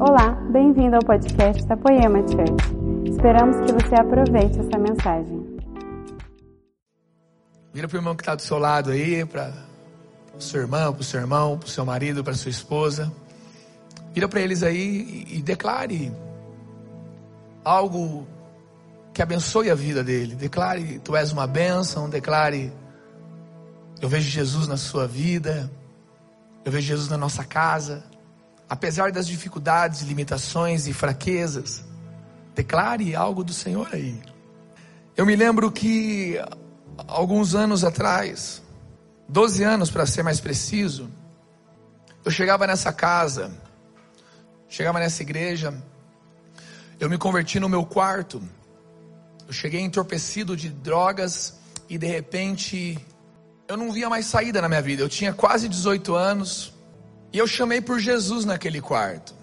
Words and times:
Olá, 0.00 0.30
bem-vindo 0.52 0.94
ao 0.94 1.02
podcast 1.02 1.66
da 1.66 1.76
Poema 1.76 2.20
Church. 2.20 3.10
Esperamos 3.10 3.56
que 3.66 3.72
você 3.72 3.96
aproveite 3.96 4.60
essa 4.60 4.78
mensagem. 4.78 5.58
Vira 7.74 7.88
para 7.88 7.96
o 7.96 7.98
irmão 7.98 8.14
que 8.14 8.22
está 8.22 8.36
do 8.36 8.42
seu 8.42 8.58
lado 8.58 8.92
aí, 8.92 9.24
para 9.24 9.52
o 10.36 10.40
seu 10.40 10.60
irmão, 10.60 10.92
para 10.92 11.00
o 11.00 11.04
seu 11.04 11.18
irmão, 11.18 11.58
para 11.58 11.66
o 11.66 11.68
seu 11.68 11.84
marido, 11.84 12.22
para 12.22 12.32
sua 12.34 12.48
esposa. 12.48 13.12
Vira 14.14 14.28
para 14.28 14.40
eles 14.40 14.62
aí 14.62 15.26
e, 15.28 15.38
e 15.38 15.42
declare 15.42 16.12
algo 17.64 18.24
que 19.12 19.20
abençoe 19.20 19.68
a 19.68 19.74
vida 19.74 20.04
dele. 20.04 20.36
Declare, 20.36 21.00
tu 21.00 21.16
és 21.16 21.32
uma 21.32 21.48
bênção. 21.48 22.08
Declare, 22.08 22.72
eu 24.00 24.08
vejo 24.08 24.30
Jesus 24.30 24.68
na 24.68 24.76
sua 24.76 25.08
vida. 25.08 25.68
Eu 26.64 26.70
vejo 26.70 26.86
Jesus 26.86 27.08
na 27.08 27.18
nossa 27.18 27.42
casa. 27.42 28.04
Apesar 28.68 29.10
das 29.10 29.26
dificuldades, 29.26 30.02
limitações 30.02 30.86
e 30.86 30.92
fraquezas, 30.92 31.84
declare 32.54 33.14
algo 33.16 33.42
do 33.42 33.52
Senhor 33.52 33.88
aí. 33.92 34.20
Eu 35.16 35.24
me 35.24 35.34
lembro 35.34 35.70
que 35.70 36.38
alguns 37.06 37.54
anos 37.54 37.82
atrás, 37.82 38.62
12 39.28 39.62
anos 39.62 39.90
para 39.90 40.04
ser 40.06 40.22
mais 40.22 40.38
preciso, 40.38 41.08
eu 42.24 42.30
chegava 42.30 42.66
nessa 42.66 42.92
casa, 42.92 43.50
chegava 44.68 44.98
nessa 44.98 45.22
igreja, 45.22 45.72
eu 47.00 47.08
me 47.08 47.16
converti 47.16 47.58
no 47.58 47.68
meu 47.68 47.86
quarto, 47.86 48.42
eu 49.46 49.52
cheguei 49.52 49.80
entorpecido 49.80 50.56
de 50.56 50.68
drogas 50.68 51.58
e 51.88 51.96
de 51.96 52.06
repente 52.06 52.98
eu 53.66 53.76
não 53.76 53.92
via 53.92 54.10
mais 54.10 54.26
saída 54.26 54.60
na 54.60 54.68
minha 54.68 54.82
vida. 54.82 55.02
Eu 55.02 55.08
tinha 55.08 55.32
quase 55.32 55.68
18 55.68 56.14
anos, 56.14 56.72
e 57.32 57.38
eu 57.38 57.46
chamei 57.46 57.80
por 57.80 57.98
Jesus 57.98 58.44
naquele 58.44 58.80
quarto. 58.80 59.34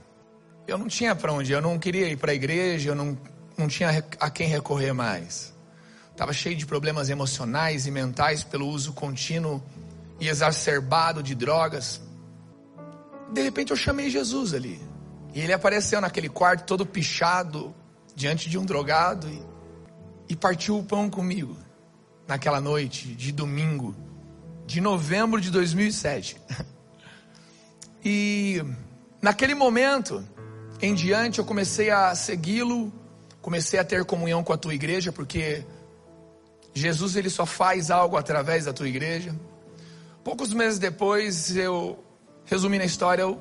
Eu 0.67 0.77
não 0.77 0.88
tinha 0.88 1.16
para 1.16 1.31
onde, 1.31 1.52
eu 1.52 1.62
não 1.62 1.77
queria 1.77 2.08
ir 2.08 2.17
para 2.17 2.31
a 2.31 2.35
igreja, 2.35 2.89
eu 2.89 2.95
não, 2.95 3.17
não 3.58 3.67
tinha 3.67 4.03
a 4.19 4.30
quem 4.30 4.47
recorrer 4.47 4.94
mais. 4.94 5.53
Estava 6.11 6.33
cheio 6.33 6.56
de 6.56 6.66
problemas 6.66 7.09
emocionais 7.09 7.86
e 7.86 7.91
mentais 7.91 8.44
pelo 8.44 8.67
uso 8.67 8.94
contínuo 8.94 9.61
e 10.19 10.28
exacerbado 10.28 11.22
de 11.22 11.36
drogas. 11.36 12.02
De 13.31 13.41
repente 13.41 13.72
eu 13.72 13.78
chamei 13.78 14.09
Jesus 14.09 14.53
ali. 14.53 14.81
E 15.33 15.41
ele 15.41 15.53
apareceu 15.53 16.00
naquele 16.00 16.30
quarto 16.30 16.66
todo 16.66 16.86
pichado, 16.86 17.75
diante 18.16 18.50
de 18.50 18.58
um 18.58 18.66
drogado, 18.66 19.28
e, 19.28 19.41
e 20.30 20.36
partiu 20.36 20.80
o 20.80 20.83
pão 20.83 21.09
comigo. 21.09 21.58
Naquela 22.28 22.61
noite 22.61 23.09
de 23.09 23.31
domingo, 23.31 23.94
de 24.66 24.81
novembro 24.81 25.39
de 25.39 25.52
2007. 25.52 26.41
E 28.08 28.64
naquele 29.20 29.56
momento 29.56 30.23
em 30.80 30.94
diante 30.94 31.39
eu 31.39 31.45
comecei 31.45 31.89
a 31.89 32.14
segui-lo, 32.14 32.94
comecei 33.42 33.80
a 33.80 33.84
ter 33.84 34.06
comunhão 34.06 34.44
com 34.44 34.53
a 34.53 34.58
tua 34.58 34.75
igreja, 34.75 35.12
porque 35.12 35.66
Jesus 36.72 37.16
ele 37.16 37.31
só 37.31 37.47
faz 37.47 37.89
algo 37.89 38.16
através 38.16 38.66
da 38.66 38.73
tua 38.73 38.88
igreja. 38.88 39.36
Poucos 40.23 40.53
meses 40.53 40.78
depois, 40.78 41.56
eu 41.58 41.97
resumindo 42.45 42.84
a 42.84 42.86
história, 42.86 43.23
eu 43.23 43.39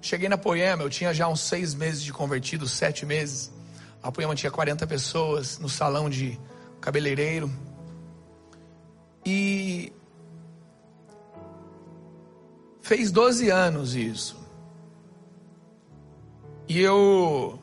cheguei 0.00 0.28
na 0.28 0.38
Poema, 0.38 0.84
eu 0.84 0.90
tinha 0.90 1.12
já 1.12 1.26
uns 1.26 1.40
seis 1.40 1.74
meses 1.74 2.04
de 2.04 2.12
convertido, 2.12 2.68
sete 2.68 3.04
meses. 3.04 3.50
A 4.00 4.12
Poema 4.12 4.32
tinha 4.36 4.52
40 4.52 4.86
pessoas 4.86 5.58
no 5.58 5.68
salão 5.68 6.08
de 6.08 6.38
cabeleireiro. 6.80 7.50
E 9.26 9.92
Fez 12.90 13.12
12 13.12 13.48
anos 13.50 13.94
isso. 13.94 14.36
E 16.68 16.80
eu. 16.80 17.56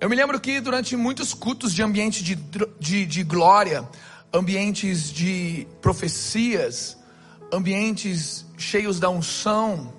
Eu 0.00 0.08
me 0.08 0.16
lembro 0.16 0.40
que 0.40 0.58
durante 0.58 0.96
muitos 0.96 1.34
cultos 1.34 1.74
de 1.74 1.82
ambiente 1.82 2.24
de, 2.24 2.34
de, 2.80 3.04
de 3.04 3.22
glória, 3.22 3.86
ambientes 4.32 5.12
de 5.12 5.68
profecias, 5.82 6.96
ambientes 7.52 8.46
cheios 8.56 8.98
da 8.98 9.10
unção, 9.10 9.92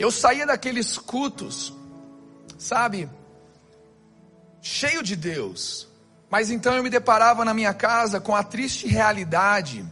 eu 0.00 0.10
saía 0.10 0.46
daqueles 0.46 0.98
cultos, 0.98 1.72
sabe, 2.58 3.08
cheio 4.60 5.04
de 5.04 5.14
Deus, 5.14 5.86
mas 6.28 6.50
então 6.50 6.74
eu 6.74 6.82
me 6.82 6.90
deparava 6.90 7.44
na 7.44 7.54
minha 7.54 7.72
casa 7.72 8.20
com 8.20 8.34
a 8.34 8.42
triste 8.42 8.88
realidade 8.88 9.86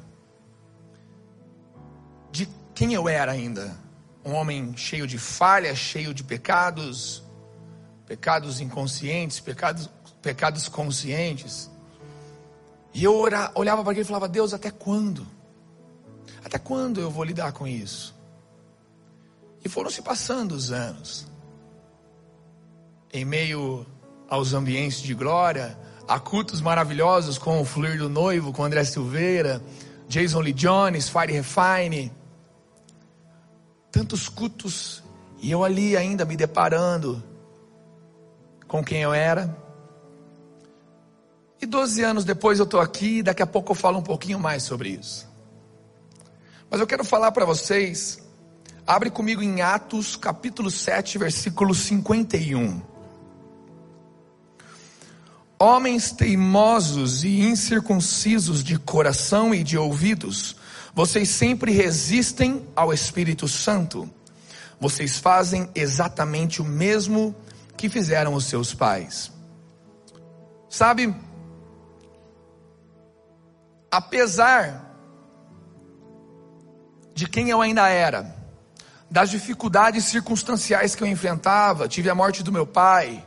quem 2.76 2.92
eu 2.92 3.08
era 3.08 3.32
ainda. 3.32 3.74
Um 4.22 4.34
homem 4.34 4.76
cheio 4.76 5.06
de 5.06 5.18
falhas, 5.18 5.78
cheio 5.78 6.12
de 6.12 6.22
pecados, 6.22 7.24
pecados 8.06 8.60
inconscientes, 8.60 9.40
pecados, 9.40 9.88
pecados 10.20 10.68
conscientes. 10.68 11.70
E 12.92 13.02
eu 13.02 13.14
olhava 13.54 13.82
para 13.82 13.92
ele 13.92 14.02
e 14.02 14.04
falava: 14.04 14.28
Deus, 14.28 14.52
até 14.52 14.70
quando? 14.70 15.26
Até 16.44 16.58
quando 16.58 17.00
eu 17.00 17.10
vou 17.10 17.24
lidar 17.24 17.52
com 17.52 17.66
isso? 17.66 18.14
E 19.64 19.68
foram 19.68 19.90
se 19.90 20.02
passando 20.02 20.52
os 20.52 20.70
anos. 20.70 21.26
Em 23.10 23.24
meio 23.24 23.86
aos 24.28 24.52
ambientes 24.52 25.00
de 25.00 25.14
glória, 25.14 25.78
a 26.06 26.20
cultos 26.20 26.60
maravilhosos 26.60 27.38
com 27.38 27.58
o 27.58 27.64
Fluir 27.64 27.96
do 27.96 28.10
Noivo, 28.10 28.52
com 28.52 28.64
André 28.64 28.84
Silveira, 28.84 29.62
Jason 30.08 30.40
Lee 30.40 30.52
Jones, 30.52 31.08
Fire 31.08 31.32
Refine 31.32 32.12
tantos 33.96 34.28
cultos 34.28 35.02
e 35.40 35.50
eu 35.50 35.64
ali 35.64 35.96
ainda 35.96 36.26
me 36.26 36.36
deparando 36.36 37.24
com 38.68 38.84
quem 38.84 39.00
eu 39.00 39.14
era. 39.14 39.56
E 41.58 41.64
12 41.64 42.02
anos 42.02 42.22
depois 42.22 42.58
eu 42.58 42.66
estou 42.66 42.78
aqui, 42.78 43.22
daqui 43.22 43.42
a 43.42 43.46
pouco 43.46 43.72
eu 43.72 43.74
falo 43.74 43.96
um 43.96 44.02
pouquinho 44.02 44.38
mais 44.38 44.64
sobre 44.64 44.90
isso. 44.90 45.26
Mas 46.70 46.78
eu 46.78 46.86
quero 46.86 47.04
falar 47.04 47.32
para 47.32 47.46
vocês, 47.46 48.22
abre 48.86 49.08
comigo 49.08 49.40
em 49.42 49.62
Atos 49.62 50.14
capítulo 50.14 50.70
7, 50.70 51.16
versículo 51.16 51.74
51. 51.74 52.82
Homens 55.58 56.12
teimosos 56.12 57.24
e 57.24 57.40
incircuncisos 57.40 58.62
de 58.62 58.78
coração 58.78 59.54
e 59.54 59.64
de 59.64 59.78
ouvidos, 59.78 60.54
vocês 60.96 61.28
sempre 61.28 61.72
resistem 61.72 62.66
ao 62.74 62.90
Espírito 62.90 63.46
Santo. 63.46 64.08
Vocês 64.80 65.18
fazem 65.18 65.68
exatamente 65.74 66.62
o 66.62 66.64
mesmo 66.64 67.36
que 67.76 67.90
fizeram 67.90 68.32
os 68.32 68.46
seus 68.46 68.72
pais. 68.72 69.30
Sabe, 70.70 71.14
apesar 73.90 74.90
de 77.12 77.28
quem 77.28 77.50
eu 77.50 77.60
ainda 77.60 77.86
era, 77.90 78.34
das 79.10 79.28
dificuldades 79.28 80.06
circunstanciais 80.06 80.94
que 80.94 81.02
eu 81.02 81.06
enfrentava, 81.06 81.86
tive 81.88 82.08
a 82.08 82.14
morte 82.14 82.42
do 82.42 82.50
meu 82.50 82.66
pai, 82.66 83.22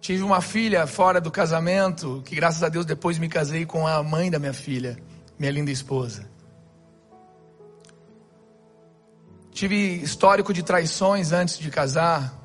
tive 0.00 0.22
uma 0.22 0.40
filha 0.40 0.86
fora 0.86 1.20
do 1.20 1.30
casamento, 1.30 2.22
que 2.24 2.34
graças 2.34 2.62
a 2.62 2.70
Deus 2.70 2.86
depois 2.86 3.18
me 3.18 3.28
casei 3.28 3.66
com 3.66 3.86
a 3.86 4.02
mãe 4.02 4.30
da 4.30 4.38
minha 4.38 4.54
filha 4.54 5.09
minha 5.40 5.50
linda 5.50 5.70
esposa. 5.70 6.28
Tive 9.50 9.94
histórico 10.02 10.52
de 10.52 10.62
traições 10.62 11.32
antes 11.32 11.58
de 11.58 11.70
casar. 11.70 12.38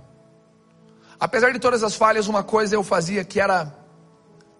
Apesar 1.19 1.51
de 1.51 1.59
todas 1.59 1.83
as 1.83 1.93
falhas, 1.93 2.29
uma 2.29 2.41
coisa 2.41 2.73
eu 2.73 2.83
fazia 2.83 3.25
que 3.25 3.37
era 3.37 3.77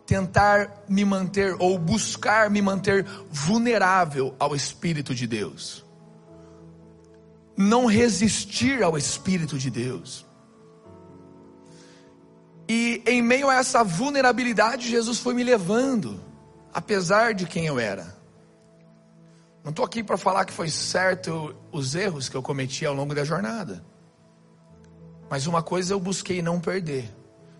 tentar 0.05 0.83
me 0.89 1.05
manter 1.05 1.55
ou 1.59 1.79
buscar 1.79 2.49
me 2.49 2.61
manter 2.61 3.05
vulnerável 3.31 4.35
ao 4.37 4.53
Espírito 4.53 5.15
de 5.15 5.25
Deus. 5.25 5.85
Não 7.55 7.85
resistir 7.85 8.83
ao 8.83 8.97
Espírito 8.97 9.57
de 9.57 9.69
Deus. 9.69 10.25
E 12.67 13.01
em 13.05 13.21
meio 13.21 13.49
a 13.49 13.55
essa 13.55 13.81
vulnerabilidade, 13.81 14.89
Jesus 14.89 15.19
foi 15.19 15.33
me 15.33 15.43
levando, 15.43 16.19
apesar 16.73 17.33
de 17.33 17.45
quem 17.45 17.65
eu 17.65 17.79
era. 17.79 18.14
Não 19.65 19.71
estou 19.71 19.83
aqui 19.83 20.03
para 20.03 20.15
falar 20.15 20.45
que 20.45 20.53
foi 20.53 20.69
certo 20.69 21.55
os 21.71 21.95
erros 21.95 22.29
que 22.29 22.37
eu 22.37 22.43
cometi 22.43 22.85
ao 22.85 22.93
longo 22.93 23.15
da 23.15 23.23
jornada. 23.23 23.83
Mas 25.27 25.47
uma 25.47 25.63
coisa 25.63 25.91
eu 25.91 25.99
busquei 25.99 26.39
não 26.39 26.59
perder, 26.59 27.11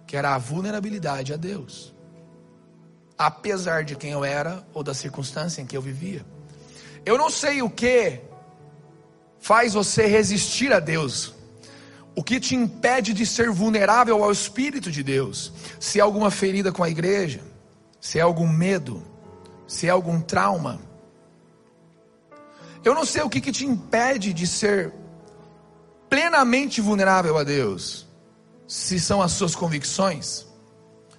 que 0.06 0.16
era 0.16 0.36
a 0.36 0.38
vulnerabilidade 0.38 1.34
a 1.34 1.36
Deus. 1.36 1.96
Apesar 3.18 3.84
de 3.84 3.96
quem 3.96 4.12
eu 4.12 4.24
era 4.24 4.64
ou 4.72 4.84
da 4.84 4.94
circunstância 4.94 5.64
em 5.64 5.66
que 5.66 5.76
eu 5.76 5.82
vivia. 5.82 6.24
Eu 7.04 7.18
não 7.18 7.32
sei 7.32 7.64
o 7.64 7.72
que 7.72 8.22
faz 9.40 9.74
você 9.74 10.06
resistir 10.06 10.72
a 10.72 10.80
Deus. 10.80 11.34
O 12.16 12.24
que 12.24 12.40
te 12.40 12.56
impede 12.56 13.16
de 13.16 13.26
ser 13.26 13.50
vulnerável 13.50 14.24
ao 14.24 14.32
Espírito 14.32 14.92
de 14.92 15.02
Deus? 15.02 15.52
Se 15.80 15.98
é 15.98 16.04
alguma 16.04 16.30
ferida 16.30 16.72
com 16.72 16.84
a 16.84 16.90
igreja, 16.90 17.42
se 18.00 18.20
é 18.20 18.22
algum 18.22 18.48
medo, 18.48 19.02
se 19.68 19.88
é 19.88 19.90
algum 19.90 20.22
trauma, 20.22 20.85
Eu 22.86 22.94
não 22.94 23.04
sei 23.04 23.24
o 23.24 23.30
que, 23.30 23.42
que 23.42 23.52
te 23.52 23.66
impede 23.66 24.32
de 24.32 24.46
ser 24.46 24.94
plenamente 26.08 26.80
vulnerável 26.80 27.36
a 27.36 27.44
Deus. 27.44 28.06
Se 28.68 29.00
são 29.00 29.24
as 29.24 29.32
suas 29.32 29.56
convicções, 29.56 30.46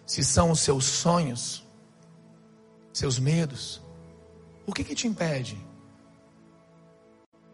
se 0.06 0.22
são 0.22 0.52
os 0.52 0.60
seus 0.60 0.84
sonhos, 0.84 1.66
seus 2.92 3.18
medos. 3.18 3.82
O 4.64 4.72
que, 4.72 4.84
que 4.84 4.94
te 4.94 5.08
impede 5.08 5.58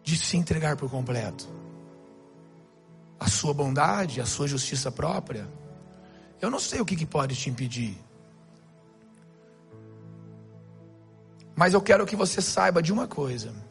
de 0.03 0.15
se 0.15 0.37
entregar 0.37 0.77
por 0.77 0.91
completo? 0.91 1.47
A 3.19 3.27
sua 3.27 3.51
bondade, 3.51 4.21
a 4.21 4.27
sua 4.27 4.47
justiça 4.47 4.91
própria? 4.91 5.49
Eu 6.39 6.51
não 6.51 6.59
sei 6.59 6.79
o 6.79 6.85
que, 6.85 6.95
que 6.95 7.05
pode 7.05 7.35
te 7.35 7.49
impedir. 7.49 7.97
Mas 11.55 11.73
eu 11.73 11.81
quero 11.81 12.05
que 12.05 12.15
você 12.15 12.43
saiba 12.43 12.79
de 12.79 12.93
uma 12.93 13.07
coisa. 13.07 13.62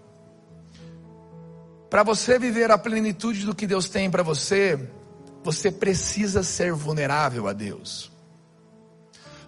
Para 1.92 2.02
você 2.02 2.38
viver 2.38 2.70
a 2.70 2.78
plenitude 2.78 3.44
do 3.44 3.54
que 3.54 3.66
Deus 3.66 3.86
tem 3.86 4.10
para 4.10 4.22
você, 4.22 4.88
você 5.44 5.70
precisa 5.70 6.42
ser 6.42 6.72
vulnerável 6.72 7.46
a 7.46 7.52
Deus. 7.52 8.10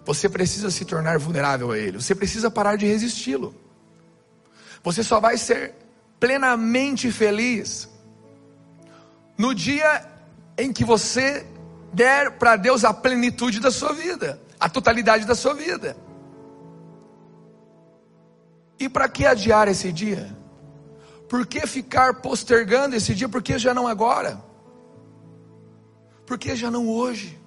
Você 0.05 0.29
precisa 0.29 0.69
se 0.69 0.85
tornar 0.85 1.17
vulnerável 1.17 1.71
a 1.71 1.77
Ele. 1.79 1.99
Você 1.99 2.13
precisa 2.13 2.51
parar 2.51 2.75
de 2.75 2.85
resisti-lo. 2.85 3.55
Você 4.83 5.01
só 5.01 5.19
vai 5.19 5.39
ser 5.39 5.73
plenamente 6.19 7.11
feliz 7.11 7.89
no 9.35 9.51
dia 9.55 10.07
em 10.55 10.71
que 10.71 10.85
você 10.85 11.47
der 11.91 12.37
para 12.37 12.57
Deus 12.57 12.85
a 12.85 12.93
plenitude 12.93 13.59
da 13.59 13.71
sua 13.71 13.91
vida, 13.91 14.39
a 14.59 14.69
totalidade 14.69 15.25
da 15.25 15.33
sua 15.33 15.55
vida. 15.55 15.97
E 18.79 18.87
para 18.87 19.09
que 19.09 19.25
adiar 19.25 19.67
esse 19.67 19.91
dia? 19.91 20.44
Por 21.35 21.45
que 21.45 21.67
ficar 21.67 22.21
postergando 22.21 22.95
esse 22.95 23.13
dia? 23.13 23.27
Por 23.27 23.43
que 23.43 23.59
já 23.59 23.73
não 23.73 23.89
agora? 23.89 24.41
Por 26.25 26.37
que 26.37 26.55
já 26.55 26.71
não 26.71 26.87
hoje? 26.87 27.37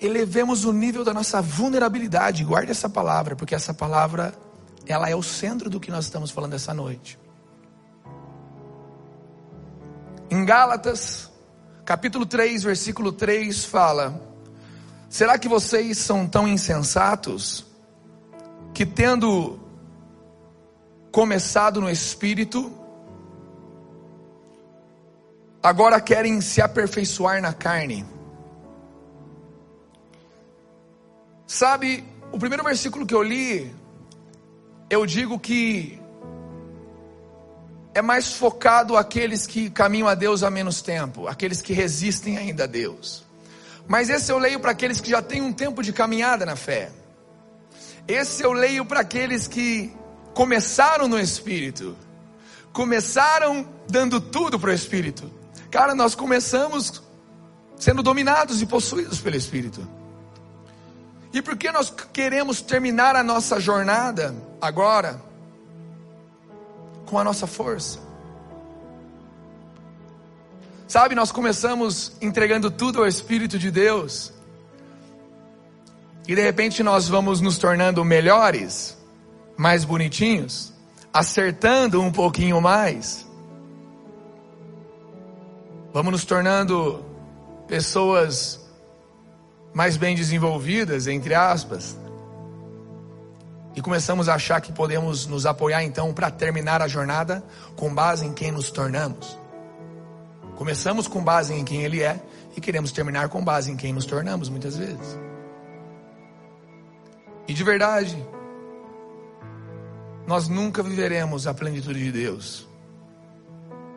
Elevemos 0.00 0.64
o 0.64 0.72
nível 0.72 1.02
da 1.02 1.12
nossa 1.12 1.42
vulnerabilidade. 1.42 2.44
Guarde 2.44 2.70
essa 2.70 2.88
palavra, 2.88 3.34
porque 3.34 3.56
essa 3.56 3.74
palavra 3.74 4.32
ela 4.86 5.10
é 5.10 5.16
o 5.16 5.22
centro 5.22 5.68
do 5.68 5.80
que 5.80 5.90
nós 5.90 6.04
estamos 6.04 6.30
falando 6.30 6.54
essa 6.54 6.72
noite. 6.72 7.18
Em 10.30 10.44
Gálatas, 10.44 11.28
capítulo 11.84 12.24
3, 12.24 12.62
versículo 12.62 13.10
3 13.10 13.64
fala: 13.64 14.22
Será 15.10 15.36
que 15.36 15.48
vocês 15.48 15.98
são 15.98 16.28
tão 16.28 16.46
insensatos 16.46 17.66
que 18.72 18.86
tendo 18.86 19.61
começado 21.12 21.78
no 21.78 21.90
espírito, 21.90 22.72
agora 25.62 26.00
querem 26.00 26.40
se 26.40 26.62
aperfeiçoar 26.62 27.42
na 27.42 27.52
carne? 27.52 28.06
Sabe, 31.46 32.02
o 32.32 32.38
primeiro 32.38 32.64
versículo 32.64 33.04
que 33.04 33.14
eu 33.14 33.22
li, 33.22 33.70
eu 34.88 35.04
digo 35.04 35.38
que 35.38 36.00
é 37.94 38.00
mais 38.00 38.32
focado 38.32 38.96
aqueles 38.96 39.46
que 39.46 39.68
caminham 39.68 40.08
a 40.08 40.14
Deus 40.14 40.42
há 40.42 40.50
menos 40.50 40.80
tempo, 40.80 41.28
aqueles 41.28 41.60
que 41.60 41.74
resistem 41.74 42.38
ainda 42.38 42.64
a 42.64 42.66
Deus. 42.66 43.22
Mas 43.86 44.08
esse 44.08 44.32
eu 44.32 44.38
leio 44.38 44.58
para 44.60 44.70
aqueles 44.70 44.98
que 44.98 45.10
já 45.10 45.20
têm 45.20 45.42
um 45.42 45.52
tempo 45.52 45.82
de 45.82 45.92
caminhada 45.92 46.46
na 46.46 46.56
fé. 46.56 46.90
Esse 48.08 48.42
eu 48.42 48.52
leio 48.52 48.86
para 48.86 49.00
aqueles 49.00 49.46
que 49.46 49.94
começaram 50.34 51.08
no 51.08 51.18
Espírito, 51.18 51.96
começaram 52.72 53.68
dando 53.88 54.20
tudo 54.20 54.58
para 54.58 54.70
o 54.70 54.72
Espírito. 54.72 55.30
Cara, 55.70 55.94
nós 55.94 56.14
começamos 56.14 57.02
sendo 57.76 58.02
dominados 58.02 58.62
e 58.62 58.66
possuídos 58.66 59.20
pelo 59.20 59.36
Espírito. 59.36 59.86
E 61.32 61.40
por 61.40 61.56
que 61.56 61.72
nós 61.72 61.92
queremos 62.12 62.60
terminar 62.60 63.16
a 63.16 63.22
nossa 63.22 63.58
jornada 63.58 64.34
agora 64.60 65.20
com 67.06 67.18
a 67.18 67.24
nossa 67.24 67.46
força? 67.46 67.98
Sabe, 70.86 71.14
nós 71.14 71.32
começamos 71.32 72.12
entregando 72.20 72.70
tudo 72.70 73.00
ao 73.00 73.06
Espírito 73.06 73.58
de 73.58 73.70
Deus, 73.70 74.30
e 76.28 76.34
de 76.34 76.42
repente 76.42 76.82
nós 76.82 77.08
vamos 77.08 77.40
nos 77.40 77.56
tornando 77.56 78.04
melhores, 78.04 78.96
mais 79.56 79.84
bonitinhos, 79.84 80.72
acertando 81.12 82.00
um 82.00 82.10
pouquinho 82.10 82.60
mais. 82.60 83.26
Vamos 85.92 86.12
nos 86.12 86.24
tornando 86.24 87.04
pessoas 87.66 88.60
mais 89.74 89.96
bem 89.96 90.14
desenvolvidas, 90.14 91.06
entre 91.06 91.34
aspas, 91.34 91.96
e 93.74 93.80
começamos 93.80 94.28
a 94.28 94.34
achar 94.34 94.60
que 94.60 94.72
podemos 94.72 95.26
nos 95.26 95.46
apoiar 95.46 95.82
então 95.82 96.12
para 96.12 96.30
terminar 96.30 96.82
a 96.82 96.88
jornada 96.88 97.42
com 97.74 97.92
base 97.92 98.26
em 98.26 98.32
quem 98.32 98.50
nos 98.50 98.70
tornamos. 98.70 99.38
Começamos 100.56 101.08
com 101.08 101.24
base 101.24 101.54
em 101.54 101.64
quem 101.64 101.82
Ele 101.82 102.02
é 102.02 102.20
e 102.54 102.60
queremos 102.60 102.92
terminar 102.92 103.28
com 103.30 103.42
base 103.42 103.70
em 103.70 103.76
quem 103.76 103.92
nos 103.92 104.04
tornamos 104.04 104.48
muitas 104.48 104.76
vezes. 104.76 105.18
E 107.48 107.54
de 107.54 107.64
verdade, 107.64 108.16
nós 110.26 110.48
nunca 110.48 110.82
viveremos 110.82 111.46
a 111.46 111.54
plenitude 111.54 112.04
de 112.04 112.12
Deus 112.12 112.66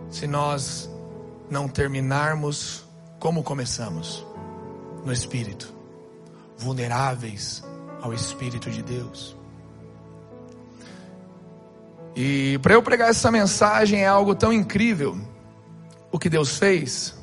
se 0.09 0.27
nós 0.27 0.89
não 1.49 1.67
terminarmos 1.67 2.83
como 3.19 3.43
começamos 3.43 4.25
no 5.03 5.11
Espírito, 5.11 5.73
vulneráveis 6.57 7.63
ao 8.01 8.13
Espírito 8.13 8.69
de 8.69 8.81
Deus. 8.81 9.35
E 12.15 12.57
para 12.59 12.73
eu 12.73 12.81
pregar 12.81 13.09
essa 13.09 13.29
mensagem 13.29 14.01
é 14.01 14.07
algo 14.07 14.33
tão 14.33 14.53
incrível 14.53 15.17
o 16.11 16.17
que 16.17 16.29
Deus 16.29 16.57
fez, 16.57 17.13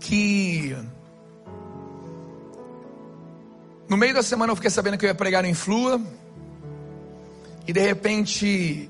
que 0.00 0.76
no 3.90 3.96
meio 3.96 4.14
da 4.14 4.22
semana 4.22 4.52
eu 4.52 4.56
fiquei 4.56 4.70
sabendo 4.70 4.96
que 4.96 5.04
eu 5.04 5.08
ia 5.08 5.14
pregar 5.14 5.42
no 5.42 5.48
Influa, 5.48 6.00
e 7.66 7.72
de 7.72 7.80
repente, 7.80 8.88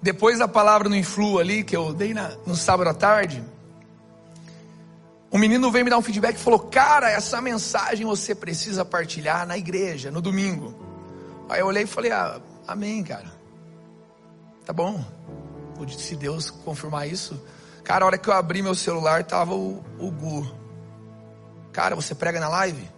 depois 0.00 0.38
da 0.38 0.48
palavra 0.48 0.88
no 0.88 0.96
Influa 0.96 1.42
ali, 1.42 1.62
que 1.62 1.76
eu 1.76 1.92
dei 1.92 2.14
na, 2.14 2.30
no 2.46 2.56
sábado 2.56 2.88
à 2.88 2.94
tarde, 2.94 3.44
um 5.30 5.38
menino 5.38 5.70
veio 5.70 5.84
me 5.84 5.90
dar 5.90 5.98
um 5.98 6.02
feedback 6.02 6.36
e 6.36 6.38
falou: 6.38 6.58
Cara, 6.58 7.10
essa 7.10 7.38
mensagem 7.42 8.06
você 8.06 8.34
precisa 8.34 8.82
partilhar 8.82 9.46
na 9.46 9.58
igreja, 9.58 10.10
no 10.10 10.22
domingo. 10.22 10.74
Aí 11.46 11.60
eu 11.60 11.66
olhei 11.66 11.82
e 11.82 11.86
falei: 11.86 12.10
Ah, 12.10 12.40
amém, 12.66 13.04
cara. 13.04 13.30
Tá 14.64 14.72
bom. 14.72 15.04
Se 15.98 16.16
Deus 16.16 16.50
confirmar 16.50 17.06
isso. 17.06 17.38
Cara, 17.84 18.04
a 18.04 18.06
hora 18.06 18.18
que 18.18 18.28
eu 18.28 18.32
abri 18.32 18.62
meu 18.62 18.74
celular, 18.74 19.22
tava 19.22 19.54
o, 19.54 19.84
o 19.98 20.10
Gu. 20.10 20.50
Cara, 21.72 21.94
você 21.94 22.14
prega 22.14 22.40
na 22.40 22.48
live? 22.48 22.88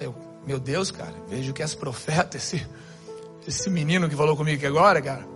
Eu, 0.00 0.27
meu 0.46 0.58
Deus, 0.58 0.90
cara, 0.90 1.14
vejo 1.28 1.52
que 1.52 1.62
és 1.62 1.74
profeta, 1.74 2.36
esse, 2.36 2.66
esse 3.46 3.68
menino 3.68 4.08
que 4.08 4.16
falou 4.16 4.36
comigo 4.36 4.56
aqui 4.56 4.66
agora, 4.66 5.00
cara. 5.02 5.26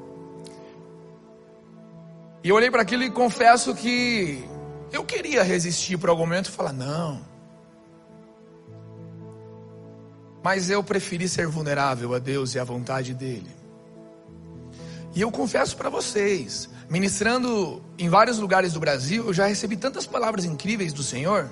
E 2.44 2.48
eu 2.48 2.56
olhei 2.56 2.70
para 2.70 2.82
aquilo 2.82 3.02
e 3.02 3.10
confesso 3.10 3.74
que 3.74 4.44
eu 4.92 5.04
queria 5.04 5.42
resistir 5.42 5.96
por 5.96 6.10
algum 6.10 6.22
momento 6.22 6.46
e 6.46 6.50
falar, 6.50 6.72
não. 6.72 7.20
Mas 10.42 10.68
eu 10.68 10.82
preferi 10.82 11.28
ser 11.28 11.46
vulnerável 11.46 12.14
a 12.14 12.18
Deus 12.18 12.54
e 12.54 12.58
à 12.58 12.64
vontade 12.64 13.14
dEle. 13.14 13.62
E 15.14 15.20
eu 15.20 15.30
confesso 15.30 15.76
para 15.76 15.88
vocês, 15.88 16.68
ministrando 16.90 17.82
em 17.98 18.08
vários 18.08 18.38
lugares 18.38 18.72
do 18.72 18.80
Brasil, 18.80 19.26
eu 19.26 19.32
já 19.32 19.46
recebi 19.46 19.76
tantas 19.76 20.06
palavras 20.06 20.44
incríveis 20.44 20.92
do 20.92 21.02
Senhor, 21.02 21.48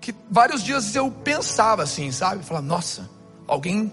que 0.00 0.14
vários 0.30 0.62
dias 0.62 0.94
eu 0.96 1.10
pensava 1.10 1.82
assim, 1.82 2.10
sabe? 2.10 2.44
Falava, 2.44 2.66
nossa, 2.66 3.08
alguém, 3.46 3.92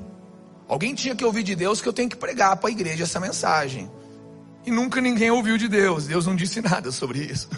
alguém 0.67 0.95
tinha 0.95 1.15
que 1.15 1.25
ouvir 1.25 1.43
de 1.43 1.55
Deus 1.55 1.81
que 1.81 1.89
eu 1.89 1.93
tenho 1.93 2.09
que 2.09 2.15
pregar 2.15 2.55
para 2.57 2.69
a 2.69 2.71
igreja 2.71 3.03
essa 3.03 3.19
mensagem. 3.19 3.91
E 4.65 4.71
nunca 4.71 5.01
ninguém 5.01 5.29
ouviu 5.31 5.57
de 5.57 5.67
Deus, 5.67 6.07
Deus 6.07 6.25
não 6.25 6.35
disse 6.35 6.61
nada 6.63 6.91
sobre 6.91 7.19
isso. 7.19 7.49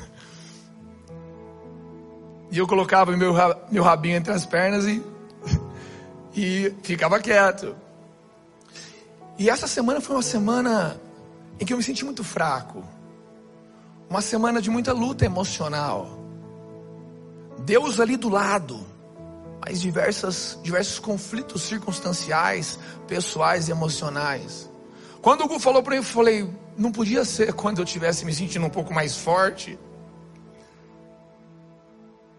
E 2.51 2.57
eu 2.57 2.67
colocava 2.67 3.15
meu, 3.15 3.33
meu 3.71 3.83
rabinho 3.83 4.17
entre 4.17 4.33
as 4.33 4.45
pernas 4.45 4.85
e, 4.85 5.03
e 6.35 6.73
ficava 6.81 7.19
quieto. 7.19 7.75
E 9.37 9.49
essa 9.49 9.67
semana 9.67 10.01
foi 10.01 10.15
uma 10.15 10.23
semana 10.23 10.99
em 11.59 11.65
que 11.65 11.71
eu 11.71 11.77
me 11.77 11.83
senti 11.83 12.03
muito 12.03 12.23
fraco. 12.23 12.83
Uma 14.09 14.21
semana 14.21 14.59
de 14.61 14.69
muita 14.69 14.91
luta 14.91 15.25
emocional. 15.25 16.18
Deus 17.69 17.99
ali 17.99 18.17
do 18.17 18.29
lado, 18.29 18.83
mas 19.63 19.79
diversas, 19.79 20.57
diversos 20.63 20.97
conflitos 20.97 21.61
circunstanciais, 21.61 22.79
pessoais 23.07 23.67
e 23.67 23.71
emocionais. 23.71 24.67
Quando 25.21 25.43
o 25.43 25.47
Gu 25.47 25.59
falou 25.59 25.83
para 25.83 25.91
mim, 25.91 25.97
eu 25.97 26.03
falei, 26.03 26.51
não 26.75 26.91
podia 26.91 27.23
ser 27.23 27.53
quando 27.53 27.77
eu 27.77 27.85
tivesse 27.85 28.25
me 28.25 28.33
sentindo 28.33 28.65
um 28.65 28.71
pouco 28.71 28.91
mais 28.91 29.17
forte. 29.17 29.77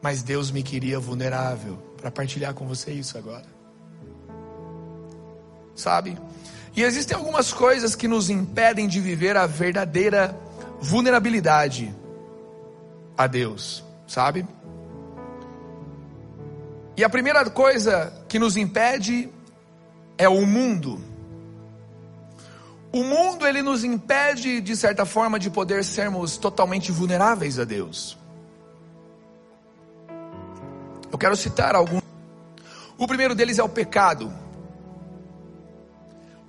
Mas 0.02 0.20
Deus 0.20 0.50
me 0.50 0.64
queria 0.64 0.98
vulnerável 0.98 1.76
para 1.96 2.10
partilhar 2.10 2.52
com 2.52 2.66
você 2.66 2.90
isso 2.90 3.16
agora. 3.16 3.46
Sabe? 5.76 6.18
E 6.74 6.82
existem 6.82 7.16
algumas 7.16 7.52
coisas 7.52 7.94
que 7.94 8.08
nos 8.08 8.30
impedem 8.30 8.88
de 8.88 8.98
viver 8.98 9.36
a 9.36 9.46
verdadeira 9.46 10.36
vulnerabilidade 10.80 11.94
a 13.16 13.28
Deus, 13.28 13.84
sabe? 14.08 14.44
E 17.00 17.04
a 17.04 17.08
primeira 17.08 17.48
coisa 17.48 18.12
que 18.28 18.38
nos 18.38 18.58
impede 18.58 19.30
é 20.18 20.28
o 20.28 20.44
mundo. 20.44 21.02
O 22.92 23.02
mundo 23.02 23.46
ele 23.46 23.62
nos 23.62 23.84
impede 23.84 24.60
de 24.60 24.76
certa 24.76 25.06
forma 25.06 25.38
de 25.38 25.48
poder 25.48 25.82
sermos 25.82 26.36
totalmente 26.36 26.92
vulneráveis 26.92 27.58
a 27.58 27.64
Deus. 27.64 28.18
Eu 31.10 31.16
quero 31.16 31.34
citar 31.36 31.74
alguns. 31.74 32.02
O 32.98 33.06
primeiro 33.06 33.34
deles 33.34 33.58
é 33.58 33.62
o 33.62 33.68
pecado. 33.70 34.30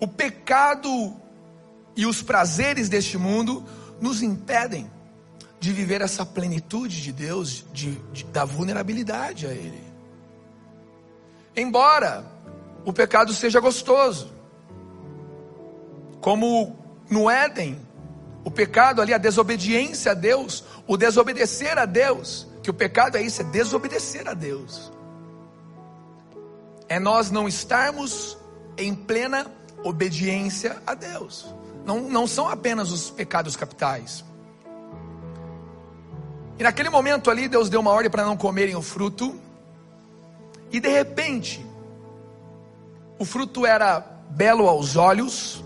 O 0.01 0.05
pecado 0.05 1.15
e 1.95 2.05
os 2.05 2.21
prazeres 2.21 2.89
deste 2.89 3.17
mundo 3.17 3.63
nos 4.01 4.21
impedem 4.21 4.91
de 5.61 5.71
viver 5.71 6.01
essa 6.01 6.25
plenitude 6.25 7.01
de 7.01 7.13
Deus, 7.13 7.65
de, 7.71 7.95
de, 8.11 8.25
da 8.25 8.43
vulnerabilidade 8.43 9.47
a 9.47 9.51
Ele. 9.51 9.90
Embora 11.55 12.25
o 12.85 12.93
pecado 12.93 13.33
seja 13.33 13.59
gostoso, 13.59 14.31
como 16.21 16.75
no 17.09 17.29
Éden, 17.29 17.79
o 18.43 18.49
pecado 18.49 19.01
ali, 19.01 19.13
a 19.13 19.17
desobediência 19.17 20.11
a 20.11 20.15
Deus, 20.15 20.63
o 20.87 20.97
desobedecer 20.97 21.77
a 21.77 21.85
Deus, 21.85 22.47
que 22.63 22.69
o 22.69 22.73
pecado 22.73 23.17
é 23.17 23.21
isso, 23.21 23.41
é 23.41 23.45
desobedecer 23.45 24.27
a 24.27 24.33
Deus. 24.33 24.91
É 26.87 26.99
nós 26.99 27.31
não 27.31 27.47
estarmos 27.47 28.37
em 28.77 28.93
plena 28.93 29.45
obediência 29.83 30.81
a 30.85 30.93
Deus. 30.93 31.53
Não, 31.85 32.01
não 32.01 32.27
são 32.27 32.47
apenas 32.47 32.91
os 32.91 33.09
pecados 33.09 33.55
capitais. 33.55 34.23
E 36.59 36.63
naquele 36.63 36.89
momento 36.89 37.31
ali, 37.31 37.47
Deus 37.47 37.69
deu 37.69 37.79
uma 37.79 37.91
ordem 37.91 38.11
para 38.11 38.23
não 38.23 38.37
comerem 38.37 38.75
o 38.75 38.81
fruto. 38.81 39.39
E 40.71 40.79
de 40.79 40.89
repente, 40.89 41.65
o 43.19 43.25
fruto 43.25 43.65
era 43.65 43.99
belo 44.29 44.67
aos 44.67 44.95
olhos, 44.95 45.63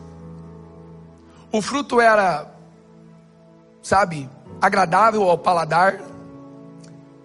o 1.51 1.62
fruto 1.62 2.01
era, 2.01 2.51
sabe, 3.81 4.29
agradável 4.59 5.29
ao 5.29 5.38
paladar, 5.38 6.01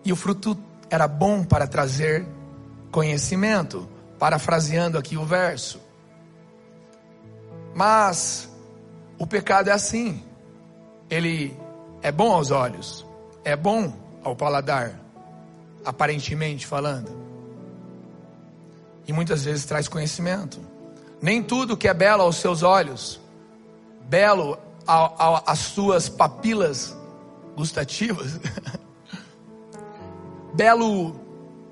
e 0.04 0.12
o 0.12 0.16
fruto 0.16 0.56
era 0.90 1.08
bom 1.08 1.42
para 1.42 1.66
trazer 1.66 2.26
conhecimento, 2.90 3.88
parafraseando 4.18 4.99
aqui 4.99 5.16
o 5.16 5.25
verso. 5.25 5.80
Mas 7.75 8.49
o 9.18 9.26
pecado 9.26 9.70
é 9.70 9.72
assim. 9.72 10.22
Ele 11.08 11.56
é 12.02 12.12
bom 12.12 12.32
aos 12.32 12.50
olhos, 12.50 13.06
é 13.44 13.56
bom 13.56 13.92
ao 14.22 14.37
paladar, 14.37 14.99
aparentemente 15.84 16.66
falando. 16.66 17.29
E 19.11 19.12
muitas 19.12 19.43
vezes 19.45 19.64
traz 19.64 19.88
conhecimento. 19.88 20.61
Nem 21.21 21.43
tudo 21.43 21.76
que 21.76 21.88
é 21.88 21.93
belo 21.93 22.23
aos 22.23 22.37
seus 22.37 22.62
olhos, 22.62 23.21
belo 24.02 24.57
às 24.87 25.59
suas 25.59 26.09
papilas 26.09 26.97
gustativas, 27.57 28.38
belo 30.55 31.21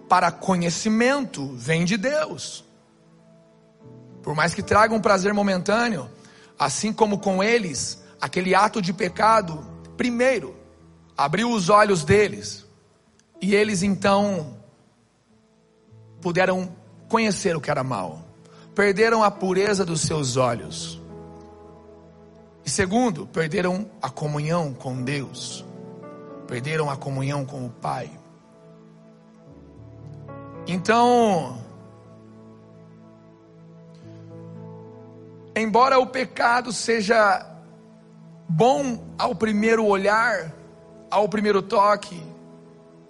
para 0.08 0.32
conhecimento, 0.32 1.54
vem 1.54 1.84
de 1.84 1.96
Deus. 1.96 2.64
Por 4.20 4.34
mais 4.34 4.52
que 4.52 4.60
traga 4.60 4.92
um 4.92 5.00
prazer 5.00 5.32
momentâneo, 5.32 6.10
assim 6.58 6.92
como 6.92 7.20
com 7.20 7.40
eles, 7.40 8.02
aquele 8.20 8.52
ato 8.52 8.82
de 8.82 8.92
pecado, 8.92 9.64
primeiro, 9.96 10.56
abriu 11.16 11.52
os 11.52 11.68
olhos 11.68 12.02
deles, 12.02 12.66
e 13.40 13.54
eles 13.54 13.84
então 13.84 14.58
puderam 16.20 16.76
conhecer 17.08 17.56
o 17.56 17.60
que 17.60 17.70
era 17.70 17.82
mal, 17.82 18.20
perderam 18.74 19.24
a 19.24 19.30
pureza 19.30 19.84
dos 19.84 20.02
seus 20.02 20.36
olhos. 20.36 21.00
E 22.64 22.70
segundo, 22.70 23.26
perderam 23.26 23.86
a 24.00 24.10
comunhão 24.10 24.74
com 24.74 25.02
Deus, 25.02 25.64
perderam 26.46 26.90
a 26.90 26.96
comunhão 26.96 27.44
com 27.44 27.64
o 27.66 27.70
Pai. 27.70 28.10
Então, 30.66 31.58
embora 35.56 35.98
o 35.98 36.06
pecado 36.06 36.72
seja 36.72 37.46
bom 38.46 39.02
ao 39.18 39.34
primeiro 39.34 39.86
olhar, 39.86 40.54
ao 41.10 41.28
primeiro 41.28 41.62
toque, 41.62 42.22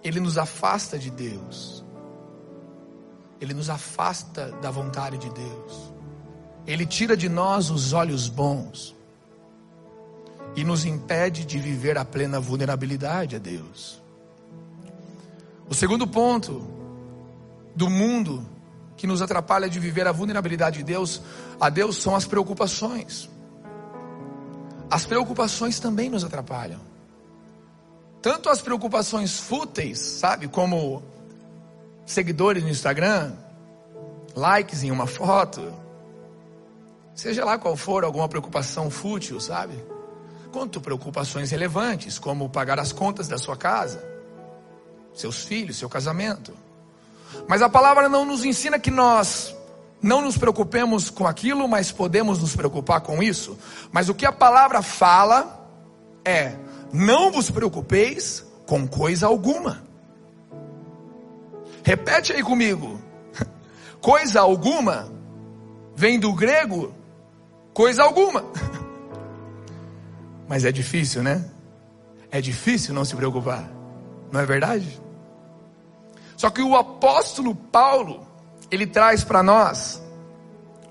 ele 0.05 0.21
nos 0.21 0.39
afasta 0.39 0.99
de 0.99 1.11
Deus. 1.11 1.78
Ele 3.41 3.55
nos 3.55 3.71
afasta 3.71 4.53
da 4.61 4.71
vontade 4.71 5.19
de 5.19 5.31
Deus. 5.31 5.93
Ele 6.67 6.85
tira 6.85 7.17
de 7.17 7.29
nós 7.29 7.71
os 7.71 7.93
olhos 7.93 8.29
bons 8.29 8.95
e 10.57 10.65
nos 10.65 10.85
impede 10.85 11.45
de 11.45 11.59
viver 11.59 11.97
a 11.97 12.05
plena 12.05 12.41
vulnerabilidade 12.41 13.37
a 13.37 13.39
Deus. 13.39 14.03
O 15.69 15.75
segundo 15.75 16.07
ponto 16.07 16.67
do 17.75 17.89
mundo 17.89 18.45
que 18.97 19.07
nos 19.07 19.23
atrapalha 19.23 19.69
de 19.69 19.79
viver 19.79 20.07
a 20.07 20.13
vulnerabilidade 20.13 20.79
de 20.79 20.85
Deus, 20.85 21.23
a 21.61 21.71
Deus 21.71 21.99
são 21.99 22.17
as 22.17 22.27
preocupações. 22.27 23.31
As 24.91 25.07
preocupações 25.07 25.79
também 25.79 26.11
nos 26.11 26.25
atrapalham. 26.25 26.81
Tanto 28.21 28.51
as 28.51 28.61
preocupações 28.61 29.39
fúteis, 29.39 30.01
sabe, 30.01 30.49
como 30.49 31.03
seguidores 32.09 32.63
no 32.63 32.71
Instagram, 32.71 33.33
likes 34.35 34.83
em 34.83 34.91
uma 34.91 35.07
foto, 35.07 35.73
seja 37.15 37.45
lá 37.45 37.59
qual 37.59 37.77
for 37.77 38.03
alguma 38.03 38.27
preocupação 38.29 38.91
fútil, 38.91 39.39
sabe? 39.39 39.75
Quanto 40.51 40.81
preocupações 40.81 41.51
relevantes, 41.51 42.19
como 42.19 42.49
pagar 42.49 42.81
as 42.81 42.93
contas 42.93 43.29
da 43.29 43.37
sua 43.37 43.57
casa, 43.57 44.03
seus 45.15 45.45
filhos, 45.45 45.77
seu 45.77 45.89
casamento. 45.89 46.55
Mas 47.47 47.61
a 47.61 47.69
palavra 47.69 48.09
não 48.09 48.25
nos 48.25 48.43
ensina 48.43 48.79
que 48.79 48.91
nós 48.91 49.55
não 50.01 50.23
nos 50.23 50.39
preocupemos 50.39 51.11
com 51.11 51.27
aquilo, 51.27 51.69
mas 51.69 51.93
podemos 51.93 52.39
nos 52.39 52.57
preocupar 52.57 53.03
com 53.03 53.23
isso. 53.23 53.59
Mas 53.93 54.09
o 54.09 54.15
que 54.15 54.25
a 54.25 54.33
palavra 54.33 54.81
fala 54.81 55.69
é: 56.25 56.55
não 56.91 57.31
vos 57.31 57.51
preocupeis 57.51 58.43
com 58.65 58.89
coisa 58.89 59.27
alguma. 59.27 59.88
Repete 61.89 62.35
aí 62.35 62.43
comigo. 62.43 63.01
Coisa 63.99 64.43
alguma 64.43 65.11
vem 65.97 66.21
do 66.21 66.35
grego 66.35 66.93
coisa 67.73 68.03
alguma. 68.03 68.45
Mas 70.47 70.67
é 70.67 70.71
difícil, 70.71 71.23
né? 71.23 71.51
É 72.31 72.43
difícil 72.43 72.93
não 72.93 73.07
se 73.07 73.17
preocupar. 73.17 73.71
Não 74.31 74.39
é 74.39 74.45
verdade? 74.45 75.01
Só 76.37 76.51
que 76.51 76.61
o 76.61 76.77
apóstolo 76.77 77.55
Paulo, 77.55 78.21
ele 78.71 78.87
traz 78.87 79.25
para 79.25 79.43
nós 79.43 80.03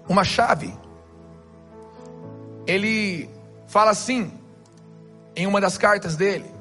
uma 0.09 0.23
chave. 0.23 0.73
Ele 2.65 3.29
fala 3.67 3.91
assim, 3.91 4.33
em 5.35 5.45
uma 5.45 5.61
das 5.61 5.77
cartas 5.77 6.15
dele: 6.15 6.56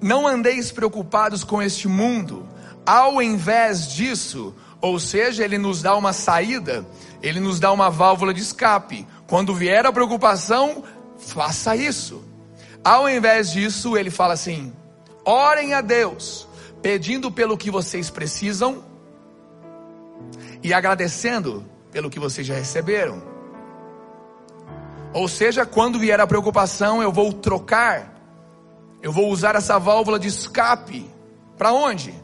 Não 0.00 0.26
andeis 0.26 0.72
preocupados 0.72 1.44
com 1.44 1.60
este 1.60 1.86
mundo, 1.86 2.48
ao 2.86 3.20
invés 3.20 3.88
disso, 3.88 4.54
ou 4.80 4.98
seja, 4.98 5.44
ele 5.44 5.58
nos 5.58 5.82
dá 5.82 5.94
uma 5.94 6.12
saída, 6.12 6.86
ele 7.22 7.38
nos 7.38 7.60
dá 7.60 7.70
uma 7.70 7.90
válvula 7.90 8.32
de 8.32 8.40
escape. 8.40 9.06
Quando 9.26 9.54
vier 9.54 9.84
a 9.84 9.92
preocupação, 9.92 10.82
faça 11.18 11.76
isso. 11.76 12.24
Ao 12.82 13.08
invés 13.10 13.50
disso, 13.50 13.96
ele 13.96 14.10
fala 14.10 14.34
assim: 14.34 14.72
orem 15.24 15.74
a 15.74 15.80
Deus 15.80 16.48
pedindo 16.80 17.30
pelo 17.30 17.58
que 17.58 17.70
vocês 17.70 18.08
precisam 18.08 18.84
e 20.62 20.72
agradecendo 20.72 21.64
pelo 21.90 22.08
que 22.08 22.18
vocês 22.18 22.46
já 22.46 22.54
receberam. 22.54 23.22
Ou 25.12 25.28
seja, 25.28 25.66
quando 25.66 25.98
vier 25.98 26.20
a 26.20 26.26
preocupação, 26.26 27.02
eu 27.02 27.10
vou 27.10 27.32
trocar, 27.32 28.17
eu 29.02 29.12
vou 29.12 29.30
usar 29.30 29.54
essa 29.54 29.78
válvula 29.78 30.18
de 30.18 30.28
escape. 30.28 31.08
Para 31.56 31.72
onde? 31.72 32.14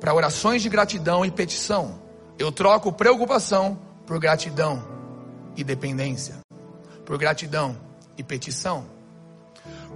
para 0.00 0.14
orações 0.14 0.62
de 0.62 0.68
gratidão 0.68 1.24
e 1.24 1.30
petição. 1.30 2.00
Eu 2.38 2.52
troco 2.52 2.92
preocupação 2.92 3.78
por 4.06 4.18
gratidão 4.18 4.86
e 5.56 5.64
dependência, 5.64 6.36
por 7.04 7.16
gratidão 7.18 7.76
e 8.16 8.22
petição. 8.22 8.84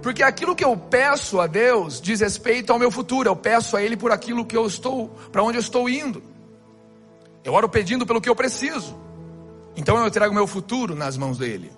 Porque 0.01 0.23
aquilo 0.23 0.55
que 0.55 0.65
eu 0.65 0.75
peço 0.75 1.39
a 1.39 1.45
Deus 1.45 2.01
diz 2.01 2.19
respeito 2.19 2.73
ao 2.73 2.79
meu 2.79 2.89
futuro. 2.89 3.29
Eu 3.29 3.35
peço 3.35 3.77
a 3.77 3.83
Ele 3.83 3.95
por 3.95 4.11
aquilo 4.11 4.45
que 4.45 4.57
eu 4.57 4.65
estou, 4.65 5.09
para 5.31 5.43
onde 5.43 5.57
eu 5.57 5.61
estou 5.61 5.87
indo. 5.87 6.23
Eu 7.43 7.53
oro 7.53 7.69
pedindo 7.69 8.05
pelo 8.05 8.19
que 8.19 8.29
eu 8.29 8.35
preciso. 8.35 8.97
Então 9.75 9.97
eu 9.97 10.07
entrego 10.07 10.33
meu 10.33 10.47
futuro 10.47 10.95
nas 10.95 11.15
mãos 11.15 11.37
dele. 11.37 11.71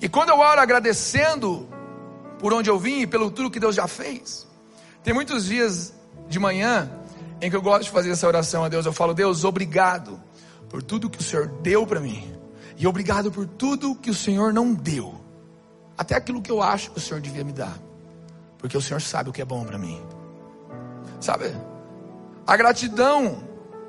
E 0.00 0.08
quando 0.08 0.30
eu 0.30 0.38
oro 0.38 0.60
agradecendo 0.60 1.68
por 2.38 2.52
onde 2.52 2.70
eu 2.70 2.78
vim 2.78 3.00
e 3.00 3.06
pelo 3.06 3.30
tudo 3.30 3.50
que 3.50 3.60
Deus 3.60 3.74
já 3.74 3.86
fez, 3.86 4.46
tem 5.02 5.14
muitos 5.14 5.46
dias 5.46 5.92
de 6.28 6.38
manhã 6.38 6.90
em 7.40 7.50
que 7.50 7.56
eu 7.56 7.62
gosto 7.62 7.84
de 7.84 7.90
fazer 7.90 8.10
essa 8.10 8.26
oração 8.26 8.64
a 8.64 8.68
Deus. 8.68 8.86
Eu 8.86 8.92
falo, 8.92 9.14
Deus, 9.14 9.44
obrigado 9.44 10.20
por 10.68 10.82
tudo 10.82 11.10
que 11.10 11.18
o 11.18 11.22
Senhor 11.22 11.48
deu 11.62 11.86
para 11.86 12.00
mim. 12.00 12.34
E 12.76 12.86
obrigado 12.86 13.30
por 13.30 13.46
tudo 13.46 13.94
que 13.94 14.10
o 14.10 14.14
Senhor 14.14 14.52
não 14.52 14.74
deu. 14.74 15.14
Até 15.96 16.14
aquilo 16.14 16.42
que 16.42 16.50
eu 16.50 16.62
acho 16.62 16.90
que 16.90 16.98
o 16.98 17.00
Senhor 17.00 17.20
devia 17.20 17.44
me 17.44 17.52
dar. 17.52 17.78
Porque 18.58 18.76
o 18.76 18.82
Senhor 18.82 19.00
sabe 19.00 19.30
o 19.30 19.32
que 19.32 19.40
é 19.40 19.44
bom 19.44 19.64
para 19.64 19.78
mim. 19.78 20.02
Sabe? 21.20 21.54
A 22.46 22.56
gratidão, 22.56 23.42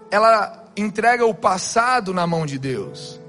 ela 0.10 0.66
entrega 0.76 1.26
o 1.26 1.34
passado 1.34 2.14
na 2.14 2.26
mão 2.26 2.46
de 2.46 2.58
Deus. 2.58 3.20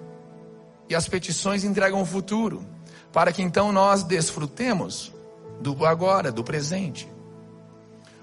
E 0.89 0.95
as 0.95 1.09
petições 1.09 1.65
entregam 1.65 2.01
o 2.01 2.07
futuro. 2.07 2.65
Para 3.13 3.33
que 3.33 3.43
então 3.43 3.73
nós 3.73 4.03
desfrutemos 4.03 5.13
do 5.61 5.85
agora, 5.85 6.31
do 6.31 6.45
presente. 6.45 7.09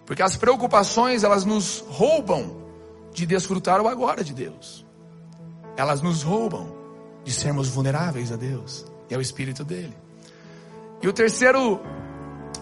Porque 0.06 0.22
as 0.22 0.38
preocupações, 0.38 1.24
elas 1.24 1.46
nos 1.46 1.84
roubam 1.88 2.64
de 3.14 3.26
desfrutar 3.26 3.82
o 3.82 3.88
agora 3.88 4.24
de 4.24 4.34
Deus. 4.34 4.86
Elas 5.76 6.02
nos 6.02 6.22
roubam 6.22 6.74
de 7.24 7.32
sermos 7.32 7.70
vulneráveis 7.70 8.32
a 8.32 8.36
Deus 8.36 8.86
e 9.10 9.16
ao 9.16 9.22
Espírito 9.22 9.64
dele. 9.64 9.96
E 11.02 11.08
o 11.08 11.14
terceiro, 11.14 11.82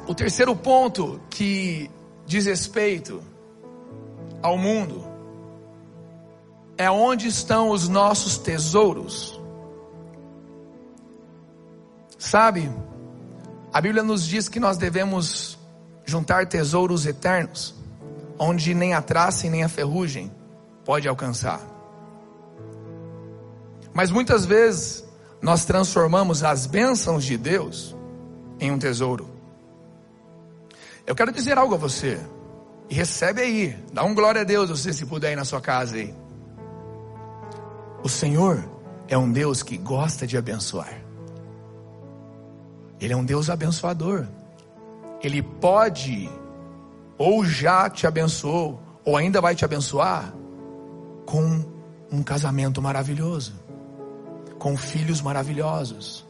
o 0.08 0.16
terceiro 0.16 0.56
ponto 0.56 1.20
que 1.30 1.90
diz 2.26 2.46
respeito 2.46 3.22
ao 4.42 4.58
mundo 4.58 5.04
é 6.78 6.90
onde 6.90 7.28
estão 7.28 7.70
os 7.70 7.88
nossos 7.88 8.38
tesouros. 8.38 9.33
Sabe, 12.24 12.72
a 13.72 13.82
Bíblia 13.82 14.02
nos 14.02 14.26
diz 14.26 14.48
que 14.48 14.58
nós 14.58 14.78
devemos 14.78 15.60
juntar 16.06 16.48
tesouros 16.48 17.06
eternos, 17.06 17.76
onde 18.40 18.74
nem 18.74 18.94
a 18.94 19.02
traça 19.02 19.46
e 19.46 19.50
nem 19.50 19.62
a 19.62 19.68
ferrugem 19.68 20.32
pode 20.86 21.06
alcançar. 21.06 21.60
Mas 23.94 24.10
muitas 24.10 24.46
vezes 24.46 25.04
nós 25.42 25.66
transformamos 25.66 26.46
as 26.46 26.66
bênçãos 26.66 27.26
de 27.26 27.38
Deus 27.38 27.94
em 28.58 28.72
um 28.72 28.80
tesouro. 28.80 29.30
Eu 31.06 31.14
quero 31.16 31.32
dizer 31.32 31.58
algo 31.58 31.76
a 31.76 31.78
você. 31.78 32.18
E 32.90 32.96
recebe 32.96 33.42
aí, 33.42 33.78
dá 33.92 34.06
um 34.06 34.16
glória 34.16 34.42
a 34.42 34.46
Deus, 34.46 34.70
você 34.70 34.94
se 34.94 35.06
puder 35.06 35.34
ir 35.34 35.36
na 35.36 35.44
sua 35.44 35.60
casa 35.60 35.98
aí. 35.98 36.16
O 38.02 38.08
Senhor 38.08 38.64
é 39.10 39.18
um 39.18 39.30
Deus 39.30 39.62
que 39.62 39.78
gosta 39.78 40.26
de 40.26 40.38
abençoar. 40.38 41.03
Ele 43.04 43.12
é 43.12 43.18
um 43.18 43.26
Deus 43.26 43.50
abençoador. 43.50 44.26
Ele 45.22 45.42
pode, 45.42 46.30
ou 47.18 47.44
já 47.44 47.90
te 47.90 48.08
abençoou, 48.08 48.82
ou 49.04 49.18
ainda 49.18 49.42
vai 49.42 49.54
te 49.54 49.66
abençoar, 49.66 50.34
com 51.26 51.66
um 52.10 52.24
casamento 52.24 52.82
maravilhoso, 52.82 53.56
com 54.58 54.78
filhos 54.78 55.22
maravilhosos. 55.22 56.26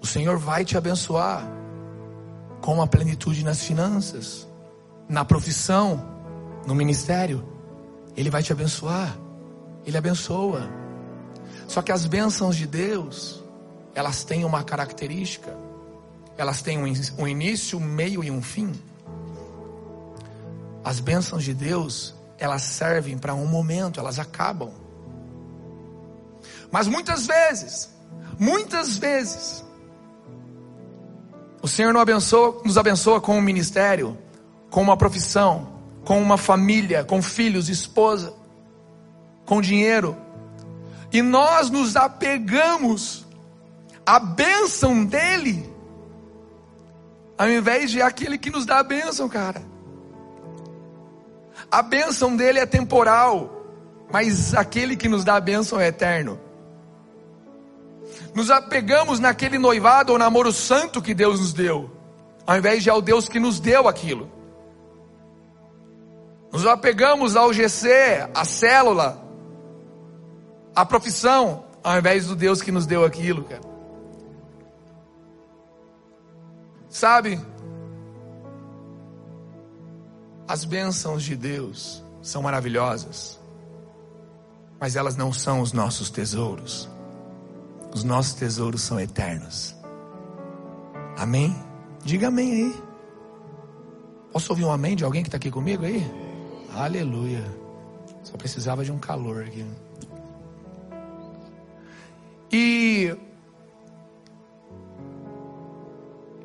O 0.00 0.06
Senhor 0.06 0.38
vai 0.38 0.64
te 0.64 0.78
abençoar 0.78 1.46
com 2.62 2.72
uma 2.72 2.86
plenitude 2.86 3.44
nas 3.44 3.60
finanças, 3.60 4.48
na 5.10 5.26
profissão, 5.26 6.02
no 6.66 6.74
ministério. 6.74 7.46
Ele 8.16 8.30
vai 8.30 8.42
te 8.42 8.50
abençoar. 8.50 9.14
Ele 9.84 9.98
abençoa. 9.98 10.70
Só 11.68 11.82
que 11.82 11.92
as 11.92 12.06
bênçãos 12.06 12.56
de 12.56 12.66
Deus, 12.66 13.41
elas 13.94 14.24
têm 14.24 14.44
uma 14.44 14.62
característica 14.62 15.56
elas 16.36 16.62
têm 16.62 16.78
um 16.78 17.26
início, 17.28 17.78
um 17.78 17.84
meio 17.84 18.24
e 18.24 18.30
um 18.30 18.42
fim. 18.42 18.72
As 20.84 20.98
bênçãos 20.98 21.44
de 21.44 21.54
Deus, 21.54 22.14
elas 22.38 22.62
servem 22.62 23.16
para 23.18 23.34
um 23.34 23.46
momento, 23.46 24.00
elas 24.00 24.18
acabam. 24.18 24.70
Mas 26.70 26.88
muitas 26.88 27.26
vezes, 27.26 27.90
muitas 28.38 28.96
vezes, 28.96 29.64
o 31.60 31.68
Senhor 31.68 31.92
nos 31.92 32.02
abençoa, 32.02 32.62
nos 32.64 32.78
abençoa 32.78 33.20
com 33.20 33.36
um 33.36 33.42
ministério, 33.42 34.18
com 34.70 34.82
uma 34.82 34.96
profissão, 34.96 35.68
com 36.04 36.20
uma 36.20 36.36
família, 36.36 37.04
com 37.04 37.22
filhos, 37.22 37.68
esposa, 37.68 38.34
com 39.44 39.60
dinheiro. 39.60 40.16
E 41.12 41.20
nós 41.20 41.70
nos 41.70 41.94
apegamos 41.94 43.21
à 44.06 44.18
bênção 44.18 45.04
dele 45.04 45.72
ao 47.42 47.50
invés 47.50 47.90
de 47.90 48.00
aquele 48.00 48.38
que 48.38 48.50
nos 48.50 48.64
dá 48.64 48.78
a 48.78 48.82
bênção, 48.84 49.28
cara. 49.28 49.60
A 51.68 51.82
bênção 51.82 52.36
dele 52.36 52.60
é 52.60 52.66
temporal, 52.66 53.50
mas 54.12 54.54
aquele 54.54 54.96
que 54.96 55.08
nos 55.08 55.24
dá 55.24 55.34
a 55.34 55.40
bênção 55.40 55.80
é 55.80 55.88
eterno. 55.88 56.38
Nos 58.32 58.48
apegamos 58.48 59.18
naquele 59.18 59.58
noivado 59.58 60.12
ou 60.12 60.18
namoro 60.20 60.52
santo 60.52 61.02
que 61.02 61.14
Deus 61.14 61.40
nos 61.40 61.52
deu, 61.52 61.90
ao 62.46 62.56
invés 62.56 62.82
de 62.84 62.90
ao 62.90 63.02
Deus 63.02 63.28
que 63.28 63.40
nos 63.40 63.58
deu 63.58 63.88
aquilo. 63.88 64.30
Nos 66.52 66.64
apegamos 66.64 67.34
ao 67.34 67.52
GC, 67.52 68.28
à 68.32 68.44
célula, 68.44 69.20
à 70.76 70.86
profissão, 70.86 71.64
ao 71.82 71.98
invés 71.98 72.26
do 72.26 72.36
Deus 72.36 72.62
que 72.62 72.70
nos 72.70 72.86
deu 72.86 73.04
aquilo, 73.04 73.42
cara. 73.42 73.71
Sabe? 76.92 77.40
As 80.46 80.66
bênçãos 80.66 81.22
de 81.22 81.34
Deus 81.34 82.04
são 82.20 82.42
maravilhosas, 82.42 83.40
mas 84.78 84.94
elas 84.94 85.16
não 85.16 85.32
são 85.32 85.62
os 85.62 85.72
nossos 85.72 86.10
tesouros. 86.10 86.90
Os 87.94 88.04
nossos 88.04 88.34
tesouros 88.34 88.82
são 88.82 89.00
eternos. 89.00 89.74
Amém? 91.16 91.56
Diga 92.04 92.28
amém 92.28 92.52
aí. 92.52 92.82
Posso 94.30 94.52
ouvir 94.52 94.66
um 94.66 94.72
amém 94.72 94.94
de 94.94 95.02
alguém 95.02 95.22
que 95.22 95.28
está 95.28 95.38
aqui 95.38 95.50
comigo 95.50 95.86
aí? 95.86 96.04
Aleluia. 96.74 97.42
Só 98.22 98.36
precisava 98.36 98.84
de 98.84 98.92
um 98.92 98.98
calor 98.98 99.44
aqui. 99.44 99.66
E 102.52 103.16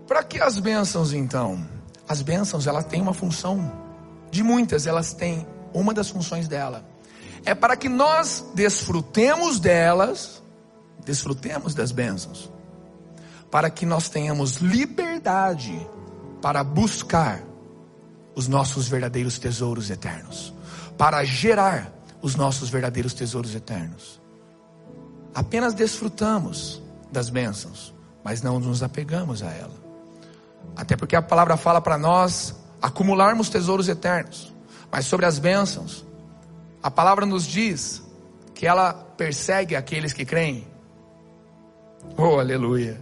Para 0.08 0.24
que 0.24 0.40
as 0.40 0.58
bênçãos 0.58 1.12
então? 1.12 1.68
As 2.08 2.22
bênçãos 2.22 2.66
elas 2.66 2.86
têm 2.86 3.02
uma 3.02 3.14
função, 3.14 3.70
de 4.32 4.42
muitas 4.42 4.88
elas 4.88 5.14
têm 5.14 5.46
uma 5.74 5.94
das 5.94 6.10
funções 6.10 6.48
dela. 6.48 6.86
É 7.46 7.54
para 7.54 7.76
que 7.76 7.90
nós 7.90 8.46
desfrutemos 8.56 9.60
delas, 9.60 10.42
desfrutemos 11.04 11.74
das 11.74 11.92
bênçãos, 11.92 12.50
para 13.52 13.70
que 13.70 13.86
nós 13.86 14.08
tenhamos 14.08 14.58
liberdade 14.58 15.86
para 16.42 16.64
buscar 16.64 17.44
os 18.34 18.48
nossos 18.48 18.88
verdadeiros 18.88 19.38
tesouros 19.38 19.90
eternos, 19.90 20.54
para 20.98 21.24
gerar 21.26 21.92
os 22.22 22.36
nossos 22.36 22.70
verdadeiros 22.70 23.14
tesouros 23.14 23.54
eternos. 23.54 24.22
Apenas 25.36 25.74
desfrutamos 25.74 26.82
das 27.12 27.30
bênçãos, 27.30 27.94
mas 28.24 28.42
não 28.42 28.60
nos 28.60 28.82
apegamos 28.82 29.44
a 29.44 29.52
ela. 29.52 29.87
Até 30.76 30.96
porque 30.96 31.16
a 31.16 31.22
palavra 31.22 31.58
fala 31.58 31.82
para 31.82 31.98
nós 31.98 32.56
acumularmos 32.82 33.50
tesouros 33.50 33.88
eternos. 33.88 34.54
Mas 34.92 35.06
sobre 35.06 35.26
as 35.26 35.40
bênçãos, 35.40 36.06
a 36.82 36.92
palavra 36.92 37.26
nos 37.26 37.46
diz 37.46 38.04
que 38.54 38.66
ela 38.66 38.94
persegue 38.94 39.76
aqueles 39.76 40.14
que 40.14 40.26
creem. 40.26 40.68
Oh, 42.18 42.40
aleluia. 42.40 43.02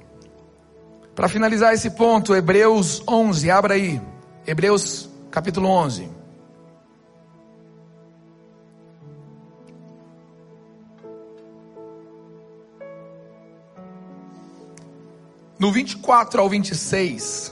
Para 1.14 1.30
finalizar 1.30 1.74
esse 1.74 1.92
ponto, 1.92 2.36
Hebreus 2.36 3.04
11, 3.08 3.50
abra 3.50 3.76
aí. 3.76 4.02
Hebreus 4.46 5.10
capítulo 5.32 5.70
11. 5.70 6.15
No 15.66 15.72
24 15.72 16.40
ao 16.40 16.48
26, 16.48 17.52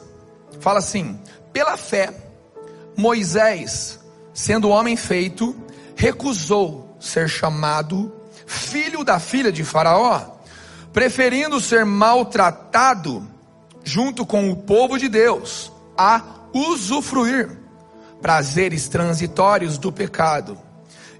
Fala 0.59 0.77
assim: 0.77 1.19
pela 1.51 1.75
fé, 1.75 2.13
Moisés, 2.95 3.99
sendo 4.31 4.69
homem 4.69 4.95
feito, 4.95 5.55
recusou 5.95 6.95
ser 6.99 7.27
chamado 7.27 8.13
filho 8.45 9.03
da 9.03 9.19
filha 9.19 9.51
de 9.51 9.63
Faraó, 9.63 10.37
preferindo 10.93 11.59
ser 11.59 11.85
maltratado 11.85 13.27
junto 13.83 14.27
com 14.27 14.51
o 14.51 14.57
povo 14.57 14.99
de 14.99 15.09
Deus 15.09 15.71
a 15.97 16.21
usufruir 16.53 17.49
prazeres 18.21 18.87
transitórios 18.87 19.79
do 19.79 19.91
pecado. 19.91 20.55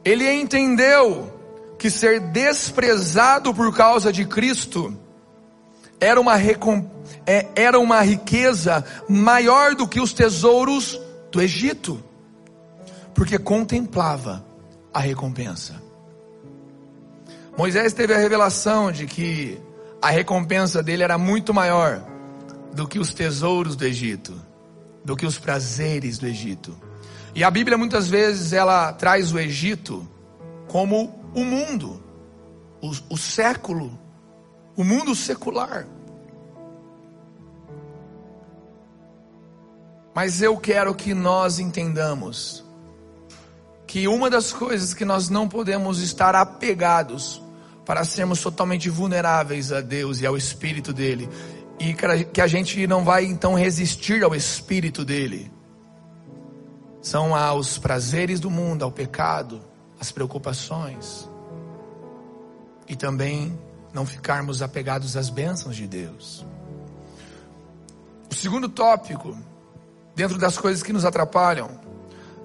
Ele 0.06 0.32
entendeu 0.32 1.34
que 1.80 1.90
ser 1.90 2.20
desprezado 2.20 3.52
por 3.52 3.76
causa 3.76 4.14
de 4.14 4.26
Cristo 4.26 4.96
era 6.04 6.20
uma, 6.20 6.40
é, 7.26 7.48
era 7.56 7.80
uma 7.80 8.02
riqueza 8.02 8.84
maior 9.08 9.76
do 9.76 9.88
que 9.88 10.00
os 10.00 10.14
tesouros 10.14 11.00
do 11.32 11.42
Egito, 11.42 12.04
porque 13.14 13.38
contemplava 13.40 14.46
a 14.94 15.00
recompensa. 15.00 15.82
Moisés 17.58 17.94
teve 17.94 18.14
a 18.14 18.18
revelação 18.18 18.92
de 18.92 19.06
que 19.06 19.60
a 20.02 20.10
recompensa 20.10 20.82
dele 20.82 21.04
era 21.04 21.18
muito 21.18 21.54
maior 21.54 22.04
do 22.74 22.88
que 22.88 23.00
os 23.00 23.14
tesouros 23.14 23.76
do 23.76 23.86
Egito, 23.86 24.34
do 25.06 25.16
que 25.16 25.26
os 25.26 25.38
prazeres 25.38 26.18
do 26.18 26.26
Egito. 26.26 26.76
E 27.36 27.44
a 27.44 27.50
Bíblia 27.50 27.78
muitas 27.78 28.08
vezes 28.08 28.54
ela 28.54 28.92
traz 28.94 29.32
o 29.32 29.40
Egito 29.40 30.08
como 30.68 31.24
o 31.34 31.44
mundo, 31.44 32.04
o, 32.82 32.92
o 33.10 33.18
século, 33.18 33.98
o 34.76 34.84
mundo 34.84 35.16
secular. 35.16 35.88
Mas 40.14 40.42
eu 40.42 40.58
quero 40.58 40.94
que 40.94 41.14
nós 41.14 41.60
entendamos 41.60 42.64
que 43.88 44.08
uma 44.08 44.30
das 44.30 44.52
coisas 44.52 44.94
que 44.94 45.06
nós 45.06 45.30
não 45.30 45.48
podemos 45.48 46.00
estar 46.00 46.36
apegados 46.36 47.42
para 47.86 48.04
sermos 48.04 48.42
totalmente 48.42 48.90
vulneráveis 48.90 49.72
a 49.72 49.82
Deus 49.82 50.22
e 50.22 50.26
ao 50.26 50.38
Espírito 50.38 50.94
dele, 50.94 51.30
e 51.80 51.94
que 52.26 52.42
a 52.42 52.48
gente 52.48 52.88
não 52.88 53.04
vai 53.04 53.26
então 53.26 53.56
resistir 53.56 54.24
ao 54.24 54.34
Espírito 54.34 55.04
dele, 55.04 55.52
são 57.02 57.36
aos 57.36 57.78
prazeres 57.78 58.40
do 58.40 58.50
mundo, 58.50 58.84
ao 58.84 58.92
pecado, 58.92 59.62
às 60.00 60.12
preocupações, 60.12 61.30
e 62.88 62.96
também 62.96 63.60
não 63.94 64.06
ficarmos 64.06 64.62
apegados 64.62 65.18
às 65.18 65.30
bênçãos 65.30 65.76
de 65.76 65.86
Deus. 65.86 66.46
O 68.32 68.34
segundo 68.34 68.70
tópico, 68.70 69.38
dentro 70.16 70.38
das 70.38 70.58
coisas 70.58 70.84
que 70.84 70.94
nos 70.94 71.06
atrapalham, 71.06 71.70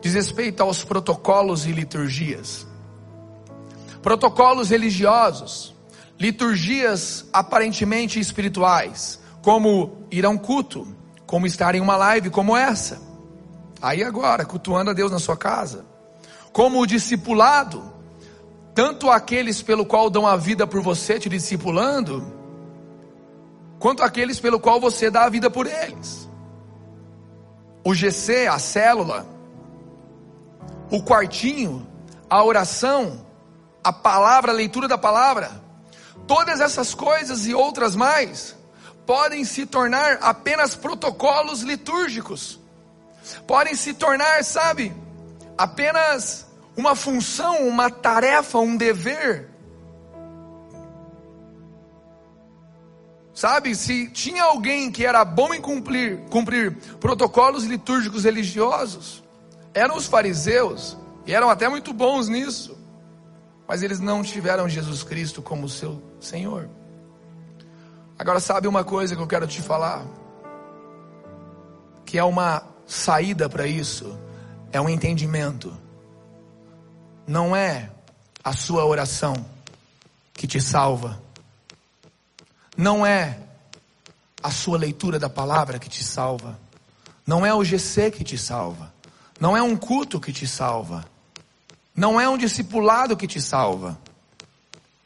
diz 0.01 0.15
respeito 0.15 0.63
aos 0.63 0.85
protocolos 0.85 1.67
e 1.67 1.73
liturgias 1.73 2.69
protocolos 4.03 4.71
religiosos, 4.71 5.75
liturgias 6.19 7.27
aparentemente 7.33 8.19
espirituais, 8.19 9.21
como 9.43 10.07
ir 10.11 10.25
a 10.25 10.31
um 10.31 10.39
culto, 10.39 10.87
como 11.27 11.47
estar 11.47 11.75
em 11.75 11.81
uma 11.81 11.97
live 11.97 12.31
como 12.31 12.57
essa, 12.57 13.01
aí 13.81 14.03
agora, 14.03 14.45
cultuando 14.45 14.91
a 14.91 14.95
Deus 14.95 15.13
na 15.13 15.19
sua 15.19 15.37
casa, 15.37 15.85
como 16.53 16.81
o 16.81 16.87
discipulado, 16.87 17.93
tanto 18.75 19.11
aqueles 19.11 19.63
pelo 19.63 19.85
qual 19.85 20.09
dão 20.09 20.27
a 20.27 20.37
vida 20.37 20.67
por 20.67 20.81
você 20.81 21.19
te 21.19 21.29
discipulando, 21.29 22.33
quanto 23.79 24.03
aqueles 24.03 24.41
pelo 24.41 24.59
qual 24.59 24.81
você 24.81 25.11
dá 25.11 25.25
a 25.25 25.29
vida 25.29 25.51
por 25.51 25.67
eles. 25.67 26.28
O 27.89 27.95
GC, 27.95 28.47
a 28.47 28.59
célula, 28.59 29.27
o 30.91 31.03
quartinho, 31.03 31.89
a 32.29 32.45
oração, 32.45 33.25
a 33.83 33.91
palavra, 33.91 34.53
a 34.53 34.55
leitura 34.55 34.87
da 34.87 34.99
palavra, 34.99 35.51
todas 36.27 36.61
essas 36.61 36.93
coisas 36.93 37.47
e 37.47 37.55
outras 37.55 37.97
mais 37.97 38.55
podem 39.07 39.43
se 39.43 39.65
tornar 39.65 40.19
apenas 40.21 40.75
protocolos 40.75 41.63
litúrgicos, 41.63 42.61
podem 43.47 43.75
se 43.75 43.95
tornar, 43.95 44.45
sabe, 44.45 44.95
apenas 45.57 46.47
uma 46.77 46.95
função, 46.95 47.67
uma 47.67 47.89
tarefa, 47.89 48.59
um 48.59 48.77
dever. 48.77 49.49
Sabe, 53.39 53.75
se 53.75 54.09
tinha 54.11 54.45
alguém 54.45 54.91
que 54.91 55.07
era 55.07 55.25
bom 55.25 55.55
em 55.55 55.61
cumprir, 55.61 56.19
cumprir 56.31 56.77
protocolos 56.99 57.65
litúrgicos 57.65 58.25
religiosos, 58.25 59.23
eram 59.73 59.97
os 59.97 60.07
fariseus, 60.07 60.97
e 61.27 61.33
eram 61.33 61.49
até 61.49 61.69
muito 61.69 61.93
bons 61.93 62.29
nisso 62.29 62.79
mas 63.69 63.83
eles 63.83 64.01
não 64.01 64.23
tiveram 64.23 64.67
Jesus 64.67 65.03
Cristo 65.03 65.43
como 65.43 65.69
seu 65.69 66.03
Senhor. 66.19 66.71
Agora, 68.19 68.41
sabe 68.41 68.67
uma 68.67 68.83
coisa 68.83 69.15
que 69.15 69.21
eu 69.21 69.27
quero 69.27 69.47
te 69.47 69.61
falar? 69.61 70.07
Que 72.07 72.17
é 72.17 72.25
uma 72.25 72.63
saída 72.87 73.47
para 73.47 73.67
isso, 73.67 74.19
é 74.73 74.81
um 74.81 74.89
entendimento. 74.89 75.77
Não 77.27 77.55
é 77.55 77.91
a 78.43 78.55
sua 78.55 78.87
oração 78.87 79.35
que 80.33 80.47
te 80.47 80.63
salva, 80.63 81.23
não 82.79 83.05
é 83.05 83.39
a 84.43 84.51
sua 84.51 84.79
leitura 84.79 85.19
da 85.19 85.29
palavra 85.29 85.79
que 85.79 85.91
te 85.91 86.03
salva, 86.03 86.59
não 87.27 87.45
é 87.45 87.53
o 87.53 87.63
GC 87.63 88.11
que 88.11 88.25
te 88.25 88.39
salva, 88.39 88.91
não 89.39 89.55
é 89.55 89.61
um 89.61 89.77
culto 89.77 90.19
que 90.19 90.33
te 90.33 90.47
salva 90.47 91.05
não 91.99 92.21
é 92.21 92.29
um 92.29 92.39
discipulado 92.39 93.17
que 93.17 93.27
te 93.27 93.41
salva, 93.41 93.99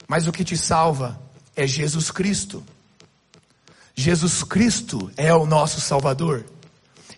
mas 0.06 0.26
o 0.26 0.32
que 0.32 0.44
te 0.44 0.58
salva 0.58 1.18
é 1.56 1.66
Jesus 1.66 2.10
Cristo. 2.10 2.62
Jesus 3.94 4.44
Cristo 4.44 5.10
é 5.16 5.32
o 5.32 5.46
nosso 5.46 5.80
Salvador. 5.80 6.44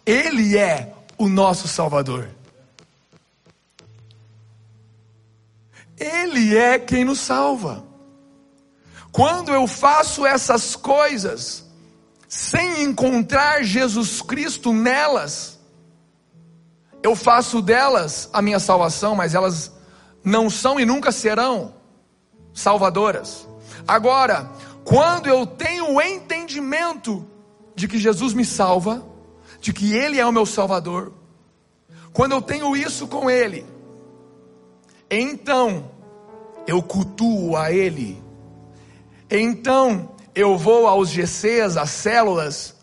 Ele 0.07 0.57
é 0.57 0.95
o 1.19 1.29
nosso 1.29 1.67
Salvador. 1.67 2.29
Ele 5.99 6.57
é 6.57 6.79
quem 6.79 7.05
nos 7.05 7.19
salva. 7.19 7.85
Quando 9.15 9.53
eu 9.53 9.69
faço 9.69 10.27
essas 10.27 10.75
coisas 10.75 11.65
sem 12.29 12.83
encontrar 12.83 13.63
Jesus 13.63 14.21
Cristo 14.21 14.73
nelas, 14.73 15.57
eu 17.01 17.15
faço 17.15 17.63
delas 17.63 18.29
a 18.33 18.43
minha 18.43 18.59
salvação, 18.59 19.15
mas 19.15 19.33
elas 19.33 19.71
não 20.25 20.51
são 20.51 20.81
e 20.81 20.85
nunca 20.85 21.13
serão 21.13 21.75
salvadoras. 22.53 23.47
Agora, 23.87 24.51
quando 24.83 25.29
eu 25.29 25.47
tenho 25.47 25.93
o 25.93 26.03
entendimento 26.03 27.25
de 27.77 27.87
que 27.87 27.99
Jesus 27.99 28.35
me 28.35 28.45
salva, 28.45 29.07
de 29.61 29.73
que 29.73 29.95
Ele 29.95 30.19
é 30.19 30.27
o 30.27 30.33
meu 30.33 30.45
Salvador, 30.45 31.13
quando 32.13 32.33
eu 32.33 32.43
tenho 32.43 32.77
isso 32.77 33.07
com 33.07 33.31
Ele, 33.31 33.65
então 35.09 35.89
eu 36.67 36.83
cultuo 36.83 37.57
a 37.57 37.71
Ele, 37.71 38.24
então 39.41 40.15
eu 40.35 40.59
vou 40.59 40.87
aos 40.87 41.11
GCs, 41.11 41.77
às 41.77 41.91
células, 41.91 42.75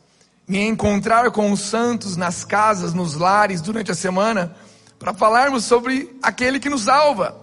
me 0.47 0.59
encontrar 0.59 1.31
com 1.31 1.51
os 1.51 1.61
santos 1.61 2.15
nas 2.17 2.43
casas, 2.43 2.93
nos 2.93 3.15
lares 3.15 3.61
durante 3.61 3.91
a 3.91 3.95
semana, 3.95 4.55
para 4.97 5.13
falarmos 5.13 5.65
sobre 5.65 6.15
aquele 6.21 6.59
que 6.59 6.69
nos 6.69 6.83
salva. 6.83 7.35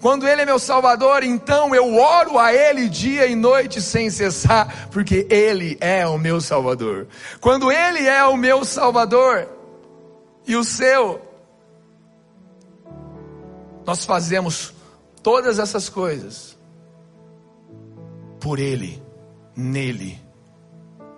Quando 0.00 0.26
Ele 0.26 0.42
é 0.42 0.46
meu 0.46 0.58
Salvador, 0.58 1.22
então 1.22 1.72
eu 1.74 1.96
oro 1.96 2.38
a 2.38 2.52
Ele 2.52 2.88
dia 2.88 3.26
e 3.26 3.36
noite 3.36 3.80
sem 3.80 4.10
cessar, 4.10 4.88
porque 4.90 5.26
Ele 5.30 5.78
é 5.80 6.04
o 6.06 6.18
meu 6.18 6.40
Salvador. 6.40 7.06
Quando 7.40 7.70
Ele 7.70 8.06
é 8.06 8.24
o 8.24 8.36
meu 8.36 8.64
Salvador 8.64 9.48
e 10.44 10.56
o 10.56 10.64
seu, 10.64 11.20
nós 13.86 14.04
fazemos 14.04 14.74
todas 15.22 15.60
essas 15.60 15.88
coisas 15.88 16.51
por 18.42 18.58
Ele, 18.58 19.02
nele, 19.56 20.20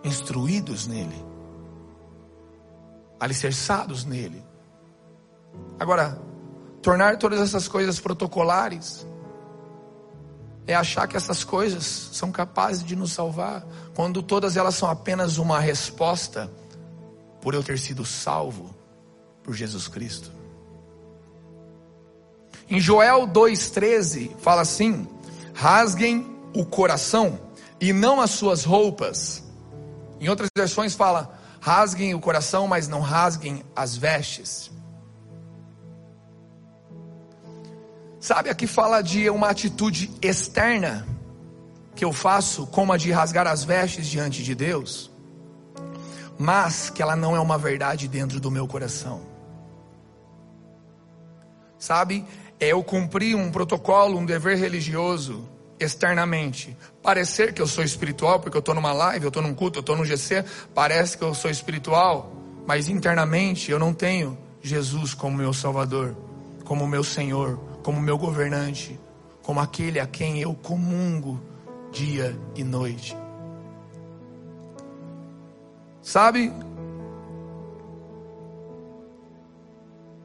instruídos 0.04 0.86
nele 0.86 1.34
alicerçados 3.24 4.04
nele. 4.04 4.44
Agora, 5.80 6.20
tornar 6.82 7.16
todas 7.18 7.40
essas 7.40 7.66
coisas 7.66 7.98
protocolares 7.98 9.06
é 10.66 10.74
achar 10.74 11.06
que 11.06 11.16
essas 11.16 11.42
coisas 11.42 11.84
são 11.84 12.30
capazes 12.30 12.84
de 12.84 12.94
nos 12.94 13.12
salvar, 13.12 13.66
quando 13.94 14.22
todas 14.22 14.56
elas 14.56 14.74
são 14.74 14.90
apenas 14.90 15.38
uma 15.38 15.58
resposta 15.58 16.50
por 17.40 17.54
eu 17.54 17.62
ter 17.62 17.78
sido 17.78 18.04
salvo 18.04 18.74
por 19.42 19.54
Jesus 19.54 19.88
Cristo. 19.88 20.30
Em 22.68 22.80
Joel 22.80 23.26
2,13 23.26 24.36
fala 24.36 24.62
assim: 24.62 25.06
rasguem 25.54 26.33
o 26.54 26.64
coração 26.64 27.38
e 27.80 27.92
não 27.92 28.20
as 28.20 28.30
suas 28.30 28.64
roupas. 28.64 29.42
Em 30.20 30.28
outras 30.28 30.48
versões 30.56 30.94
fala: 30.94 31.38
Rasguem 31.60 32.14
o 32.14 32.20
coração, 32.20 32.66
mas 32.66 32.88
não 32.88 33.00
rasguem 33.00 33.64
as 33.74 33.96
vestes. 33.96 34.70
Sabe, 38.20 38.48
aqui 38.48 38.66
fala 38.66 39.02
de 39.02 39.28
uma 39.28 39.48
atitude 39.48 40.10
externa 40.22 41.06
que 41.94 42.04
eu 42.04 42.12
faço, 42.12 42.66
como 42.66 42.92
a 42.92 42.96
de 42.96 43.12
rasgar 43.12 43.46
as 43.46 43.64
vestes 43.64 44.06
diante 44.06 44.42
de 44.42 44.54
Deus, 44.54 45.10
mas 46.38 46.88
que 46.88 47.02
ela 47.02 47.14
não 47.14 47.36
é 47.36 47.40
uma 47.40 47.58
verdade 47.58 48.08
dentro 48.08 48.40
do 48.40 48.50
meu 48.50 48.66
coração. 48.66 49.20
Sabe, 51.78 52.24
é 52.58 52.68
eu 52.68 52.82
cumprir 52.82 53.36
um 53.36 53.50
protocolo, 53.50 54.18
um 54.18 54.24
dever 54.24 54.56
religioso 54.56 55.46
externamente. 55.78 56.76
Parecer 57.02 57.52
que 57.52 57.60
eu 57.60 57.66
sou 57.66 57.84
espiritual, 57.84 58.40
porque 58.40 58.56
eu 58.56 58.60
estou 58.60 58.74
numa 58.74 58.92
live, 58.92 59.24
eu 59.24 59.28
estou 59.28 59.42
num 59.42 59.54
culto, 59.54 59.78
eu 59.78 59.80
estou 59.80 59.96
num 59.96 60.04
GC, 60.04 60.44
parece 60.74 61.18
que 61.18 61.24
eu 61.24 61.34
sou 61.34 61.50
espiritual, 61.50 62.32
mas 62.66 62.88
internamente 62.88 63.70
eu 63.70 63.78
não 63.78 63.92
tenho 63.92 64.38
Jesus 64.62 65.12
como 65.14 65.36
meu 65.36 65.52
Salvador, 65.52 66.16
como 66.64 66.86
meu 66.86 67.04
Senhor, 67.04 67.58
como 67.82 68.00
meu 68.00 68.16
governante, 68.16 68.98
como 69.42 69.60
aquele 69.60 70.00
a 70.00 70.06
quem 70.06 70.40
eu 70.40 70.54
comungo 70.54 71.40
dia 71.92 72.36
e 72.56 72.64
noite. 72.64 73.16
Sabe? 76.02 76.52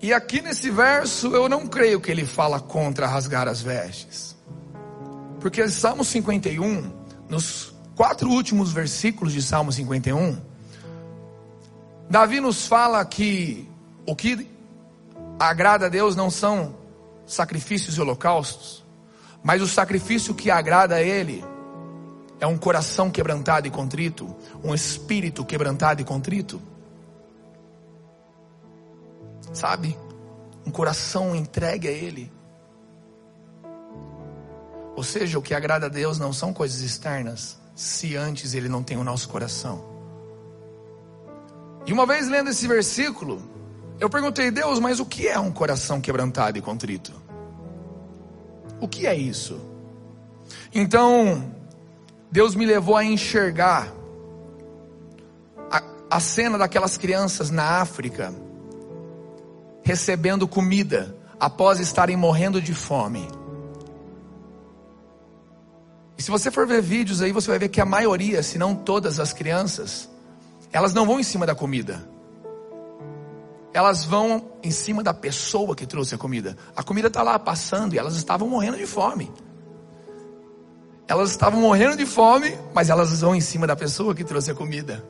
E 0.02 0.14
aqui 0.14 0.42
nesse 0.42 0.70
verso 0.70 1.36
eu 1.36 1.50
não 1.50 1.68
creio 1.68 2.00
que 2.00 2.10
ele 2.10 2.26
fala 2.26 2.60
contra 2.60 3.06
rasgar 3.06 3.48
as 3.48 3.62
vestes. 3.62 4.36
Porque 5.40 5.68
Salmo 5.70 6.04
51, 6.04 6.92
nos 7.30 7.74
quatro 7.96 8.30
últimos 8.30 8.72
versículos 8.72 9.34
de 9.34 9.42
Salmo 9.42 9.72
51, 9.72 10.38
Davi 12.10 12.40
nos 12.40 12.68
fala 12.68 13.04
que 13.06 13.70
o 14.06 14.16
que 14.16 14.48
agrada 15.40 15.86
a 15.86 15.90
Deus 15.90 16.16
não 16.16 16.30
são 16.30 16.76
sacrifícios 17.26 17.96
e 17.98 18.02
holocaustos, 18.02 18.84
mas 19.44 19.62
o 19.62 19.68
sacrifício 19.68 20.34
que 20.34 20.52
agrada 20.52 20.96
a 20.96 21.02
Ele 21.02 21.44
é 22.40 22.48
um 22.48 22.58
coração 22.58 23.10
quebrantado 23.10 23.68
e 23.68 23.72
contrito, 23.72 24.36
um 24.64 24.74
espírito 24.74 25.46
quebrantado 25.46 26.02
e 26.02 26.06
contrito. 26.06 26.62
Sabe? 29.54 29.98
Um 30.66 30.72
coração 30.72 31.36
entregue 31.36 31.88
a 31.88 31.92
Ele. 31.92 32.32
Ou 35.00 35.04
seja, 35.04 35.40
o 35.40 35.42
que 35.42 35.54
agrada 35.54 35.86
a 35.86 35.90
Deus 35.90 36.20
não 36.20 36.34
são 36.34 36.52
coisas 36.52 36.82
externas, 36.82 37.58
se 37.74 38.18
antes 38.18 38.54
Ele 38.54 38.68
não 38.68 38.84
tem 38.84 38.98
o 38.98 39.04
nosso 39.06 39.30
coração. 39.30 39.82
E 41.86 41.94
uma 41.94 42.06
vez 42.06 42.28
lendo 42.28 42.50
esse 42.50 42.68
versículo, 42.68 43.42
eu 43.98 44.10
perguntei, 44.10 44.52
Deus, 44.52 44.78
mas 44.78 45.00
o 45.00 45.06
que 45.06 45.26
é 45.26 45.40
um 45.40 45.54
coração 45.54 46.02
quebrantado 46.02 46.58
e 46.58 46.62
contrito? 46.62 47.14
O 48.82 48.90
que 48.90 49.08
é 49.08 49.16
isso? 49.16 49.62
Então, 50.76 51.50
Deus 52.30 52.54
me 52.54 52.66
levou 52.66 52.98
a 52.98 53.06
enxergar 53.06 53.88
a, 55.72 55.82
a 56.12 56.20
cena 56.20 56.58
daquelas 56.58 56.98
crianças 56.98 57.50
na 57.50 57.80
África 57.80 58.34
recebendo 59.82 60.46
comida 60.46 61.16
após 61.40 61.80
estarem 61.80 62.18
morrendo 62.18 62.62
de 62.62 62.74
fome. 62.74 63.39
E 66.20 66.22
se 66.22 66.30
você 66.30 66.52
for 66.52 66.68
ver 66.68 66.82
vídeos 66.82 67.22
aí, 67.22 67.32
você 67.32 67.48
vai 67.48 67.58
ver 67.58 67.70
que 67.70 67.80
a 67.80 67.86
maioria, 67.86 68.44
se 68.44 68.58
não 68.58 68.76
todas 68.76 69.22
as 69.22 69.32
crianças, 69.32 70.10
elas 70.70 70.94
não 70.94 71.06
vão 71.06 71.18
em 71.18 71.24
cima 71.24 71.46
da 71.46 71.56
comida. 71.56 72.06
Elas 73.74 74.04
vão 74.04 74.52
em 74.62 74.70
cima 74.70 75.02
da 75.02 75.14
pessoa 75.14 75.74
que 75.74 75.86
trouxe 75.86 76.14
a 76.14 76.18
comida. 76.18 76.58
A 76.76 76.84
comida 76.84 77.08
está 77.08 77.24
lá 77.24 77.40
passando 77.40 77.94
e 77.94 77.98
elas 77.98 78.18
estavam 78.18 78.50
morrendo 78.50 78.76
de 78.76 78.86
fome. 78.86 79.32
Elas 81.08 81.32
estavam 81.32 81.62
morrendo 81.62 81.96
de 81.96 82.06
fome, 82.06 82.54
mas 82.74 82.90
elas 82.90 83.22
vão 83.22 83.34
em 83.34 83.40
cima 83.40 83.66
da 83.66 83.78
pessoa 83.78 84.14
que 84.14 84.26
trouxe 84.26 84.52
a 84.52 84.54
comida. 84.54 85.02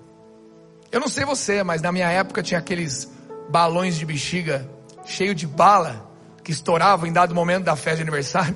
Eu 0.92 1.00
não 1.00 1.08
sei 1.08 1.26
você, 1.26 1.64
mas 1.64 1.82
na 1.82 1.92
minha 1.92 2.08
época 2.12 2.44
tinha 2.44 2.60
aqueles 2.60 3.10
balões 3.50 3.96
de 3.96 4.06
bexiga 4.06 4.70
cheio 5.06 5.34
de 5.34 5.48
bala 5.48 6.08
que 6.44 6.52
estouravam 6.52 7.08
em 7.08 7.12
dado 7.12 7.34
momento 7.34 7.64
da 7.64 7.76
festa 7.76 7.96
de 7.96 8.04
aniversário. 8.04 8.56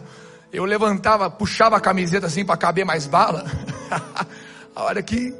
Eu 0.53 0.65
levantava, 0.65 1.31
puxava 1.31 1.77
a 1.77 1.81
camiseta 1.81 2.27
assim 2.27 2.45
para 2.45 2.55
caber 2.55 2.85
mais 2.85 3.07
bala. 3.07 3.43
a 4.75 4.83
hora 4.83 5.01
que 5.01 5.33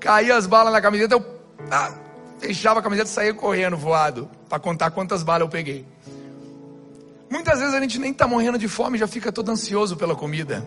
caía 0.00 0.36
as 0.36 0.48
balas 0.48 0.72
na 0.72 0.80
camiseta, 0.80 1.14
eu 1.14 1.24
ah, 1.70 1.94
fechava 2.40 2.80
a 2.80 2.82
camiseta 2.82 3.08
e 3.08 3.12
saía 3.12 3.34
correndo 3.34 3.76
voado 3.76 4.28
para 4.48 4.58
contar 4.58 4.90
quantas 4.90 5.22
balas 5.22 5.42
eu 5.42 5.48
peguei. 5.48 5.86
Muitas 7.30 7.60
vezes 7.60 7.72
a 7.72 7.80
gente 7.80 8.00
nem 8.00 8.10
está 8.10 8.26
morrendo 8.26 8.58
de 8.58 8.66
fome, 8.66 8.98
já 8.98 9.06
fica 9.06 9.30
todo 9.30 9.48
ansioso 9.48 9.96
pela 9.96 10.16
comida. 10.16 10.64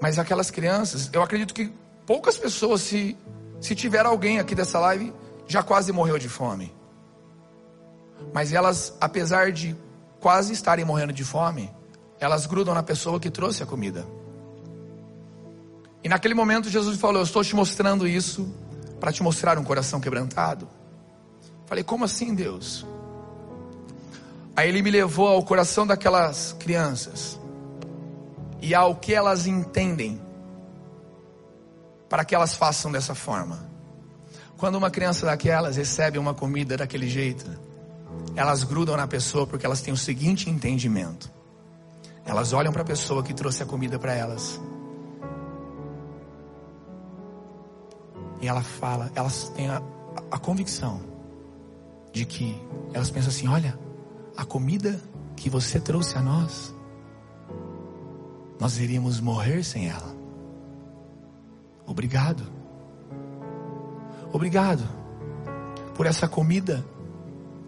Mas 0.00 0.18
aquelas 0.18 0.50
crianças, 0.50 1.10
eu 1.12 1.22
acredito 1.22 1.52
que 1.52 1.70
poucas 2.06 2.38
pessoas, 2.38 2.80
se, 2.80 3.14
se 3.60 3.74
tiver 3.74 4.06
alguém 4.06 4.38
aqui 4.38 4.54
dessa 4.54 4.78
live, 4.78 5.12
já 5.46 5.62
quase 5.62 5.92
morreu 5.92 6.18
de 6.18 6.30
fome. 6.30 6.74
Mas 8.32 8.54
elas, 8.54 8.96
apesar 9.00 9.52
de 9.52 9.76
quase 10.24 10.54
estarem 10.54 10.86
morrendo 10.86 11.12
de 11.12 11.22
fome, 11.22 11.70
elas 12.18 12.46
grudam 12.46 12.72
na 12.72 12.82
pessoa 12.82 13.20
que 13.20 13.28
trouxe 13.28 13.62
a 13.62 13.66
comida. 13.66 14.06
E 16.02 16.08
naquele 16.08 16.32
momento 16.32 16.70
Jesus 16.70 16.98
falou: 16.98 17.18
Eu 17.18 17.24
estou 17.24 17.44
te 17.44 17.54
mostrando 17.54 18.08
isso 18.08 18.50
para 18.98 19.12
te 19.12 19.22
mostrar 19.22 19.58
um 19.58 19.62
coração 19.62 20.00
quebrantado. 20.00 20.66
Falei: 21.66 21.84
Como 21.84 22.06
assim, 22.06 22.34
Deus? 22.34 22.86
Aí 24.56 24.66
ele 24.66 24.80
me 24.80 24.90
levou 24.90 25.28
ao 25.28 25.42
coração 25.42 25.86
daquelas 25.86 26.56
crianças 26.58 27.38
e 28.62 28.74
ao 28.74 28.96
que 28.96 29.12
elas 29.12 29.46
entendem 29.46 30.18
para 32.08 32.24
que 32.24 32.34
elas 32.34 32.54
façam 32.54 32.90
dessa 32.90 33.14
forma. 33.14 33.68
Quando 34.56 34.76
uma 34.76 34.90
criança 34.90 35.26
daquelas 35.26 35.76
recebe 35.76 36.16
uma 36.16 36.32
comida 36.32 36.78
daquele 36.78 37.10
jeito, 37.10 37.44
elas 38.36 38.64
grudam 38.64 38.96
na 38.96 39.06
pessoa 39.06 39.46
porque 39.46 39.64
elas 39.64 39.80
têm 39.80 39.92
o 39.92 39.96
seguinte 39.96 40.50
entendimento. 40.50 41.30
Elas 42.24 42.52
olham 42.52 42.72
para 42.72 42.82
a 42.82 42.84
pessoa 42.84 43.22
que 43.22 43.34
trouxe 43.34 43.62
a 43.62 43.66
comida 43.66 43.98
para 43.98 44.14
elas. 44.14 44.60
E 48.40 48.48
ela 48.48 48.62
fala, 48.62 49.10
elas 49.14 49.48
têm 49.50 49.68
a, 49.68 49.80
a, 50.30 50.38
convicção 50.38 51.00
de 52.12 52.24
que 52.24 52.60
elas 52.92 53.10
pensam 53.10 53.30
assim: 53.30 53.48
olha, 53.48 53.78
a 54.36 54.44
comida 54.44 55.00
que 55.36 55.48
você 55.48 55.78
trouxe 55.78 56.16
a 56.16 56.22
nós 56.22 56.74
nós 58.58 58.78
iríamos 58.78 59.20
morrer 59.20 59.62
sem 59.62 59.88
ela. 59.88 60.14
Obrigado. 61.86 62.42
Obrigado 64.32 64.82
por 65.94 66.06
essa 66.06 66.26
comida 66.26 66.84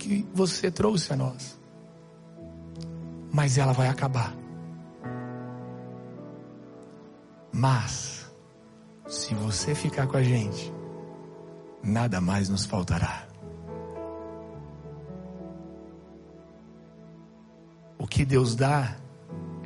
que 0.09 0.29
você 0.33 0.71
trouxe 0.71 1.13
a 1.13 1.17
nós. 1.17 1.59
Mas 3.33 3.59
ela 3.59 3.73
vai 3.73 3.89
acabar. 3.89 4.35
Mas, 7.53 8.31
se 9.07 9.35
você 9.35 9.75
ficar 9.75 10.07
com 10.07 10.17
a 10.17 10.23
gente, 10.23 10.73
nada 11.83 12.21
mais 12.21 12.49
nos 12.49 12.65
faltará. 12.65 13.27
O 17.99 18.07
que 18.07 18.25
Deus 18.25 18.55
dá 18.55 18.97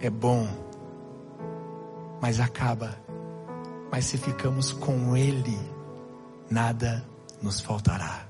é 0.01 0.09
bom 0.09 0.71
mas 2.21 2.39
acaba. 2.39 2.95
Mas 3.91 4.05
se 4.05 4.19
ficamos 4.19 4.73
com 4.73 5.17
Ele, 5.17 5.59
nada 6.51 7.05
nos 7.43 7.61
faltará. 7.61 8.30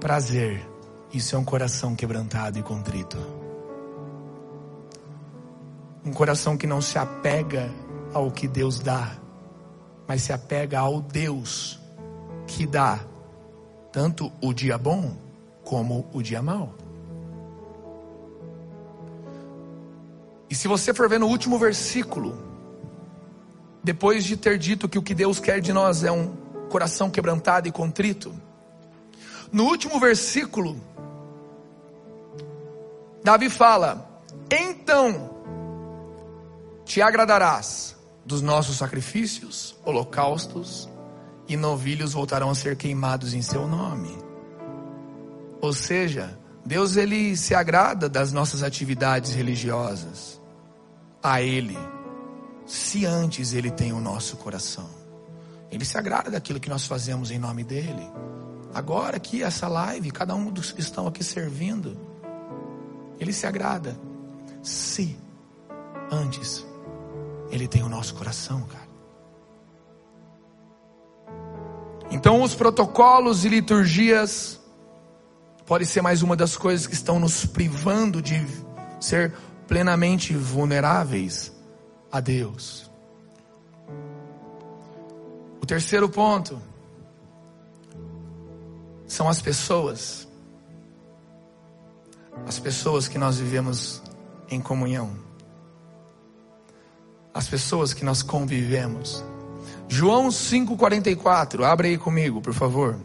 Prazer, 0.00 0.66
isso 1.12 1.36
é 1.36 1.38
um 1.38 1.44
coração 1.44 1.94
quebrantado 1.94 2.58
e 2.58 2.62
contrito. 2.62 3.18
Um 6.02 6.10
coração 6.10 6.56
que 6.56 6.66
não 6.66 6.80
se 6.80 6.96
apega 6.96 7.70
ao 8.14 8.30
que 8.30 8.48
Deus 8.48 8.80
dá, 8.80 9.18
mas 10.08 10.22
se 10.22 10.32
apega 10.32 10.80
ao 10.80 11.02
Deus 11.02 11.78
que 12.46 12.66
dá 12.66 12.98
tanto 13.92 14.32
o 14.40 14.54
dia 14.54 14.78
bom 14.78 15.14
como 15.62 16.08
o 16.14 16.22
dia 16.22 16.40
mau. 16.40 16.74
E 20.48 20.54
se 20.54 20.66
você 20.66 20.94
for 20.94 21.10
ver 21.10 21.20
no 21.20 21.26
último 21.26 21.58
versículo, 21.58 22.42
depois 23.84 24.24
de 24.24 24.34
ter 24.34 24.56
dito 24.56 24.88
que 24.88 24.98
o 24.98 25.02
que 25.02 25.14
Deus 25.14 25.38
quer 25.38 25.60
de 25.60 25.74
nós 25.74 26.04
é 26.04 26.10
um 26.10 26.34
coração 26.70 27.10
quebrantado 27.10 27.68
e 27.68 27.72
contrito, 27.72 28.34
no 29.52 29.64
último 29.64 29.98
versículo, 29.98 30.80
Davi 33.22 33.50
fala: 33.50 34.22
Então 34.50 35.30
te 36.84 37.00
agradarás 37.00 37.96
dos 38.24 38.42
nossos 38.42 38.76
sacrifícios, 38.76 39.76
holocaustos 39.84 40.88
e 41.48 41.56
novilhos 41.56 42.12
voltarão 42.12 42.50
a 42.50 42.54
ser 42.54 42.76
queimados 42.76 43.34
em 43.34 43.42
seu 43.42 43.66
nome. 43.66 44.16
Ou 45.60 45.72
seja, 45.72 46.38
Deus 46.64 46.96
ele 46.96 47.36
se 47.36 47.54
agrada 47.54 48.08
das 48.08 48.32
nossas 48.32 48.62
atividades 48.62 49.34
religiosas. 49.34 50.40
A 51.22 51.42
ele, 51.42 51.76
se 52.64 53.04
antes 53.04 53.52
ele 53.52 53.70
tem 53.70 53.92
o 53.92 54.00
nosso 54.00 54.36
coração. 54.36 54.88
Ele 55.70 55.84
se 55.84 55.98
agrada 55.98 56.30
daquilo 56.30 56.60
que 56.60 56.70
nós 56.70 56.86
fazemos 56.86 57.30
em 57.30 57.38
nome 57.38 57.62
dele. 57.62 58.10
Agora 58.72 59.16
aqui 59.16 59.42
essa 59.42 59.66
live, 59.68 60.10
cada 60.10 60.34
um 60.34 60.50
dos 60.50 60.70
que 60.72 60.80
estão 60.80 61.06
aqui 61.06 61.24
servindo, 61.24 61.96
ele 63.18 63.32
se 63.32 63.46
agrada. 63.46 63.98
Se 64.62 65.18
antes 66.10 66.64
ele 67.50 67.66
tem 67.66 67.82
o 67.82 67.88
nosso 67.88 68.14
coração, 68.14 68.62
cara. 68.62 68.90
Então 72.10 72.42
os 72.42 72.54
protocolos 72.54 73.44
e 73.44 73.48
liturgias 73.48 74.60
pode 75.66 75.86
ser 75.86 76.02
mais 76.02 76.22
uma 76.22 76.36
das 76.36 76.56
coisas 76.56 76.86
que 76.86 76.94
estão 76.94 77.20
nos 77.20 77.46
privando 77.46 78.20
de 78.20 78.44
ser 79.00 79.32
plenamente 79.68 80.34
vulneráveis 80.34 81.52
a 82.10 82.18
Deus. 82.20 82.90
O 85.62 85.66
terceiro 85.66 86.08
ponto 86.08 86.60
são 89.10 89.28
as 89.28 89.42
pessoas. 89.42 90.28
As 92.46 92.60
pessoas 92.60 93.08
que 93.08 93.18
nós 93.18 93.38
vivemos 93.38 94.00
em 94.48 94.60
comunhão. 94.60 95.16
As 97.34 97.48
pessoas 97.48 97.92
que 97.92 98.04
nós 98.04 98.22
convivemos. 98.22 99.24
João 99.88 100.28
5,44, 100.28 101.64
abre 101.64 101.88
aí 101.88 101.98
comigo, 101.98 102.40
por 102.40 102.54
favor. 102.54 103.00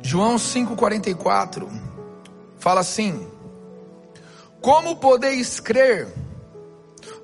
João 0.00 0.36
5,44 0.36 1.68
fala 2.58 2.80
assim: 2.80 3.30
Como 4.60 4.96
podeis 4.96 5.60
crer, 5.60 6.21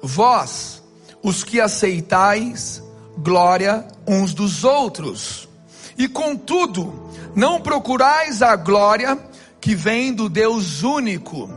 vós, 0.02 0.82
os 1.22 1.42
que 1.44 1.60
aceitais 1.60 2.82
glória 3.18 3.86
uns 4.06 4.32
dos 4.32 4.64
outros, 4.64 5.48
e 5.96 6.06
contudo, 6.06 7.10
não 7.34 7.60
procurais 7.60 8.40
a 8.42 8.54
glória 8.54 9.18
que 9.60 9.74
vem 9.74 10.12
do 10.12 10.28
Deus 10.28 10.82
único. 10.82 11.50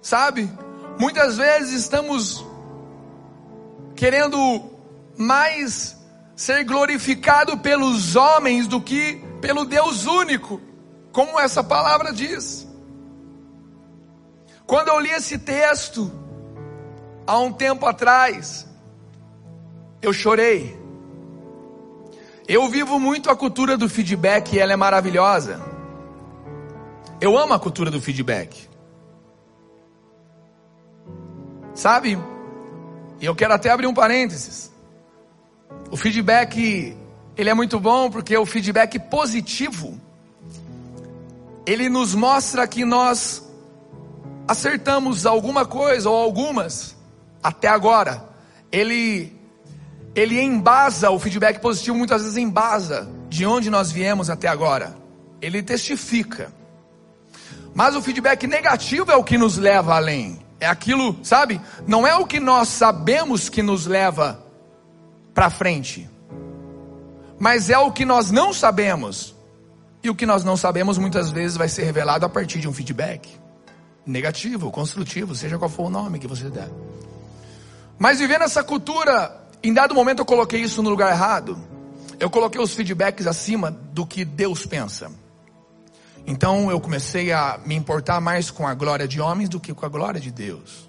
Sabe? 0.00 0.50
Muitas 0.98 1.36
vezes 1.36 1.80
estamos 1.80 2.44
querendo 3.94 4.70
mais 5.16 5.96
ser 6.34 6.64
glorificado 6.64 7.58
pelos 7.58 8.16
homens 8.16 8.66
do 8.66 8.80
que 8.80 9.22
pelo 9.40 9.64
Deus 9.64 10.06
único, 10.06 10.60
como 11.12 11.38
essa 11.40 11.62
palavra 11.62 12.12
diz. 12.12 12.65
Quando 14.66 14.88
eu 14.88 14.98
li 14.98 15.10
esse 15.10 15.38
texto, 15.38 16.10
há 17.26 17.38
um 17.38 17.52
tempo 17.52 17.86
atrás, 17.86 18.66
eu 20.02 20.12
chorei. 20.12 20.76
Eu 22.48 22.68
vivo 22.68 22.98
muito 22.98 23.30
a 23.30 23.36
cultura 23.36 23.76
do 23.76 23.88
feedback 23.88 24.54
e 24.54 24.58
ela 24.58 24.72
é 24.72 24.76
maravilhosa. 24.76 25.60
Eu 27.20 27.38
amo 27.38 27.54
a 27.54 27.58
cultura 27.58 27.90
do 27.90 28.00
feedback. 28.00 28.68
Sabe? 31.74 32.18
E 33.20 33.24
eu 33.24 33.34
quero 33.34 33.54
até 33.54 33.70
abrir 33.70 33.86
um 33.86 33.94
parênteses. 33.94 34.72
O 35.90 35.96
feedback, 35.96 36.96
ele 37.36 37.50
é 37.50 37.54
muito 37.54 37.78
bom 37.78 38.10
porque 38.10 38.36
o 38.36 38.46
feedback 38.46 38.98
positivo, 38.98 40.00
ele 41.64 41.88
nos 41.88 42.14
mostra 42.14 42.66
que 42.66 42.84
nós 42.84 43.45
acertamos 44.46 45.26
alguma 45.26 45.66
coisa 45.66 46.08
ou 46.08 46.16
algumas 46.16 46.96
até 47.42 47.68
agora. 47.68 48.24
Ele 48.70 49.34
ele 50.14 50.40
embasa 50.40 51.10
o 51.10 51.18
feedback 51.18 51.60
positivo 51.60 51.96
muitas 51.96 52.22
vezes 52.22 52.38
embasa 52.38 53.06
de 53.28 53.44
onde 53.44 53.68
nós 53.68 53.90
viemos 53.90 54.30
até 54.30 54.48
agora. 54.48 54.96
Ele 55.42 55.62
testifica. 55.62 56.50
Mas 57.74 57.94
o 57.94 58.00
feedback 58.00 58.46
negativo 58.46 59.12
é 59.12 59.16
o 59.16 59.22
que 59.22 59.36
nos 59.36 59.58
leva 59.58 59.94
além. 59.94 60.40
É 60.58 60.66
aquilo, 60.66 61.18
sabe? 61.22 61.60
Não 61.86 62.06
é 62.06 62.16
o 62.16 62.26
que 62.26 62.40
nós 62.40 62.68
sabemos 62.68 63.50
que 63.50 63.62
nos 63.62 63.84
leva 63.84 64.42
para 65.34 65.50
frente. 65.50 66.08
Mas 67.38 67.68
é 67.68 67.76
o 67.76 67.92
que 67.92 68.06
nós 68.06 68.30
não 68.30 68.54
sabemos. 68.54 69.34
E 70.02 70.08
o 70.08 70.14
que 70.14 70.24
nós 70.24 70.42
não 70.42 70.56
sabemos 70.56 70.96
muitas 70.96 71.30
vezes 71.30 71.58
vai 71.58 71.68
ser 71.68 71.84
revelado 71.84 72.24
a 72.24 72.28
partir 72.28 72.58
de 72.58 72.66
um 72.66 72.72
feedback 72.72 73.28
negativo, 74.06 74.70
construtivo, 74.70 75.34
seja 75.34 75.58
qual 75.58 75.68
for 75.68 75.86
o 75.86 75.90
nome 75.90 76.18
que 76.18 76.28
você 76.28 76.48
der. 76.48 76.70
Mas 77.98 78.18
vivendo 78.18 78.42
essa 78.42 78.62
cultura, 78.62 79.48
em 79.62 79.72
dado 79.72 79.94
momento 79.94 80.20
eu 80.20 80.24
coloquei 80.24 80.60
isso 80.60 80.82
no 80.82 80.90
lugar 80.90 81.10
errado. 81.10 81.58
Eu 82.20 82.30
coloquei 82.30 82.60
os 82.60 82.72
feedbacks 82.72 83.26
acima 83.26 83.70
do 83.70 84.06
que 84.06 84.24
Deus 84.24 84.64
pensa. 84.64 85.10
Então 86.26 86.70
eu 86.70 86.80
comecei 86.80 87.32
a 87.32 87.58
me 87.64 87.74
importar 87.74 88.20
mais 88.20 88.50
com 88.50 88.66
a 88.66 88.74
glória 88.74 89.06
de 89.06 89.20
homens 89.20 89.48
do 89.48 89.60
que 89.60 89.74
com 89.74 89.84
a 89.84 89.88
glória 89.88 90.20
de 90.20 90.30
Deus. 90.30 90.88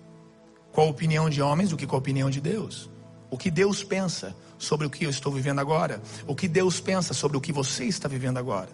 Com 0.72 0.82
a 0.82 0.86
opinião 0.86 1.30
de 1.30 1.42
homens 1.42 1.70
do 1.70 1.78
que 1.78 1.88
com 1.88 1.96
a 1.96 2.00
opinião 2.00 2.30
de 2.30 2.40
Deus. 2.40 2.90
O 3.30 3.38
que 3.38 3.52
Deus 3.52 3.84
pensa 3.84 4.36
sobre 4.58 4.88
o 4.88 4.90
que 4.90 5.06
eu 5.06 5.10
estou 5.10 5.32
vivendo 5.32 5.60
agora. 5.60 6.02
O 6.26 6.36
que 6.36 6.48
Deus 6.48 6.80
pensa 6.80 7.14
sobre 7.14 7.38
o 7.38 7.42
que 7.42 7.52
você 7.52 7.86
está 7.86 8.08
vivendo 8.08 8.38
agora. 8.38 8.70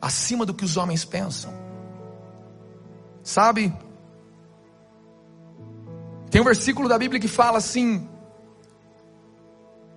Acima 0.00 0.44
do 0.44 0.54
que 0.54 0.64
os 0.64 0.76
homens 0.76 1.04
pensam. 1.04 1.71
Sabe? 3.22 3.72
Tem 6.30 6.40
um 6.40 6.44
versículo 6.44 6.88
da 6.88 6.98
Bíblia 6.98 7.20
que 7.20 7.28
fala 7.28 7.58
assim: 7.58 8.08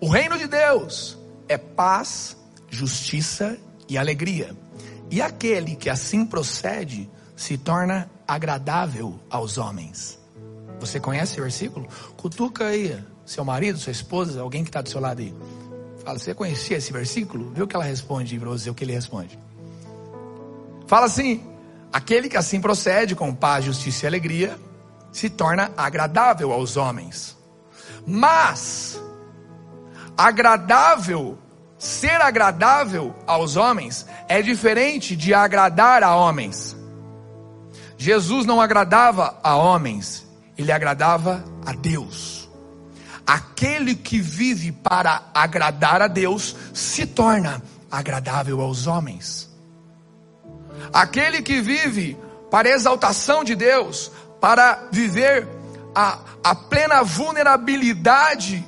O 0.01 0.09
reino 0.09 0.37
de 0.37 0.47
Deus 0.47 1.17
é 1.47 1.57
paz, 1.57 2.37
justiça 2.69 3.57
e 3.87 3.97
alegria. 3.97 4.55
E 5.09 5.21
aquele 5.21 5.75
que 5.75 5.89
assim 5.89 6.25
procede 6.25 7.09
se 7.35 7.57
torna 7.57 8.09
agradável 8.27 9.19
aos 9.29 9.57
homens. 9.57 10.19
Você 10.79 10.99
conhece 10.99 11.39
o 11.39 11.43
versículo? 11.43 11.87
Cutuca 12.17 12.65
aí 12.67 13.01
seu 13.25 13.43
marido, 13.43 13.79
sua 13.79 13.91
esposa, 13.91 14.41
alguém 14.41 14.63
que 14.63 14.69
está 14.69 14.81
do 14.81 14.89
seu 14.89 15.01
lado 15.01 15.19
aí. 15.19 15.33
Fala, 16.03 16.19
você 16.19 16.33
conhecia 16.33 16.77
esse 16.77 16.93
versículo? 16.93 17.51
Vê 17.51 17.63
o 17.63 17.67
que 17.67 17.75
ela 17.75 17.85
responde 17.85 18.37
para 18.37 18.49
você, 18.49 18.69
o 18.69 18.75
que 18.75 18.83
ele 18.83 18.93
responde. 18.93 19.39
Fala 20.85 21.07
assim: 21.07 21.43
aquele 21.95 22.27
que 22.27 22.35
assim 22.35 22.59
procede 22.59 23.15
com 23.15 23.33
paz, 23.33 23.63
justiça 23.63 24.05
e 24.05 24.07
alegria, 24.07 24.59
se 25.13 25.29
torna 25.29 25.71
agradável 25.77 26.51
aos 26.51 26.75
homens. 26.75 27.37
Mas, 28.05 29.01
agradável, 30.17 31.39
ser 31.79 32.19
agradável 32.19 33.15
aos 33.25 33.55
homens, 33.55 34.05
é 34.27 34.41
diferente 34.41 35.15
de 35.15 35.33
agradar 35.33 36.03
a 36.03 36.13
homens. 36.13 36.75
Jesus 37.97 38.45
não 38.45 38.59
agradava 38.59 39.39
a 39.41 39.55
homens, 39.55 40.27
ele 40.57 40.73
agradava 40.73 41.45
a 41.65 41.71
Deus. 41.71 42.49
Aquele 43.25 43.95
que 43.95 44.19
vive 44.19 44.73
para 44.73 45.29
agradar 45.33 46.01
a 46.01 46.09
Deus 46.09 46.57
se 46.73 47.05
torna 47.05 47.63
agradável 47.89 48.59
aos 48.59 48.85
homens. 48.85 49.44
Aquele 50.93 51.41
que 51.41 51.61
vive 51.61 52.17
para 52.49 52.69
exaltação 52.69 53.43
de 53.43 53.55
Deus, 53.55 54.11
para 54.39 54.87
viver 54.91 55.47
a, 55.93 56.19
a 56.43 56.55
plena 56.55 57.03
vulnerabilidade 57.03 58.65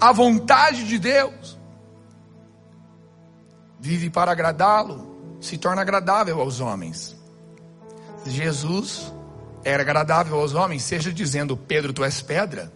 à 0.00 0.12
vontade 0.12 0.86
de 0.86 0.98
Deus, 0.98 1.58
vive 3.78 4.10
para 4.10 4.32
agradá-lo, 4.32 5.38
se 5.40 5.58
torna 5.58 5.82
agradável 5.82 6.40
aos 6.40 6.60
homens. 6.60 7.16
Jesus 8.26 9.12
era 9.64 9.82
agradável 9.82 10.38
aos 10.38 10.54
homens, 10.54 10.82
seja 10.82 11.12
dizendo, 11.12 11.56
Pedro, 11.56 11.92
tu 11.92 12.04
és 12.04 12.20
pedra 12.20 12.72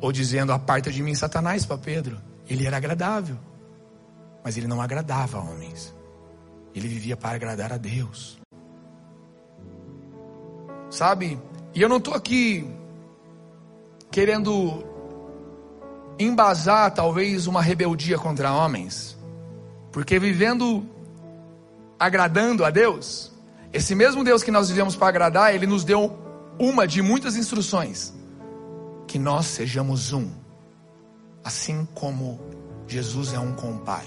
ou 0.00 0.12
dizendo: 0.12 0.52
Aparta 0.52 0.90
de 0.90 1.02
mim, 1.02 1.14
Satanás, 1.14 1.64
para 1.64 1.78
Pedro. 1.78 2.20
Ele 2.48 2.66
era 2.66 2.76
agradável, 2.76 3.38
mas 4.44 4.56
ele 4.56 4.66
não 4.66 4.82
agradava 4.82 5.38
a 5.38 5.40
homens. 5.40 5.94
Ele 6.74 6.88
vivia 6.88 7.16
para 7.16 7.36
agradar 7.36 7.72
a 7.72 7.76
Deus. 7.76 8.38
Sabe? 10.90 11.40
E 11.74 11.80
eu 11.80 11.88
não 11.88 11.96
estou 11.96 12.14
aqui 12.14 12.66
querendo 14.10 14.84
embasar 16.18 16.92
talvez 16.92 17.46
uma 17.46 17.62
rebeldia 17.62 18.18
contra 18.18 18.52
homens, 18.52 19.18
porque 19.90 20.18
vivendo 20.18 20.86
agradando 21.98 22.64
a 22.64 22.70
Deus, 22.70 23.32
esse 23.72 23.94
mesmo 23.94 24.22
Deus 24.22 24.42
que 24.42 24.50
nós 24.50 24.68
vivemos 24.68 24.94
para 24.96 25.08
agradar, 25.08 25.54
ele 25.54 25.66
nos 25.66 25.84
deu 25.84 26.18
uma 26.58 26.86
de 26.86 27.00
muitas 27.00 27.36
instruções, 27.36 28.12
que 29.06 29.18
nós 29.18 29.46
sejamos 29.46 30.12
um, 30.12 30.30
assim 31.42 31.88
como 31.94 32.38
Jesus 32.86 33.32
é 33.32 33.38
um 33.38 33.52
com 33.54 33.76
o 33.76 33.78
Pai. 33.78 34.06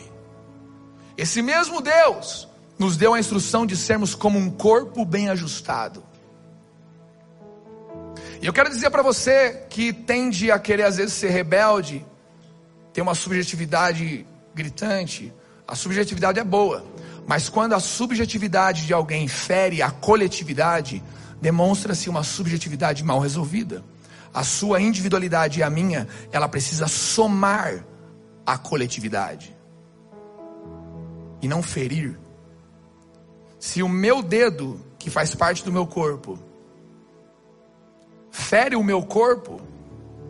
Esse 1.18 1.42
mesmo 1.42 1.82
Deus 1.82 2.48
nos 2.78 2.98
deu 2.98 3.14
a 3.14 3.20
instrução 3.20 3.66
de 3.66 3.76
sermos 3.78 4.14
como 4.14 4.38
um 4.38 4.50
corpo 4.50 5.06
bem 5.06 5.30
ajustado. 5.30 6.04
E 8.42 8.46
eu 8.46 8.54
quero 8.54 8.70
dizer 8.70 8.90
para 8.90 9.02
você 9.02 9.66
que 9.70 9.94
tende 9.94 10.52
a 10.52 10.60
querer 10.60 10.84
às 10.84 10.98
vezes 10.98 11.14
ser 11.14 11.30
rebelde, 11.30 12.06
ter 12.94 13.02
uma 13.02 13.16
subjetividade 13.16 14.26
gritante, 14.54 15.34
a 15.68 15.76
subjetividade 15.76 16.40
é 16.40 16.44
boa, 16.44 16.86
mas 17.28 17.50
quando 17.50 17.74
a 17.74 17.80
subjetividade 17.80 18.86
de 18.86 18.94
alguém 18.94 19.28
fere 19.28 19.82
a 19.82 19.90
coletividade, 19.90 21.04
demonstra-se 21.42 22.10
uma 22.10 22.24
subjetividade 22.24 23.04
mal 23.04 23.20
resolvida. 23.20 23.84
A 24.34 24.44
sua 24.44 24.82
individualidade 24.82 25.60
e 25.60 25.64
a 25.64 25.70
minha, 25.70 26.08
ela 26.32 26.48
precisa 26.48 26.88
somar 26.88 27.86
a 28.46 28.58
coletividade 28.58 29.56
e 31.42 31.48
não 31.48 31.64
ferir. 31.64 32.20
Se 33.66 33.82
o 33.82 33.90
meu 33.90 34.22
dedo, 34.22 34.80
que 35.00 35.10
faz 35.10 35.34
parte 35.34 35.66
do 35.66 35.72
meu 35.72 35.88
corpo, 35.88 36.38
fere 38.30 38.76
o 38.76 38.84
meu 38.84 39.02
corpo, 39.02 39.60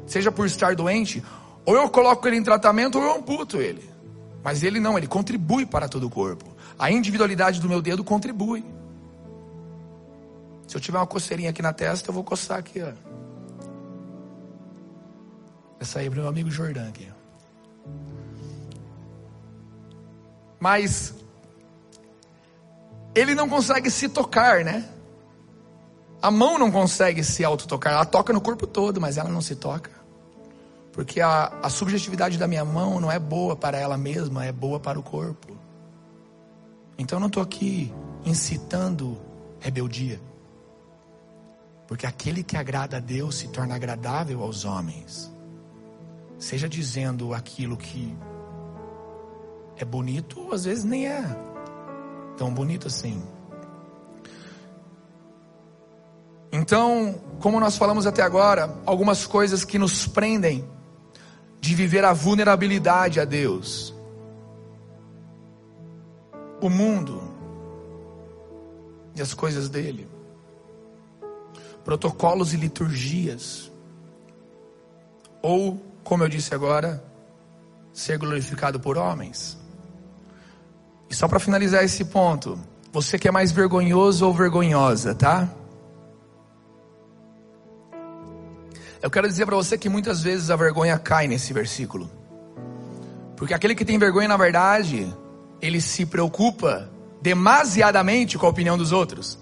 seja 0.07 0.31
por 0.31 0.45
estar 0.45 0.73
doente, 0.73 1.21
ou 1.65 1.75
eu 1.75 1.89
coloco 1.89 2.25
ele 2.29 2.37
em 2.37 2.43
tratamento 2.43 2.97
ou 2.97 3.03
eu 3.03 3.15
amputo 3.15 3.61
ele. 3.61 3.89
Mas 4.41 4.63
ele 4.63 4.79
não, 4.79 4.97
ele 4.97 5.05
contribui 5.05 5.65
para 5.65 5.89
todo 5.89 6.07
o 6.07 6.09
corpo. 6.09 6.45
A 6.79 6.89
individualidade 6.89 7.59
do 7.59 7.67
meu 7.67 7.81
dedo 7.81 8.05
contribui. 8.05 8.63
Se 10.65 10.77
eu 10.77 10.79
tiver 10.79 10.97
uma 10.97 11.05
coceirinha 11.05 11.49
aqui 11.49 11.61
na 11.61 11.73
testa, 11.73 12.09
eu 12.09 12.13
vou 12.13 12.23
coçar 12.23 12.57
aqui, 12.57 12.81
ó. 12.81 12.93
Essa 15.77 15.99
aí 15.99 16.07
é 16.07 16.09
para 16.09 16.21
meu 16.21 16.29
amigo 16.29 16.49
Jordão 16.49 16.87
aqui. 16.87 17.11
Mas 20.57 21.13
ele 23.15 23.33
não 23.33 23.47
consegue 23.47 23.89
se 23.89 24.09
tocar, 24.09 24.65
né? 24.65 24.87
A 26.21 26.29
mão 26.29 26.59
não 26.59 26.69
consegue 26.69 27.23
se 27.23 27.43
autotocar. 27.45 27.93
Ela 27.93 28.05
toca 28.05 28.33
no 28.33 28.41
corpo 28.41 28.67
todo, 28.67 28.99
mas 28.99 29.17
ela 29.17 29.29
não 29.29 29.41
se 29.41 29.55
toca. 29.55 29.91
Porque 30.91 31.21
a, 31.21 31.47
a 31.63 31.69
subjetividade 31.69 32.37
da 32.37 32.47
minha 32.47 32.65
mão 32.65 32.99
não 32.99 33.11
é 33.11 33.17
boa 33.17 33.55
para 33.55 33.77
ela 33.77 33.97
mesma, 33.97 34.45
é 34.45 34.51
boa 34.51 34.79
para 34.79 34.99
o 34.99 35.03
corpo. 35.03 35.57
Então 36.97 37.17
eu 37.17 37.21
não 37.21 37.27
estou 37.27 37.41
aqui 37.41 37.93
incitando 38.25 39.17
rebeldia. 39.59 40.19
Porque 41.87 42.05
aquele 42.05 42.43
que 42.43 42.57
agrada 42.57 42.97
a 42.97 42.99
Deus 42.99 43.35
se 43.35 43.47
torna 43.49 43.75
agradável 43.75 44.41
aos 44.41 44.65
homens. 44.65 45.31
Seja 46.37 46.67
dizendo 46.67 47.33
aquilo 47.33 47.77
que 47.77 48.17
é 49.77 49.85
bonito, 49.85 50.41
ou 50.41 50.53
às 50.53 50.65
vezes 50.65 50.83
nem 50.83 51.07
é 51.07 51.54
tão 52.37 52.53
bonito 52.53 52.87
assim. 52.87 53.21
Então, 56.51 57.21
como 57.41 57.59
nós 57.59 57.77
falamos 57.77 58.05
até 58.05 58.21
agora, 58.21 58.73
algumas 58.85 59.25
coisas 59.25 59.65
que 59.65 59.77
nos 59.77 60.07
prendem 60.07 60.67
de 61.59 61.75
viver 61.75 62.05
a 62.05 62.13
vulnerabilidade 62.13 63.19
a 63.19 63.25
Deus. 63.25 63.93
O 66.61 66.69
mundo 66.69 67.21
e 69.15 69.21
as 69.21 69.33
coisas 69.33 69.69
dele 69.69 70.15
protocolos 71.85 72.51
e 72.51 72.57
liturgias. 72.57 73.71
Ou, 75.41 75.79
como 76.03 76.23
eu 76.23 76.27
disse 76.27 76.53
agora, 76.53 77.01
ser 77.93 78.17
glorificado 78.17 78.79
por 78.79 78.97
homens. 78.97 79.55
E 81.09 81.15
só 81.15 81.27
para 81.27 81.39
finalizar 81.39 81.83
esse 81.83 82.05
ponto, 82.05 82.59
você 82.91 83.17
que 83.17 83.27
é 83.27 83.31
mais 83.31 83.51
vergonhoso 83.51 84.25
ou 84.25 84.33
vergonhosa, 84.33 85.13
tá? 85.13 85.47
Eu 89.01 89.11
quero 89.11 89.27
dizer 89.27 89.45
para 89.45 89.55
você 89.55 89.77
que 89.77 89.87
muitas 89.87 90.23
vezes 90.23 90.49
a 90.49 90.55
vergonha 90.55 90.97
cai 90.97 91.27
nesse 91.27 91.53
versículo. 91.53 92.09
Porque 93.35 93.53
aquele 93.53 93.75
que 93.75 93.85
tem 93.85 93.99
vergonha, 93.99 94.27
na 94.27 94.37
verdade, 94.37 95.13
ele 95.61 95.79
se 95.79 96.05
preocupa 96.05 96.89
demasiadamente 97.21 98.37
com 98.37 98.45
a 98.45 98.49
opinião 98.49 98.77
dos 98.77 98.91
outros 98.91 99.37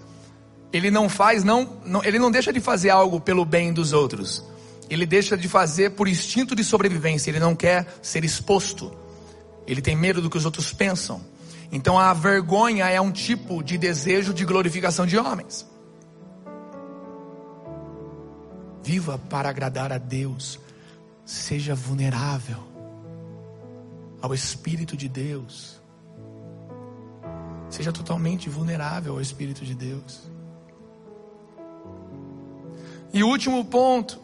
ele 0.76 0.90
não 0.90 1.08
faz, 1.08 1.44
não, 1.44 1.78
não, 1.86 2.02
ele 2.02 2.18
não 2.18 2.32
deixa 2.32 2.52
de 2.52 2.60
fazer 2.60 2.90
algo 2.90 3.20
pelo 3.20 3.44
bem 3.44 3.72
dos 3.72 3.92
outros. 3.92 4.44
Ele 4.90 5.06
deixa 5.06 5.36
de 5.36 5.48
fazer 5.48 5.90
por 5.90 6.08
instinto 6.08 6.54
de 6.54 6.64
sobrevivência. 6.64 7.30
Ele 7.30 7.38
não 7.38 7.54
quer 7.54 7.86
ser 8.02 8.24
exposto. 8.24 8.92
Ele 9.68 9.80
tem 9.80 9.94
medo 9.94 10.20
do 10.20 10.28
que 10.28 10.36
os 10.36 10.44
outros 10.44 10.72
pensam. 10.72 11.20
Então 11.74 11.98
a 11.98 12.12
vergonha 12.14 12.88
é 12.88 13.00
um 13.00 13.10
tipo 13.10 13.60
de 13.60 13.76
desejo 13.76 14.32
de 14.32 14.44
glorificação 14.44 15.04
de 15.04 15.18
homens. 15.18 15.68
Viva 18.80 19.18
para 19.28 19.48
agradar 19.48 19.92
a 19.92 19.98
Deus. 19.98 20.60
Seja 21.26 21.74
vulnerável 21.74 22.58
ao 24.22 24.32
Espírito 24.32 24.96
de 24.96 25.08
Deus. 25.08 25.80
Seja 27.68 27.92
totalmente 27.92 28.48
vulnerável 28.48 29.14
ao 29.14 29.20
Espírito 29.20 29.64
de 29.64 29.74
Deus. 29.74 30.30
E 33.12 33.24
último 33.24 33.64
ponto. 33.64 34.20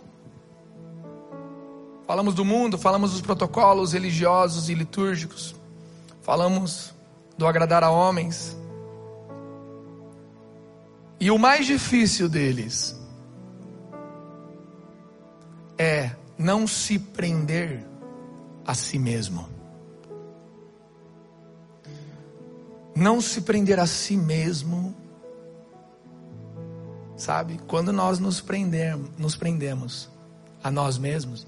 Falamos 2.06 2.32
do 2.32 2.44
mundo, 2.44 2.78
falamos 2.78 3.10
dos 3.10 3.20
protocolos 3.20 3.92
religiosos 3.92 4.68
e 4.68 4.74
litúrgicos. 4.74 5.56
Falamos 6.22 6.94
do 7.40 7.46
agradar 7.46 7.82
a 7.82 7.90
homens. 7.90 8.54
E 11.18 11.30
o 11.30 11.38
mais 11.38 11.64
difícil 11.64 12.28
deles 12.28 12.94
é 15.78 16.10
não 16.36 16.66
se 16.66 16.98
prender 16.98 17.82
a 18.66 18.74
si 18.74 18.98
mesmo. 18.98 19.48
Não 22.94 23.22
se 23.22 23.40
prender 23.40 23.80
a 23.80 23.86
si 23.86 24.18
mesmo 24.18 24.94
Sabe? 27.16 27.60
Quando 27.68 27.92
nós 27.92 28.18
nos 28.18 28.40
prendemos, 28.40 29.10
nos 29.18 29.36
prendemos 29.36 30.08
a 30.64 30.70
nós 30.70 30.96
mesmos, 30.96 31.46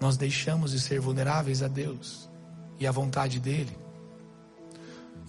nós 0.00 0.16
deixamos 0.16 0.70
de 0.70 0.78
ser 0.78 1.00
vulneráveis 1.00 1.64
a 1.64 1.68
Deus 1.68 2.30
e 2.78 2.86
à 2.86 2.92
vontade 2.92 3.40
dele. 3.40 3.81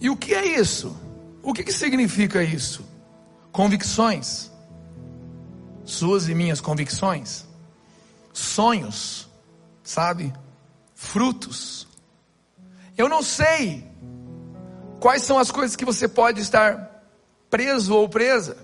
E 0.00 0.10
o 0.10 0.16
que 0.16 0.34
é 0.34 0.44
isso? 0.44 0.96
O 1.42 1.52
que, 1.52 1.62
que 1.62 1.72
significa 1.72 2.42
isso? 2.42 2.84
Convicções, 3.52 4.50
suas 5.84 6.28
e 6.28 6.34
minhas 6.34 6.60
convicções, 6.60 7.44
sonhos, 8.32 9.28
sabe? 9.82 10.32
Frutos. 10.94 11.86
Eu 12.96 13.08
não 13.08 13.22
sei 13.22 13.86
quais 15.00 15.22
são 15.22 15.38
as 15.38 15.50
coisas 15.50 15.76
que 15.76 15.84
você 15.84 16.08
pode 16.08 16.40
estar 16.40 17.04
preso 17.50 17.94
ou 17.94 18.08
presa. 18.08 18.56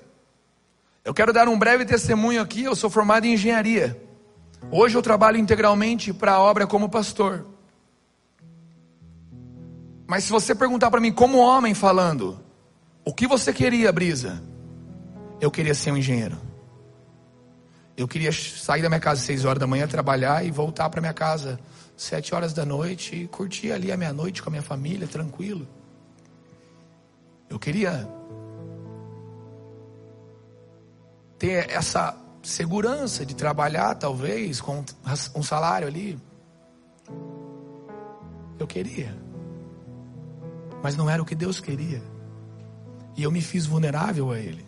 Eu 1.05 1.15
quero 1.15 1.33
dar 1.33 1.49
um 1.49 1.59
breve 1.59 1.85
testemunho 1.85 2.41
aqui. 2.41 2.65
Eu 2.65 2.77
sou 2.77 2.91
formado 2.91 3.27
em 3.27 3.35
engenharia. 3.35 4.01
Hoje 4.71 4.97
eu 4.97 5.03
trabalho 5.03 5.39
integralmente 5.39 6.13
para 6.13 6.33
a 6.33 6.41
obra 6.41 6.67
como 6.67 6.89
pastor. 6.89 7.47
Mas 10.11 10.25
se 10.25 10.33
você 10.33 10.57
perguntar 10.57 10.91
para 10.91 11.01
mim, 11.01 11.13
como 11.13 11.39
homem 11.39 11.73
falando, 11.73 12.41
o 13.05 13.15
que 13.15 13.29
você 13.29 13.53
queria, 13.53 13.93
Brisa? 13.93 14.43
Eu 15.41 15.53
queria 15.53 15.73
ser 15.73 15.93
um 15.93 15.97
engenheiro. 15.97 16.37
Eu 17.97 18.09
queria 18.09 18.33
sair 18.33 18.83
da 18.83 18.89
minha 18.89 18.99
casa 18.99 19.21
às 19.21 19.25
seis 19.25 19.45
horas 19.45 19.61
da 19.61 19.69
manhã, 19.69 19.87
trabalhar 19.87 20.45
e 20.45 20.51
voltar 20.51 20.91
para 20.91 21.01
minha 21.01 21.15
casa 21.15 21.61
sete 21.97 22.35
horas 22.35 22.53
da 22.53 22.65
noite 22.65 23.15
e 23.15 23.29
curtir 23.29 23.71
ali 23.71 23.93
a 23.93 23.97
minha 23.97 24.13
noite 24.13 24.43
com 24.43 24.49
a 24.49 24.51
minha 24.51 24.65
família, 24.65 25.07
tranquilo. 25.07 25.69
Eu 27.49 27.61
queria 27.61 28.09
ter 31.39 31.71
essa 31.71 32.17
segurança 32.43 33.25
de 33.25 33.37
trabalhar, 33.37 33.95
talvez, 33.95 34.61
com 34.61 34.85
um 35.37 35.43
salário 35.45 35.87
ali. 35.87 36.19
Eu 38.59 38.67
queria, 38.67 39.30
mas 40.83 40.97
não 40.97 41.09
era 41.09 41.23
o 41.23 41.27
que 41.27 41.35
Deus 41.35 41.61
queria, 41.61 42.03
e 43.17 43.23
eu 43.23 43.31
me 43.31 43.41
fiz 43.41 43.67
vulnerável 43.67 44.31
a 44.31 44.39
Ele. 44.39 44.67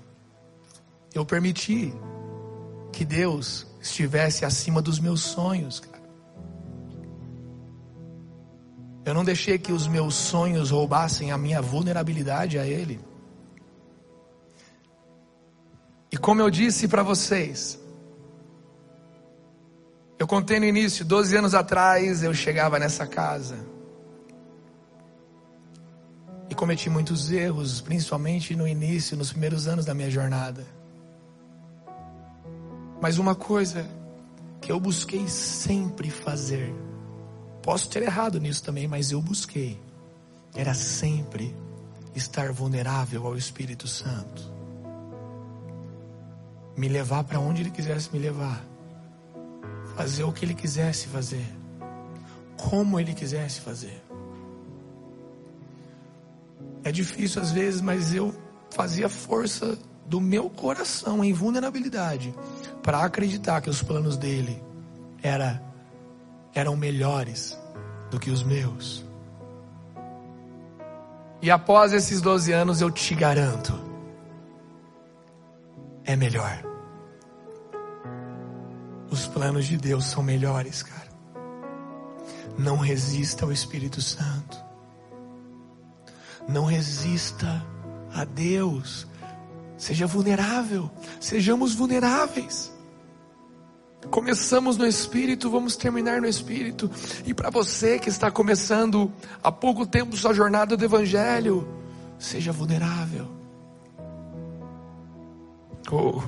Eu 1.14 1.24
permiti 1.24 1.92
que 2.92 3.04
Deus 3.04 3.66
estivesse 3.80 4.44
acima 4.44 4.80
dos 4.80 4.98
meus 4.98 5.22
sonhos. 5.22 5.82
Eu 9.04 9.14
não 9.14 9.24
deixei 9.24 9.58
que 9.58 9.72
os 9.72 9.86
meus 9.86 10.14
sonhos 10.14 10.70
roubassem 10.70 11.32
a 11.32 11.38
minha 11.38 11.60
vulnerabilidade 11.60 12.58
a 12.58 12.66
Ele. 12.66 13.00
como 16.22 16.40
eu 16.40 16.48
disse 16.48 16.86
para 16.86 17.02
vocês, 17.02 17.78
eu 20.20 20.26
contei 20.26 20.60
no 20.60 20.64
início, 20.64 21.04
12 21.04 21.36
anos 21.36 21.52
atrás 21.52 22.22
eu 22.22 22.32
chegava 22.32 22.78
nessa 22.78 23.04
casa 23.08 23.72
e 26.53 26.55
cometi 26.55 26.90
muitos 26.90 27.32
erros, 27.32 27.80
principalmente 27.80 28.55
no 28.55 28.68
início, 28.68 29.16
nos 29.16 29.30
primeiros 29.30 29.66
anos 29.66 29.86
da 29.86 29.94
minha 29.94 30.11
jornada. 30.11 30.66
Mas 33.00 33.16
uma 33.16 33.34
coisa 33.34 33.88
que 34.61 34.70
eu 34.70 34.78
busquei 34.78 35.26
sempre 35.28 36.11
fazer, 36.11 36.70
posso 37.62 37.88
ter 37.88 38.03
errado 38.03 38.38
nisso 38.38 38.62
também, 38.62 38.86
mas 38.86 39.11
eu 39.11 39.22
busquei, 39.22 39.80
era 40.55 40.74
sempre 40.74 41.57
estar 42.14 42.53
vulnerável 42.53 43.26
ao 43.26 43.34
Espírito 43.34 43.88
Santo. 43.88 44.53
Me 46.76 46.86
levar 46.86 47.24
para 47.24 47.40
onde 47.40 47.62
Ele 47.62 47.70
quisesse 47.70 48.11
me 48.12 48.18
levar. 48.18 48.62
Fazer 49.96 50.24
o 50.24 50.32
que 50.32 50.44
Ele 50.44 50.55
quisesse 50.55 51.07
fazer. 51.07 51.46
Como 52.59 53.00
Ele 53.00 53.14
quisesse 53.14 53.59
fazer. 53.59 54.01
É 56.85 56.91
difícil 56.91 57.41
às 57.41 57.53
vezes, 57.53 57.80
mas 57.80 58.14
eu 58.14 58.35
fazia 58.70 59.09
força 59.09 59.78
do 60.07 60.20
meu 60.20 60.51
coração 60.51 61.24
em 61.24 61.33
vulnerabilidade 61.33 62.35
para 62.83 63.05
acreditar 63.05 63.61
que 63.61 63.70
os 63.70 63.83
planos 63.83 64.16
dele 64.16 64.62
era, 65.22 65.62
eram 66.55 66.76
melhores 66.76 67.59
do 68.11 68.18
que 68.18 68.30
os 68.30 68.43
meus. 68.43 69.05
E 71.41 71.51
após 71.51 71.93
esses 71.93 72.20
12 72.20 72.53
anos, 72.53 72.80
eu 72.80 72.91
te 72.91 73.14
garanto, 73.14 73.72
é 76.05 76.14
melhor. 76.14 76.62
Os 79.11 79.26
planos 79.26 79.66
de 79.66 79.76
Deus 79.76 80.07
são 80.07 80.22
melhores, 80.22 80.83
cara. 80.83 81.11
Não 82.59 82.76
resista 82.76 83.45
ao 83.45 83.53
Espírito 83.53 84.01
Santo. 84.01 84.72
Não 86.49 86.64
resista 86.64 87.64
a 88.14 88.24
Deus. 88.24 89.07
Seja 89.76 90.07
vulnerável. 90.07 90.90
Sejamos 91.20 91.74
vulneráveis. 91.74 92.72
Começamos 94.11 94.76
no 94.76 94.86
Espírito, 94.86 95.49
vamos 95.49 95.76
terminar 95.76 96.20
no 96.20 96.26
Espírito. 96.26 96.90
E 97.24 97.32
para 97.32 97.51
você 97.51 97.99
que 97.99 98.09
está 98.09 98.30
começando 98.30 99.12
há 99.43 99.51
pouco 99.51 99.86
tempo 99.86 100.16
sua 100.16 100.34
jornada 100.34 100.76
do 100.76 100.84
Evangelho, 100.84 101.68
seja 102.18 102.53
vulnerável. 102.53 103.28
Oh. 105.90 106.22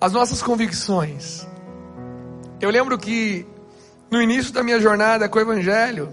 As 0.00 0.12
nossas 0.12 0.42
convicções. 0.42 1.46
Eu 2.60 2.70
lembro 2.70 2.98
que 2.98 3.46
no 4.10 4.20
início 4.20 4.52
da 4.52 4.62
minha 4.62 4.80
jornada 4.80 5.28
com 5.28 5.38
o 5.38 5.42
Evangelho, 5.42 6.12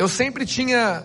eu 0.00 0.08
sempre 0.08 0.46
tinha 0.46 1.04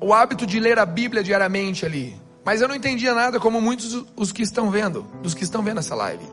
o 0.00 0.12
hábito 0.12 0.44
de 0.44 0.58
ler 0.58 0.80
a 0.80 0.84
Bíblia 0.84 1.22
diariamente 1.22 1.86
ali. 1.86 2.20
Mas 2.44 2.60
eu 2.60 2.66
não 2.66 2.74
entendia 2.74 3.14
nada 3.14 3.38
como 3.38 3.60
muitos 3.60 4.04
os 4.16 4.32
que 4.32 4.42
estão 4.42 4.68
vendo, 4.68 5.06
os 5.22 5.32
que 5.32 5.44
estão 5.44 5.62
vendo 5.62 5.78
essa 5.78 5.94
live. 5.94 6.26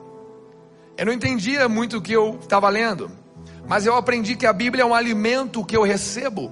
Eu 0.98 1.06
não 1.06 1.14
entendia 1.14 1.70
muito 1.70 1.98
o 1.98 2.02
que 2.02 2.12
eu 2.14 2.40
estava 2.42 2.68
lendo, 2.68 3.12
mas 3.68 3.86
eu 3.86 3.96
aprendi 3.96 4.36
que 4.36 4.48
a 4.48 4.52
Bíblia 4.52 4.82
é 4.82 4.86
um 4.86 4.96
alimento 4.96 5.64
que 5.64 5.78
eu 5.78 5.84
recebo. 5.84 6.52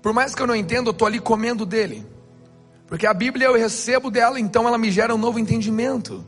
Por 0.00 0.14
mais 0.14 0.34
que 0.34 0.40
eu 0.40 0.46
não 0.46 0.56
entenda, 0.56 0.88
eu 0.88 0.92
estou 0.92 1.06
ali 1.06 1.20
comendo 1.20 1.66
dele. 1.66 2.06
Porque 2.86 3.06
a 3.06 3.12
Bíblia 3.12 3.48
eu 3.48 3.54
recebo 3.54 4.10
dela, 4.10 4.40
então 4.40 4.66
ela 4.66 4.78
me 4.78 4.90
gera 4.90 5.14
um 5.14 5.18
novo 5.18 5.38
entendimento. 5.38 6.24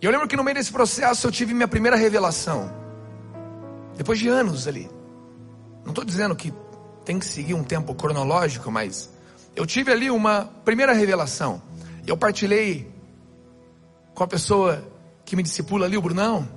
E 0.00 0.06
eu 0.06 0.12
lembro 0.12 0.28
que 0.28 0.36
no 0.36 0.44
meio 0.44 0.54
desse 0.54 0.70
processo 0.70 1.26
eu 1.26 1.32
tive 1.32 1.54
minha 1.54 1.66
primeira 1.66 1.96
revelação. 1.96 2.72
Depois 3.96 4.16
de 4.16 4.28
anos 4.28 4.68
ali. 4.68 4.99
Não 5.84 5.90
estou 5.90 6.04
dizendo 6.04 6.34
que 6.36 6.52
tem 7.04 7.18
que 7.18 7.26
seguir 7.26 7.54
um 7.54 7.64
tempo 7.64 7.94
cronológico, 7.94 8.70
mas 8.70 9.10
eu 9.56 9.66
tive 9.66 9.90
ali 9.92 10.10
uma 10.10 10.44
primeira 10.64 10.92
revelação. 10.92 11.60
Eu 12.06 12.16
partilhei 12.16 12.90
com 14.14 14.22
a 14.22 14.26
pessoa 14.26 14.84
que 15.24 15.34
me 15.34 15.42
discipula 15.42 15.86
ali, 15.86 15.96
o 15.96 16.02
Brunão. 16.02 16.48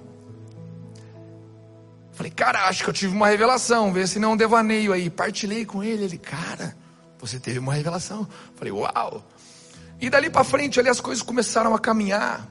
Falei, 2.11 2.31
cara, 2.31 2.67
acho 2.67 2.83
que 2.83 2.89
eu 2.89 2.93
tive 2.93 3.15
uma 3.15 3.27
revelação, 3.27 3.91
vê 3.91 4.05
se 4.05 4.19
não 4.19 4.33
um 4.33 4.37
devaneio 4.37 4.93
aí. 4.93 5.09
Partilhei 5.09 5.65
com 5.65 5.83
ele, 5.83 6.03
ele, 6.03 6.17
cara, 6.17 6.75
você 7.19 7.39
teve 7.39 7.57
uma 7.57 7.73
revelação. 7.73 8.27
Falei, 8.55 8.71
uau. 8.71 9.23
E 9.99 10.09
dali 10.09 10.29
para 10.29 10.43
frente 10.43 10.79
ali 10.79 10.89
as 10.89 11.01
coisas 11.01 11.23
começaram 11.23 11.73
a 11.73 11.79
caminhar. 11.79 12.47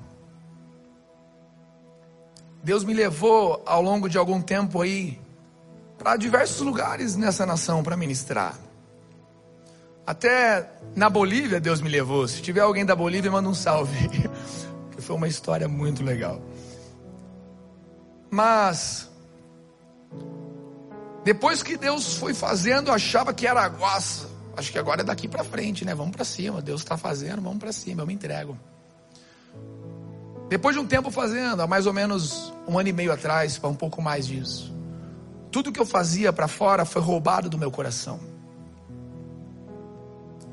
Deus 2.65 2.83
me 2.83 2.93
levou 2.95 3.63
ao 3.65 3.81
longo 3.81 4.09
de 4.09 4.19
algum 4.19 4.41
tempo 4.41 4.81
aí 4.81 5.22
para 6.03 6.17
diversos 6.17 6.61
lugares 6.61 7.15
nessa 7.17 7.47
nação 7.47 7.83
para 7.83 7.97
ministrar. 7.97 8.59
Até 10.05 10.69
na 10.97 11.09
Bolívia 11.09 11.61
Deus 11.61 11.81
me 11.81 11.89
levou. 11.89 12.27
Se 12.27 12.43
tiver 12.43 12.61
alguém 12.61 12.85
da 12.85 12.97
Bolívia, 12.97 13.31
manda 13.31 13.49
um 13.49 13.55
salve. 13.55 14.09
que 14.91 15.01
foi 15.01 15.15
uma 15.15 15.29
história 15.29 15.69
muito 15.69 16.03
legal. 16.03 16.43
Mas 18.29 19.09
depois 21.25 21.63
que 21.63 21.77
Deus 21.77 22.17
foi 22.17 22.35
fazendo, 22.35 22.89
eu 22.89 22.95
achava 22.95 23.33
que 23.33 23.47
era 23.47 23.65
guaça. 23.69 24.29
Acho 24.57 24.73
que 24.73 24.79
agora 24.79 25.03
é 25.03 25.05
daqui 25.05 25.29
para 25.29 25.45
frente, 25.45 25.85
né? 25.85 25.95
Vamos 25.95 26.17
para 26.17 26.25
cima. 26.25 26.61
Deus 26.61 26.81
está 26.81 26.97
fazendo, 26.97 27.41
vamos 27.41 27.59
para 27.59 27.73
cima. 27.73 28.03
Eu 28.03 28.07
me 28.07 28.15
entrego. 28.15 28.59
Depois 30.49 30.75
de 30.75 30.81
um 30.83 30.87
tempo 30.87 31.11
fazendo, 31.11 31.63
há 31.63 31.67
mais 31.67 31.87
ou 31.87 31.93
menos 31.93 32.53
um 32.67 32.77
ano 32.79 32.89
e 32.89 32.93
meio 32.93 33.13
atrás, 33.13 33.57
para 33.57 33.71
um 33.71 33.75
pouco 33.75 34.03
mais 34.03 34.27
disso, 34.27 34.75
tudo 35.53 35.71
que 35.71 35.79
eu 35.79 35.85
fazia 35.85 36.33
para 36.33 36.49
fora 36.49 36.87
foi 36.87 37.03
roubado 37.03 37.51
do 37.51 37.59
meu 37.59 37.71
coração. 37.71 38.19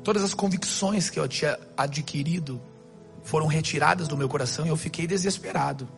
Todas 0.04 0.22
as 0.22 0.34
convicções 0.34 1.08
que 1.08 1.18
eu 1.18 1.26
tinha 1.26 1.58
adquirido 1.74 2.60
foram 3.22 3.46
retiradas 3.46 4.06
do 4.06 4.16
meu 4.16 4.28
coração 4.28 4.66
e 4.66 4.68
eu 4.68 4.76
fiquei 4.76 5.06
desesperado. 5.06 5.88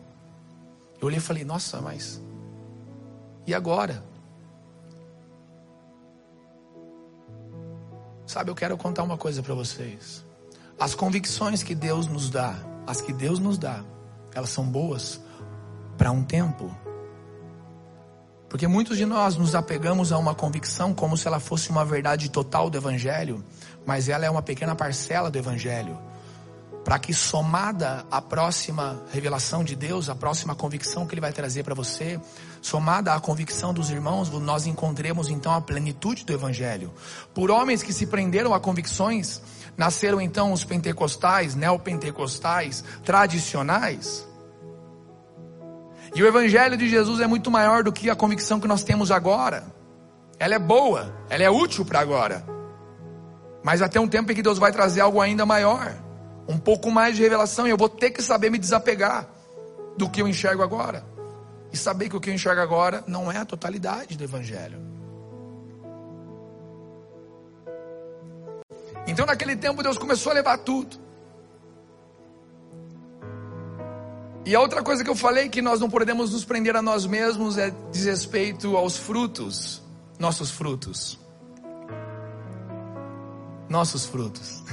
Eu 1.01 1.07
olhei 1.07 1.17
e 1.17 1.21
falei: 1.21 1.43
Nossa, 1.43 1.81
mas 1.81 2.21
e 3.45 3.53
agora? 3.53 4.03
Sabe, 8.25 8.49
eu 8.49 8.55
quero 8.55 8.77
contar 8.77 9.03
uma 9.03 9.17
coisa 9.17 9.43
para 9.43 9.53
vocês. 9.53 10.25
As 10.79 10.95
convicções 10.95 11.61
que 11.61 11.75
Deus 11.75 12.07
nos 12.07 12.29
dá, 12.29 12.55
as 12.87 13.01
que 13.01 13.11
Deus 13.11 13.37
nos 13.37 13.57
dá, 13.57 13.83
elas 14.33 14.49
são 14.49 14.65
boas 14.65 15.19
para 15.97 16.09
um 16.09 16.23
tempo. 16.23 16.82
Porque 18.53 18.67
muitos 18.67 18.99
de 18.99 19.05
nós 19.07 19.35
nos 19.35 19.55
apegamos 19.55 20.11
a 20.11 20.17
uma 20.19 20.35
convicção 20.35 20.93
como 20.93 21.17
se 21.17 21.27
ela 21.27 21.39
fosse 21.39 21.71
uma 21.71 21.83
verdade 21.83 22.29
total 22.29 22.69
do 22.69 22.77
Evangelho, 22.77 23.43
mas 23.83 24.07
ela 24.07 24.27
é 24.27 24.29
uma 24.29 24.43
pequena 24.43 24.75
parcela 24.75 25.31
do 25.31 25.39
Evangelho. 25.39 25.97
Para 26.85 26.99
que 26.99 27.15
somada 27.15 28.05
à 28.11 28.21
próxima 28.21 29.01
revelação 29.11 29.63
de 29.63 29.75
Deus, 29.75 30.07
a 30.07 30.13
próxima 30.13 30.53
convicção 30.53 31.07
que 31.07 31.15
Ele 31.15 31.21
vai 31.21 31.33
trazer 31.33 31.63
para 31.63 31.73
você, 31.73 32.21
somada 32.61 33.15
à 33.15 33.19
convicção 33.19 33.73
dos 33.73 33.89
irmãos, 33.89 34.29
nós 34.29 34.67
encontremos 34.67 35.29
então 35.29 35.51
a 35.51 35.59
plenitude 35.59 36.23
do 36.23 36.31
Evangelho. 36.31 36.93
Por 37.33 37.49
homens 37.49 37.81
que 37.81 37.91
se 37.91 38.05
prenderam 38.05 38.53
a 38.53 38.59
convicções, 38.59 39.41
nasceram 39.75 40.21
então 40.21 40.53
os 40.53 40.63
pentecostais, 40.63 41.55
neopentecostais, 41.55 42.83
tradicionais. 43.03 44.31
E 46.15 46.21
o 46.21 46.27
Evangelho 46.27 46.77
de 46.77 46.87
Jesus 46.87 47.19
é 47.19 47.27
muito 47.27 47.49
maior 47.49 47.83
do 47.83 47.91
que 47.91 48.09
a 48.09 48.15
convicção 48.15 48.59
que 48.59 48.67
nós 48.67 48.83
temos 48.83 49.09
agora. 49.09 49.63
Ela 50.37 50.55
é 50.55 50.59
boa, 50.59 51.13
ela 51.29 51.43
é 51.43 51.49
útil 51.49 51.83
para 51.83 51.99
agora. 51.99 52.45
Mas 53.63 53.81
até 53.81 53.99
um 53.99 54.07
tempo 54.07 54.31
em 54.31 54.35
que 54.35 54.43
Deus 54.43 54.59
vai 54.59 54.71
trazer 54.71 55.01
algo 55.01 55.19
ainda 55.19 55.45
maior, 55.45 55.95
um 56.47 56.57
pouco 56.57 56.91
mais 56.91 57.15
de 57.15 57.23
revelação, 57.23 57.65
e 57.65 57.71
eu 57.71 57.77
vou 57.77 57.89
ter 57.89 58.11
que 58.11 58.21
saber 58.21 58.51
me 58.51 58.59
desapegar 58.59 59.27
do 59.97 60.07
que 60.09 60.21
eu 60.21 60.27
enxergo 60.27 60.61
agora. 60.61 61.03
E 61.71 61.77
saber 61.77 62.09
que 62.09 62.15
o 62.15 62.21
que 62.21 62.29
eu 62.29 62.33
enxergo 62.33 62.61
agora 62.61 63.03
não 63.07 63.31
é 63.31 63.37
a 63.37 63.45
totalidade 63.45 64.15
do 64.15 64.23
Evangelho. 64.23 64.79
Então, 69.07 69.25
naquele 69.25 69.55
tempo, 69.55 69.81
Deus 69.81 69.97
começou 69.97 70.31
a 70.31 70.35
levar 70.35 70.57
tudo. 70.59 71.02
E 74.45 74.55
a 74.55 74.59
outra 74.59 74.83
coisa 74.83 75.03
que 75.03 75.09
eu 75.09 75.15
falei 75.15 75.47
que 75.47 75.61
nós 75.61 75.79
não 75.79 75.89
podemos 75.89 76.31
nos 76.31 76.43
prender 76.43 76.75
a 76.75 76.81
nós 76.81 77.05
mesmos 77.05 77.57
é 77.57 77.73
diz 77.91 78.05
respeito 78.05 78.75
aos 78.75 78.97
frutos, 78.97 79.81
nossos 80.19 80.51
frutos 80.51 81.23
nossos 83.73 84.05
frutos. 84.05 84.63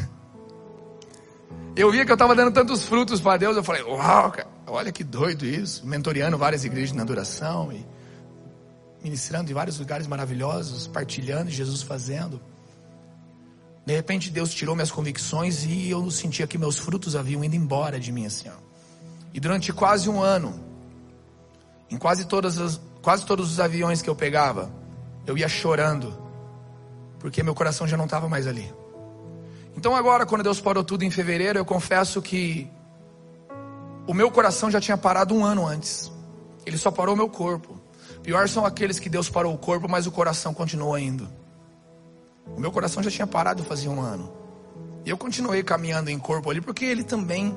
Eu 1.74 1.90
via 1.90 2.04
que 2.04 2.10
eu 2.10 2.14
estava 2.14 2.34
dando 2.34 2.52
tantos 2.52 2.84
frutos 2.84 3.20
para 3.20 3.38
Deus, 3.38 3.56
eu 3.56 3.64
falei, 3.64 3.82
uau, 3.82 4.30
cara, 4.30 4.46
olha 4.66 4.92
que 4.92 5.02
doido 5.02 5.46
isso. 5.46 5.86
Mentoreando 5.86 6.36
várias 6.36 6.64
igrejas 6.64 6.94
na 6.94 7.04
duração 7.04 7.72
e 7.72 7.86
ministrando 9.02 9.50
em 9.50 9.54
vários 9.54 9.78
lugares 9.78 10.06
maravilhosos, 10.06 10.86
partilhando, 10.86 11.50
Jesus 11.50 11.80
fazendo. 11.80 12.40
De 13.86 13.94
repente 13.94 14.30
Deus 14.30 14.52
tirou 14.52 14.74
minhas 14.74 14.90
convicções 14.90 15.64
e 15.64 15.88
eu 15.88 16.10
sentia 16.10 16.46
que 16.46 16.58
meus 16.58 16.78
frutos 16.78 17.16
haviam 17.16 17.42
ido 17.42 17.56
embora 17.56 17.98
de 17.98 18.12
mim 18.12 18.26
assim. 18.26 18.50
Ó. 18.50 18.69
E 19.32 19.40
durante 19.40 19.72
quase 19.72 20.08
um 20.08 20.20
ano, 20.20 20.58
em 21.90 21.96
quase 21.96 22.24
todas 22.24 22.58
as, 22.58 22.80
quase 23.02 23.24
todos 23.24 23.50
os 23.52 23.60
aviões 23.60 24.02
que 24.02 24.10
eu 24.10 24.14
pegava, 24.14 24.70
eu 25.26 25.36
ia 25.36 25.48
chorando, 25.48 26.16
porque 27.18 27.42
meu 27.42 27.54
coração 27.54 27.86
já 27.86 27.96
não 27.96 28.04
estava 28.06 28.28
mais 28.28 28.46
ali. 28.46 28.72
Então 29.76 29.94
agora, 29.94 30.26
quando 30.26 30.42
Deus 30.42 30.60
parou 30.60 30.82
tudo 30.82 31.04
em 31.04 31.10
fevereiro, 31.10 31.58
eu 31.58 31.64
confesso 31.64 32.20
que 32.20 32.68
o 34.06 34.14
meu 34.14 34.30
coração 34.30 34.70
já 34.70 34.80
tinha 34.80 34.96
parado 34.96 35.34
um 35.34 35.44
ano 35.44 35.66
antes. 35.66 36.10
Ele 36.66 36.76
só 36.76 36.90
parou 36.90 37.14
o 37.14 37.16
meu 37.16 37.28
corpo. 37.28 37.80
Pior 38.22 38.48
são 38.48 38.66
aqueles 38.66 38.98
que 38.98 39.08
Deus 39.08 39.30
parou 39.30 39.54
o 39.54 39.58
corpo, 39.58 39.88
mas 39.88 40.06
o 40.06 40.12
coração 40.12 40.52
continuou 40.52 40.98
indo. 40.98 41.28
O 42.56 42.60
meu 42.60 42.72
coração 42.72 43.02
já 43.02 43.10
tinha 43.10 43.26
parado 43.26 43.62
fazia 43.64 43.90
um 43.90 44.00
ano. 44.00 44.32
E 45.04 45.10
eu 45.10 45.16
continuei 45.16 45.62
caminhando 45.62 46.10
em 46.10 46.18
corpo 46.18 46.50
ali, 46.50 46.60
porque 46.60 46.84
ele 46.84 47.02
também 47.04 47.56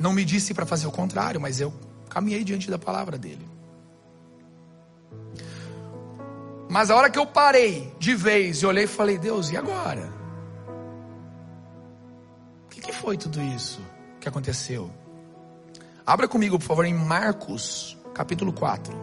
não 0.00 0.14
me 0.14 0.24
disse 0.24 0.54
para 0.54 0.64
fazer 0.64 0.86
o 0.86 0.90
contrário, 0.90 1.38
mas 1.38 1.60
eu 1.60 1.72
caminhei 2.08 2.42
diante 2.42 2.70
da 2.70 2.78
palavra 2.78 3.18
dele. 3.18 3.46
Mas 6.70 6.90
a 6.90 6.96
hora 6.96 7.10
que 7.10 7.18
eu 7.18 7.26
parei 7.26 7.94
de 7.98 8.14
vez 8.14 8.62
e 8.62 8.66
olhei 8.66 8.84
e 8.84 8.86
falei, 8.86 9.18
Deus, 9.18 9.50
e 9.50 9.56
agora? 9.58 10.10
O 12.64 12.68
que, 12.70 12.80
que 12.80 12.92
foi 12.92 13.18
tudo 13.18 13.42
isso 13.42 13.80
que 14.18 14.28
aconteceu? 14.28 14.90
Abra 16.06 16.26
comigo, 16.26 16.58
por 16.58 16.64
favor, 16.64 16.84
em 16.86 16.94
Marcos, 16.94 17.98
capítulo 18.14 18.52
4. 18.54 18.94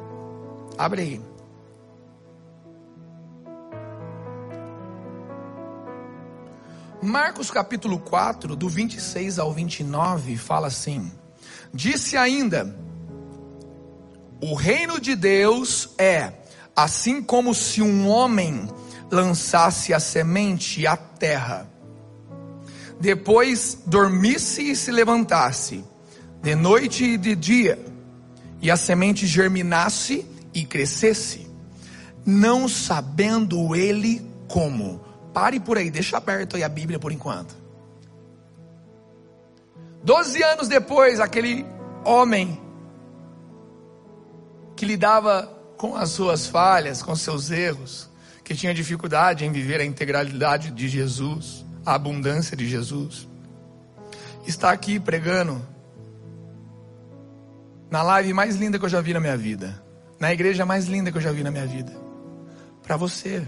Abre 0.78 1.02
aí. 1.02 1.37
Marcos 7.02 7.52
capítulo 7.52 8.00
4, 8.00 8.56
do 8.56 8.68
26 8.68 9.38
ao 9.38 9.54
29, 9.54 10.36
fala 10.36 10.68
assim: 10.68 11.12
Disse 11.72 12.18
ainda: 12.18 12.76
O 14.42 14.56
reino 14.56 15.00
de 15.00 15.16
Deus 15.16 15.90
é 15.98 16.34
assim 16.76 17.22
como 17.22 17.54
se 17.54 17.84
um 17.84 18.08
homem 18.08 18.68
lançasse 19.12 19.94
a 19.94 20.00
semente 20.00 20.88
à 20.88 20.98
terra, 20.98 21.70
depois 23.00 23.78
dormisse 23.86 24.72
e 24.72 24.76
se 24.76 24.92
levantasse, 24.92 25.86
de 26.42 26.56
noite 26.56 27.04
e 27.04 27.18
de 27.18 27.36
dia, 27.36 27.80
e 28.60 28.72
a 28.72 28.76
semente 28.76 29.28
germinasse 29.28 30.26
e 30.52 30.66
crescesse, 30.66 31.48
não 32.26 32.68
sabendo 32.68 33.76
ele 33.76 34.28
como 34.48 35.07
Pare 35.38 35.60
por 35.60 35.78
aí, 35.78 35.92
deixa 35.92 36.18
aberto 36.18 36.56
aí 36.56 36.64
a 36.64 36.68
Bíblia 36.68 36.98
por 36.98 37.12
enquanto. 37.12 37.56
Doze 40.04 40.42
anos 40.42 40.68
depois, 40.68 41.20
aquele 41.20 41.64
homem 42.04 42.60
que 44.76 44.84
lidava 44.84 45.44
com 45.78 45.96
as 45.96 46.10
suas 46.10 46.48
falhas, 46.48 47.04
com 47.04 47.16
seus 47.16 47.52
erros, 47.52 48.10
que 48.44 48.56
tinha 48.56 48.74
dificuldade 48.74 49.46
em 49.46 49.52
viver 49.52 49.80
a 49.80 49.86
integralidade 49.86 50.72
de 50.72 50.88
Jesus, 50.88 51.64
a 51.86 51.94
abundância 51.94 52.58
de 52.58 52.68
Jesus, 52.68 53.28
está 54.48 54.72
aqui 54.72 55.00
pregando 55.00 55.62
na 57.92 58.02
live 58.02 58.34
mais 58.34 58.56
linda 58.56 58.80
que 58.80 58.86
eu 58.86 58.90
já 58.90 59.02
vi 59.02 59.14
na 59.14 59.20
minha 59.20 59.38
vida, 59.38 59.84
na 60.20 60.34
igreja 60.34 60.66
mais 60.66 60.88
linda 60.88 61.12
que 61.12 61.18
eu 61.20 61.22
já 61.22 61.32
vi 61.32 61.44
na 61.44 61.52
minha 61.52 61.68
vida, 61.68 61.96
para 62.82 62.98
você. 62.98 63.48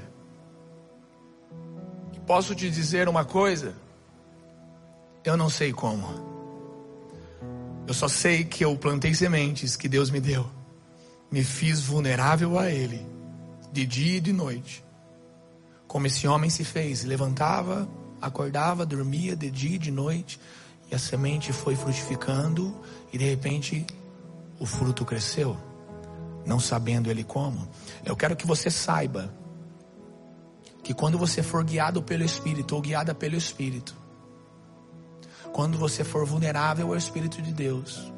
Posso 2.30 2.53
te 2.53 2.69
dizer 2.69 3.09
uma 3.09 3.25
coisa? 3.25 3.73
Eu 5.23 5.36
não 5.36 5.49
sei 5.49 5.73
como. 5.73 6.05
Eu 7.88 7.93
só 7.95 8.07
sei 8.07 8.43
que 8.43 8.63
eu 8.63 8.77
plantei 8.77 9.15
sementes 9.15 9.75
que 9.75 9.89
Deus 9.89 10.11
me 10.11 10.21
deu. 10.21 10.47
Me 11.32 11.43
fiz 11.43 11.82
vulnerável 11.82 12.59
a 12.59 12.69
Ele, 12.69 13.03
de 13.73 13.84
dia 13.84 14.17
e 14.17 14.21
de 14.21 14.32
noite. 14.32 14.86
Como 15.88 16.05
esse 16.05 16.27
homem 16.27 16.51
se 16.51 16.63
fez, 16.63 17.03
levantava, 17.03 17.89
acordava, 18.21 18.86
dormia 18.86 19.36
de 19.36 19.49
dia 19.49 19.77
e 19.77 19.80
de 19.80 19.89
noite, 19.89 20.39
e 20.91 20.93
a 20.93 20.99
semente 20.99 21.51
foi 21.51 21.75
frutificando, 21.75 22.80
e 23.11 23.17
de 23.17 23.27
repente 23.27 23.88
o 24.59 24.67
fruto 24.67 25.03
cresceu, 25.03 25.57
não 26.45 26.59
sabendo 26.59 27.09
ele 27.09 27.23
como. 27.23 27.67
Eu 28.05 28.15
quero 28.15 28.36
que 28.36 28.45
você 28.45 28.69
saiba 28.69 29.34
que 30.84 30.93
quando 30.93 31.17
você 31.17 31.43
for 31.43 31.63
guiado 31.63 32.01
pelo 32.01 32.23
Espírito 32.23 32.75
ou 32.75 32.82
guiada 32.82 33.13
pelo 33.13 33.36
Espírito, 33.36 33.95
quando 35.53 35.77
você 35.77 36.03
for 36.03 36.25
vulnerável 36.25 36.88
ao 36.88 36.95
Espírito 36.95 37.41
de 37.41 37.51
Deus, 37.51 38.11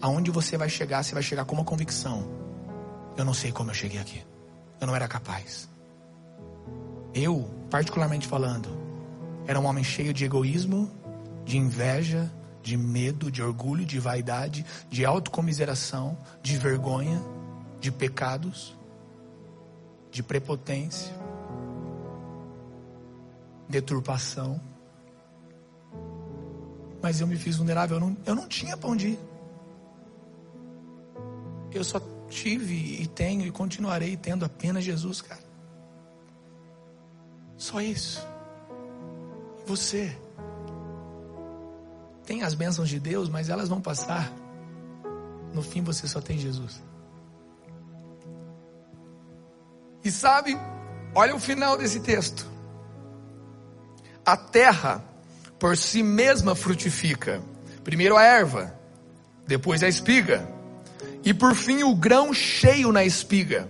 aonde 0.00 0.30
você 0.30 0.56
vai 0.56 0.68
chegar, 0.68 1.02
você 1.02 1.14
vai 1.14 1.22
chegar 1.22 1.44
com 1.44 1.54
uma 1.54 1.64
convicção: 1.64 2.24
eu 3.16 3.24
não 3.24 3.34
sei 3.34 3.52
como 3.52 3.70
eu 3.70 3.74
cheguei 3.74 4.00
aqui, 4.00 4.22
eu 4.80 4.86
não 4.86 4.94
era 4.94 5.08
capaz. 5.08 5.68
Eu, 7.14 7.48
particularmente 7.70 8.26
falando, 8.26 8.68
era 9.46 9.58
um 9.58 9.66
homem 9.66 9.84
cheio 9.84 10.12
de 10.12 10.24
egoísmo, 10.24 10.90
de 11.44 11.56
inveja, 11.56 12.30
de 12.62 12.76
medo, 12.76 13.30
de 13.30 13.42
orgulho, 13.42 13.84
de 13.84 14.00
vaidade, 14.00 14.64
de 14.90 15.04
autocomiseração, 15.04 16.18
de 16.42 16.56
vergonha, 16.56 17.22
de 17.78 17.92
pecados, 17.92 18.76
de 20.10 20.22
prepotência 20.22 21.23
deturpação. 23.68 24.60
Mas 27.02 27.20
eu 27.20 27.26
me 27.26 27.36
fiz 27.36 27.56
vulnerável, 27.56 27.96
eu 27.96 28.00
não, 28.00 28.16
eu 28.24 28.34
não 28.34 28.48
tinha 28.48 28.76
para 28.76 28.90
onde 28.90 29.08
ir. 29.08 29.18
Eu 31.72 31.84
só 31.84 32.00
tive 32.28 33.02
e 33.02 33.06
tenho 33.06 33.46
e 33.46 33.50
continuarei 33.50 34.16
tendo 34.16 34.44
apenas 34.44 34.84
Jesus, 34.84 35.20
cara. 35.20 35.42
Só 37.56 37.80
isso. 37.80 38.26
Você? 39.66 40.16
Tem 42.24 42.42
as 42.42 42.54
bênçãos 42.54 42.88
de 42.88 42.98
Deus, 42.98 43.28
mas 43.28 43.48
elas 43.48 43.68
vão 43.68 43.80
passar. 43.80 44.32
No 45.52 45.62
fim 45.62 45.82
você 45.82 46.08
só 46.08 46.20
tem 46.20 46.38
Jesus. 46.38 46.82
E 50.02 50.10
sabe, 50.10 50.58
olha 51.14 51.34
o 51.34 51.40
final 51.40 51.78
desse 51.78 52.00
texto. 52.00 52.53
A 54.24 54.36
terra 54.36 55.04
por 55.58 55.76
si 55.76 56.02
mesma 56.02 56.54
frutifica. 56.54 57.42
Primeiro 57.82 58.16
a 58.16 58.22
erva, 58.22 58.74
depois 59.46 59.82
a 59.82 59.88
espiga, 59.88 60.48
e 61.22 61.32
por 61.34 61.54
fim 61.54 61.82
o 61.82 61.94
grão 61.94 62.32
cheio 62.32 62.90
na 62.92 63.04
espiga. 63.04 63.68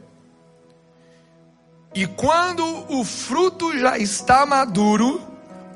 E 1.94 2.06
quando 2.06 2.64
o 2.92 3.04
fruto 3.04 3.78
já 3.78 3.98
está 3.98 4.44
maduro, 4.44 5.20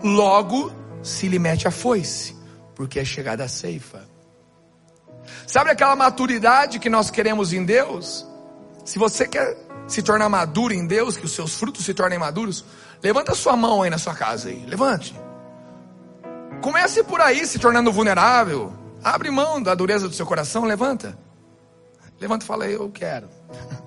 logo 0.03 0.73
se 1.03 1.29
lhe 1.29 1.39
mete 1.39 1.69
a 1.69 1.71
foice, 1.71 2.37
porque 2.75 2.99
é 2.99 3.05
chegada 3.05 3.45
a 3.45 3.49
ceifa. 3.49 4.05
Sabe 5.47 5.71
aquela 5.71 5.95
maturidade 5.95 6.79
que 6.79 6.91
nós 6.91 7.11
queremos 7.11 7.53
em 7.53 7.65
Deus? 7.65 8.27
Se 8.85 8.99
você 8.99 9.29
quer 9.29 9.57
se 9.89 10.03
tornar 10.03 10.29
maduro 10.29 10.73
em 10.73 10.87
Deus, 10.87 11.17
que 11.17 11.25
os 11.25 11.33
seus 11.33 11.55
frutos 11.55 11.85
se 11.85 11.93
tornem 11.95 12.19
maduros, 12.19 12.65
Levanta 13.03 13.35
sua 13.35 13.57
mão 13.57 13.83
aí 13.83 13.91
na 13.91 13.99
sua 13.99 14.15
casa 14.15 14.49
aí. 14.49 14.65
Levante. 14.67 15.15
Comece 16.61 17.05
por 17.05 17.21
aí 17.21 17.47
se 17.47 17.59
tornando 17.59 17.93
vulnerável. 17.93 18.73
Abre 19.03 19.31
mão 19.31 19.63
da 19.63 19.75
dureza 19.75 20.09
do 20.09 20.15
seu 20.15 20.27
coração, 20.27 20.65
levanta. 20.65 21.17
Levanta 22.21 22.45
e 22.45 22.49
fala, 22.49 22.67
eu 22.67 22.91
quero. 22.91 23.29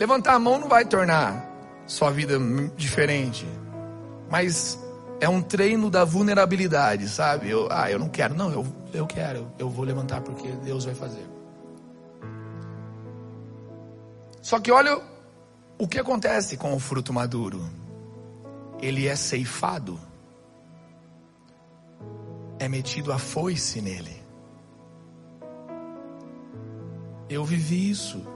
Levantar 0.00 0.34
a 0.34 0.38
mão 0.38 0.58
não 0.58 0.68
vai 0.68 0.84
tornar 0.84 1.44
sua 1.86 2.10
vida 2.10 2.38
diferente. 2.76 3.46
Mas 4.30 4.78
é 5.20 5.28
um 5.28 5.42
treino 5.42 5.90
da 5.90 6.04
vulnerabilidade, 6.04 7.08
sabe? 7.08 7.50
Eu, 7.50 7.68
ah, 7.70 7.90
eu 7.90 7.98
não 7.98 8.08
quero. 8.08 8.34
Não, 8.34 8.50
eu, 8.50 8.66
eu 8.94 9.06
quero. 9.06 9.52
Eu 9.58 9.68
vou 9.68 9.84
levantar 9.84 10.22
porque 10.22 10.48
Deus 10.64 10.86
vai 10.86 10.94
fazer. 10.94 11.26
Só 14.48 14.58
que 14.58 14.72
olha 14.72 14.98
o 15.78 15.86
que 15.86 15.98
acontece 15.98 16.56
com 16.56 16.74
o 16.74 16.78
fruto 16.78 17.12
maduro? 17.12 17.68
Ele 18.80 19.06
é 19.06 19.14
ceifado, 19.14 20.00
é 22.58 22.66
metido 22.66 23.12
a 23.12 23.18
foice 23.18 23.82
nele. 23.82 24.22
Eu 27.28 27.44
vivi 27.44 27.90
isso 27.90 28.26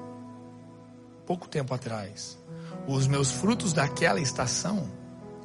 pouco 1.25 1.49
tempo 1.49 1.73
atrás. 1.73 2.39
Os 2.87 3.07
meus 3.07 3.31
frutos 3.31 3.73
daquela 3.73 4.21
estação 4.21 4.91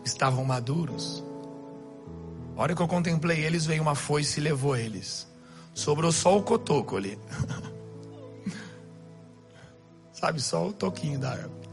estavam 0.03 0.43
maduros. 0.43 1.23
A 2.57 2.61
hora 2.61 2.75
que 2.75 2.81
eu 2.81 2.89
contemplei 2.89 3.39
eles, 3.39 3.65
veio 3.65 3.81
uma 3.81 3.95
foice 3.95 4.41
e 4.41 4.43
levou 4.43 4.75
eles. 4.75 5.29
Sobrou 5.73 6.11
só 6.11 6.37
o 6.37 6.43
cotoco 6.43 6.97
ali. 6.97 7.17
Sabe, 10.19 10.41
só 10.41 10.67
o 10.67 10.73
toquinho 10.73 11.19
da 11.19 11.31
árvore. 11.31 11.69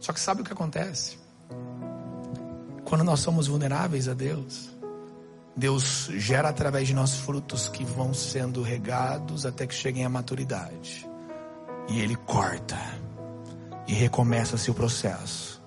Só 0.00 0.12
que 0.12 0.20
sabe 0.20 0.42
o 0.42 0.44
que 0.44 0.52
acontece? 0.52 1.26
quando 2.86 3.02
nós 3.02 3.18
somos 3.20 3.48
vulneráveis 3.48 4.08
a 4.08 4.14
Deus, 4.14 4.70
Deus 5.56 6.08
gera 6.14 6.48
através 6.48 6.86
de 6.86 6.94
nós 6.94 7.16
frutos 7.16 7.68
que 7.68 7.84
vão 7.84 8.14
sendo 8.14 8.62
regados 8.62 9.44
até 9.44 9.66
que 9.66 9.74
cheguem 9.74 10.04
à 10.04 10.08
maturidade. 10.08 11.06
E 11.88 12.00
Ele 12.00 12.14
corta 12.14 12.78
e 13.88 13.92
recomeça-se 13.92 14.70
o 14.70 14.74
processo. 14.74 15.60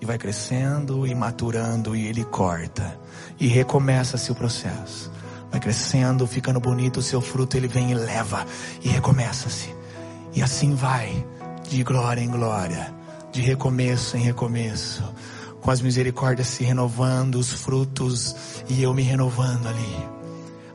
E 0.00 0.06
vai 0.06 0.16
crescendo 0.16 1.06
e 1.06 1.14
maturando 1.14 1.96
e 1.96 2.06
Ele 2.06 2.24
corta 2.24 2.98
e 3.38 3.48
recomeça-se 3.48 4.30
o 4.30 4.34
processo. 4.34 5.10
Vai 5.52 5.60
crescendo, 5.60 6.26
ficando 6.26 6.58
bonito 6.58 6.96
o 6.96 7.02
seu 7.02 7.20
fruto, 7.20 7.56
Ele 7.56 7.68
vem 7.68 7.92
e 7.92 7.94
leva 7.94 8.44
e 8.82 8.88
recomeça-se. 8.88 9.72
E 10.34 10.42
assim 10.42 10.74
vai, 10.74 11.24
de 11.68 11.84
glória 11.84 12.20
em 12.20 12.28
glória, 12.28 12.92
de 13.30 13.40
recomeço 13.40 14.16
em 14.16 14.22
recomeço 14.22 15.04
com 15.62 15.70
as 15.70 15.80
misericórdias 15.80 16.48
se 16.48 16.64
renovando, 16.64 17.36
os 17.36 17.52
frutos 17.52 18.34
e 18.68 18.82
eu 18.82 18.92
me 18.92 19.02
renovando 19.02 19.68
ali. 19.68 20.08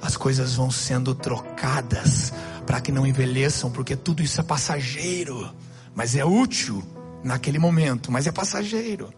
As 0.01 0.15
coisas 0.15 0.55
vão 0.55 0.71
sendo 0.71 1.13
trocadas 1.13 2.32
para 2.65 2.80
que 2.80 2.91
não 2.91 3.05
envelheçam, 3.05 3.69
porque 3.69 3.97
tudo 3.97 4.23
isso 4.23 4.39
é 4.39 4.43
passageiro, 4.43 5.53
mas 5.93 6.15
é 6.15 6.23
útil 6.23 6.82
naquele 7.21 7.59
momento, 7.59 8.11
mas 8.11 8.28
é 8.28 8.32
passageiro. 8.32 9.13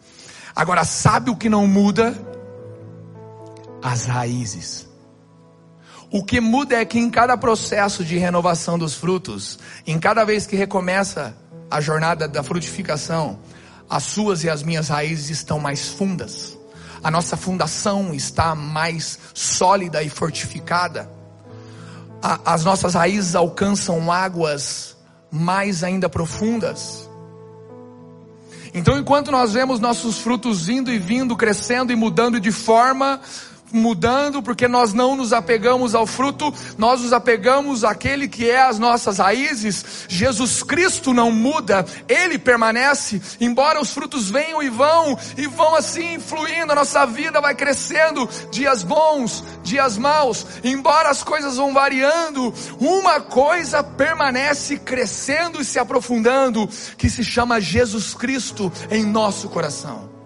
Agora, 0.55 0.84
sabe 0.84 1.30
o 1.30 1.36
que 1.36 1.47
não 1.47 1.68
muda? 1.68 2.18
As 3.82 4.05
raízes. 4.05 4.89
O 6.12 6.24
que 6.24 6.41
muda 6.41 6.76
é 6.76 6.86
que 6.86 6.97
em 6.97 7.10
cada 7.10 7.38
processo 7.38 8.03
de 8.03 8.18
renovação 8.18 8.80
dos 8.80 8.95
frutos, 8.95 9.60
em 9.86 9.99
cada 9.99 10.26
vez 10.26 10.47
que 10.47 10.55
recomeça 10.55 11.36
a 11.70 11.80
jornada 11.80 12.28
da 12.28 12.41
frutificação, 12.41 13.39
as 13.88 14.03
suas 14.03 14.43
e 14.43 14.49
as 14.49 14.64
minhas 14.64 14.89
raízes 14.89 15.30
estão 15.30 15.60
mais 15.60 15.89
fundas, 15.89 16.57
a 17.03 17.12
nossa 17.12 17.38
fundação 17.38 18.14
está 18.14 18.55
mais 18.55 19.20
sólida 19.36 20.01
e 20.01 20.10
fortificada, 20.10 21.10
a, 22.22 22.53
as 22.53 22.64
nossas 22.64 22.95
raízes 22.95 23.36
alcançam 23.36 24.12
águas 24.12 24.97
mais 25.32 25.84
ainda 25.84 26.10
profundas. 26.10 27.07
Então, 28.74 28.97
enquanto 28.97 29.32
nós 29.32 29.53
vemos 29.53 29.80
nossos 29.80 30.20
frutos 30.20 30.70
indo 30.70 30.91
e 30.91 30.99
vindo, 30.99 31.36
crescendo 31.36 31.91
e 31.91 31.95
mudando 31.95 32.39
de 32.39 32.51
forma, 32.51 33.20
mudando, 33.72 34.42
porque 34.42 34.68
nós 34.68 34.94
não 34.94 35.16
nos 35.16 35.34
apegamos 35.34 35.96
ao 35.96 36.06
fruto, 36.06 36.54
nós 36.78 37.02
nos 37.02 37.14
apegamos 37.14 37.84
àquele 37.84 38.28
que 38.28 38.50
é 38.50 38.62
as 38.62 38.80
nossas 38.80 39.18
raízes. 39.18 40.06
Jesus 40.08 40.64
Cristo 40.64 41.14
não 41.14 41.32
muda, 41.32 41.86
ele 42.08 42.38
permanece, 42.38 43.22
embora 43.40 43.82
os 43.82 43.94
frutos 43.94 44.30
venham 44.30 44.62
e 44.62 44.70
vão, 44.70 45.18
e 45.38 45.48
vão 45.48 45.76
assim 45.76 46.20
fluindo, 46.20 46.72
a 46.72 46.76
nossa 46.76 47.06
vida 47.06 47.42
vai 47.42 47.56
crescendo, 47.56 48.28
dias 48.52 48.84
bons, 48.84 49.44
dias 49.64 49.98
maus, 49.98 50.46
embora 50.64 51.10
as 51.10 51.24
coisas 51.24 51.58
vão 51.58 51.74
variando, 51.74 52.54
uma 52.80 53.22
coisa 53.22 53.84
permanece 53.84 54.78
crescendo 54.78 55.62
e 55.62 55.66
se 55.66 55.80
aprofundando, 55.80 56.68
que 56.98 57.10
se 57.10 57.24
chama 57.24 57.62
Jesus 57.62 58.14
Cristo 58.14 58.72
em 58.90 59.04
nosso 59.04 59.50
coração. 59.50 60.19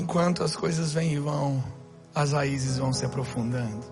Enquanto 0.00 0.42
as 0.42 0.56
coisas 0.56 0.94
vêm 0.94 1.12
e 1.12 1.18
vão, 1.18 1.62
as 2.14 2.32
raízes 2.32 2.78
vão 2.78 2.90
se 2.90 3.04
aprofundando. 3.04 3.84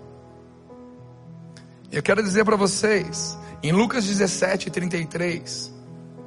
Eu 1.91 2.01
quero 2.01 2.23
dizer 2.23 2.43
para 2.43 2.55
vocês, 2.55 3.37
em 3.61 3.71
Lucas 3.71 4.07
17, 4.07 4.71
33, 4.71 5.71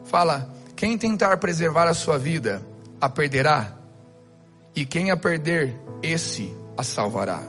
fala: 0.04 0.54
quem 0.76 0.96
tentar 0.96 1.36
preservar 1.38 1.88
a 1.88 1.94
sua 1.94 2.16
vida, 2.16 2.64
a 3.00 3.08
perderá, 3.08 3.76
e 4.72 4.86
quem 4.86 5.10
a 5.10 5.16
perder, 5.16 5.76
esse 6.00 6.56
a 6.76 6.84
salvará. 6.84 7.42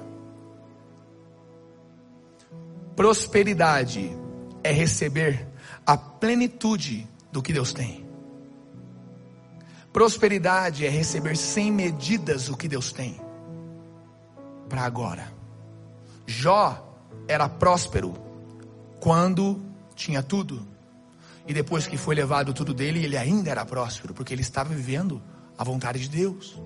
Prosperidade 2.95 4.11
é 4.63 4.71
receber 4.71 5.47
a 5.85 5.95
plenitude 5.95 7.07
do 7.31 7.43
que 7.43 7.53
Deus 7.53 7.73
tem. 7.73 8.02
Prosperidade 9.93 10.87
é 10.87 10.89
receber 10.89 11.37
sem 11.37 11.71
medidas 11.71 12.49
o 12.49 12.57
que 12.57 12.67
Deus 12.67 12.91
tem 12.91 13.21
para 14.67 14.81
agora. 14.81 15.31
Jó 16.25 16.97
era 17.27 17.47
próspero 17.47 18.15
quando 18.99 19.61
tinha 19.93 20.23
tudo. 20.23 20.67
E 21.45 21.53
depois 21.53 21.85
que 21.85 21.95
foi 21.95 22.15
levado 22.15 22.53
tudo 22.53 22.73
dele, 22.73 23.05
ele 23.05 23.15
ainda 23.15 23.51
era 23.51 23.63
próspero, 23.63 24.15
porque 24.15 24.33
ele 24.33 24.41
estava 24.41 24.73
vivendo 24.73 25.21
a 25.55 25.63
vontade 25.63 25.99
de 25.99 26.09
Deus. 26.09 26.59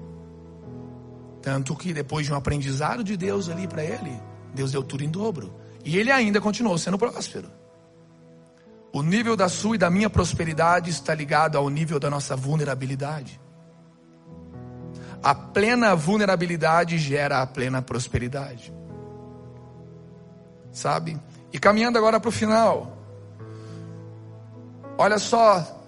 Tanto 1.42 1.76
que 1.76 1.94
depois 1.94 2.26
de 2.26 2.32
um 2.32 2.36
aprendizado 2.36 3.04
de 3.04 3.18
Deus 3.18 3.50
ali 3.50 3.68
para 3.68 3.84
ele, 3.84 4.18
Deus 4.54 4.72
deu 4.72 4.84
tudo 4.84 5.04
em 5.04 5.10
dobro. 5.10 5.54
E 5.84 5.98
ele 5.98 6.12
ainda 6.12 6.40
continuou 6.40 6.78
sendo 6.78 6.98
próspero. 6.98 7.52
O 8.94 9.02
nível 9.02 9.36
da 9.36 9.50
sua 9.50 9.76
e 9.76 9.78
da 9.78 9.90
minha 9.90 10.10
prosperidade 10.10 10.90
está 10.90 11.14
ligado 11.14 11.58
ao 11.58 11.70
nível 11.70 12.00
da 12.00 12.10
nossa 12.10 12.36
vulnerabilidade. 12.36 13.40
A 15.22 15.36
plena 15.36 15.96
vulnerabilidade 15.96 16.98
gera 16.98 17.42
a 17.42 17.48
plena 17.48 17.82
prosperidade. 17.82 18.74
Sabe? 20.72 21.20
E 21.52 21.60
caminhando 21.60 21.98
agora 21.98 22.20
para 22.20 22.30
o 22.30 22.32
final. 22.32 22.98
Olha 24.98 25.20
só, 25.20 25.84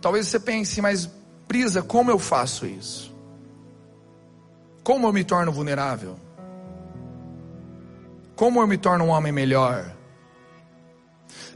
talvez 0.00 0.28
você 0.28 0.40
pense, 0.40 0.80
mas 0.80 1.10
Brisa, 1.46 1.82
como 1.82 2.10
eu 2.10 2.18
faço 2.18 2.66
isso? 2.66 3.14
Como 4.82 5.06
eu 5.06 5.12
me 5.12 5.24
torno 5.24 5.52
vulnerável? 5.52 6.16
Como 8.36 8.60
eu 8.60 8.66
me 8.66 8.76
torno 8.76 9.04
um 9.04 9.08
homem 9.08 9.32
melhor? 9.32 9.94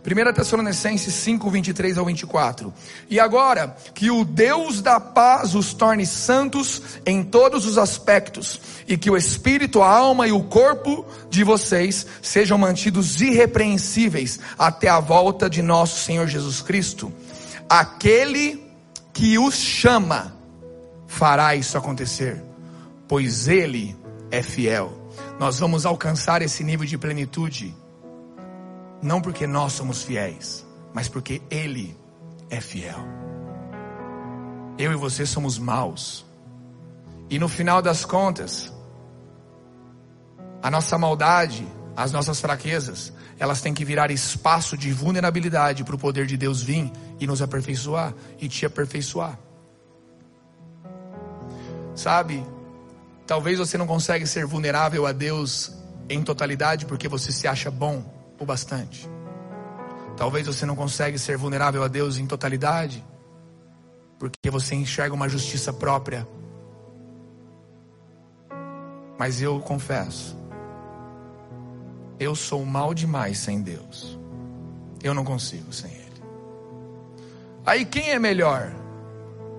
1 0.08 0.32
Tessalonicenses 0.32 1.12
5, 1.12 1.50
23 1.50 1.98
ao 1.98 2.06
24. 2.06 2.72
E 3.10 3.20
agora, 3.20 3.76
que 3.94 4.10
o 4.10 4.24
Deus 4.24 4.80
da 4.80 4.98
paz 4.98 5.54
os 5.54 5.74
torne 5.74 6.06
santos 6.06 6.82
em 7.04 7.22
todos 7.22 7.66
os 7.66 7.76
aspectos, 7.76 8.60
e 8.86 8.96
que 8.96 9.10
o 9.10 9.16
espírito, 9.16 9.82
a 9.82 9.90
alma 9.90 10.26
e 10.26 10.32
o 10.32 10.42
corpo 10.44 11.04
de 11.28 11.44
vocês 11.44 12.06
sejam 12.22 12.56
mantidos 12.56 13.20
irrepreensíveis 13.20 14.40
até 14.58 14.88
a 14.88 14.98
volta 14.98 15.48
de 15.50 15.60
nosso 15.60 16.02
Senhor 16.02 16.26
Jesus 16.26 16.62
Cristo. 16.62 17.12
Aquele 17.68 18.64
que 19.12 19.38
os 19.38 19.56
chama 19.56 20.34
fará 21.06 21.54
isso 21.54 21.76
acontecer, 21.76 22.42
pois 23.06 23.46
Ele 23.46 23.94
é 24.30 24.42
fiel. 24.42 25.10
Nós 25.38 25.58
vamos 25.58 25.84
alcançar 25.84 26.40
esse 26.40 26.64
nível 26.64 26.86
de 26.86 26.96
plenitude 26.96 27.74
não 29.02 29.20
porque 29.20 29.46
nós 29.46 29.72
somos 29.72 30.02
fiéis, 30.02 30.66
mas 30.92 31.08
porque 31.08 31.40
Ele 31.50 31.96
é 32.50 32.60
fiel. 32.60 32.98
Eu 34.78 34.92
e 34.92 34.96
você 34.96 35.26
somos 35.26 35.58
maus. 35.58 36.24
E 37.30 37.38
no 37.38 37.48
final 37.48 37.82
das 37.82 38.04
contas, 38.04 38.72
a 40.62 40.70
nossa 40.70 40.96
maldade, 40.96 41.66
as 41.96 42.12
nossas 42.12 42.40
fraquezas, 42.40 43.12
elas 43.38 43.60
têm 43.60 43.74
que 43.74 43.84
virar 43.84 44.10
espaço 44.10 44.76
de 44.76 44.92
vulnerabilidade 44.92 45.84
para 45.84 45.94
o 45.94 45.98
poder 45.98 46.26
de 46.26 46.36
Deus 46.36 46.62
vir 46.62 46.90
e 47.20 47.26
nos 47.26 47.42
aperfeiçoar 47.42 48.14
e 48.40 48.48
te 48.48 48.66
aperfeiçoar. 48.66 49.38
Sabe? 51.94 52.44
Talvez 53.26 53.58
você 53.58 53.76
não 53.76 53.86
consegue 53.86 54.26
ser 54.26 54.46
vulnerável 54.46 55.06
a 55.06 55.12
Deus 55.12 55.72
em 56.08 56.22
totalidade 56.22 56.86
porque 56.86 57.08
você 57.08 57.30
se 57.30 57.46
acha 57.46 57.70
bom 57.70 58.17
o 58.38 58.44
bastante. 58.44 59.08
Talvez 60.16 60.46
você 60.46 60.66
não 60.66 60.74
consegue 60.74 61.18
ser 61.18 61.36
vulnerável 61.36 61.82
a 61.82 61.88
Deus 61.88 62.18
em 62.18 62.26
totalidade, 62.26 63.04
porque 64.18 64.50
você 64.50 64.74
enxerga 64.74 65.14
uma 65.14 65.28
justiça 65.28 65.72
própria. 65.72 66.26
Mas 69.18 69.40
eu 69.40 69.60
confesso, 69.60 70.36
eu 72.18 72.34
sou 72.34 72.64
mal 72.64 72.94
demais 72.94 73.38
sem 73.38 73.62
Deus. 73.62 74.18
Eu 75.02 75.14
não 75.14 75.24
consigo 75.24 75.72
sem 75.72 75.90
Ele. 75.92 76.22
Aí 77.64 77.84
quem 77.84 78.10
é 78.10 78.18
melhor? 78.18 78.72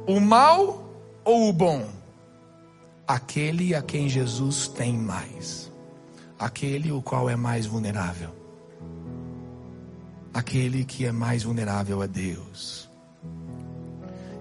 O 0.06 0.20
mal 0.20 0.84
ou 1.24 1.50
o 1.50 1.54
bom? 1.54 1.88
Aquele 3.08 3.74
a 3.74 3.82
quem 3.82 4.10
Jesus 4.10 4.68
tem 4.68 4.98
mais. 4.98 5.72
Aquele 6.38 6.92
o 6.92 7.02
qual 7.02 7.30
é 7.30 7.36
mais 7.36 7.66
vulnerável 7.66 8.39
aquele 10.34 10.84
que 10.84 11.06
é 11.06 11.12
mais 11.12 11.44
vulnerável 11.44 12.02
a 12.02 12.06
Deus. 12.06 12.90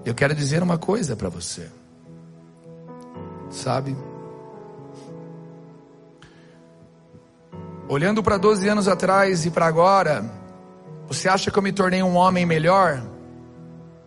Eu 0.05 0.15
quero 0.15 0.35
dizer 0.35 0.63
uma 0.63 0.79
coisa 0.79 1.17
para 1.17 1.29
você. 1.29 1.69
Sabe? 3.51 3.97
Olhando 7.89 8.23
para 8.23 8.37
12 8.37 8.69
anos 8.69 8.87
atrás 8.89 9.47
e 9.47 9.51
para 9.51 9.67
agora, 9.67 10.25
você 11.07 11.29
acha 11.29 11.51
que 11.51 11.59
eu 11.59 11.63
me 11.63 11.73
tornei 11.73 12.03
um 12.03 12.17
homem 12.17 12.45
melhor? 12.45 13.03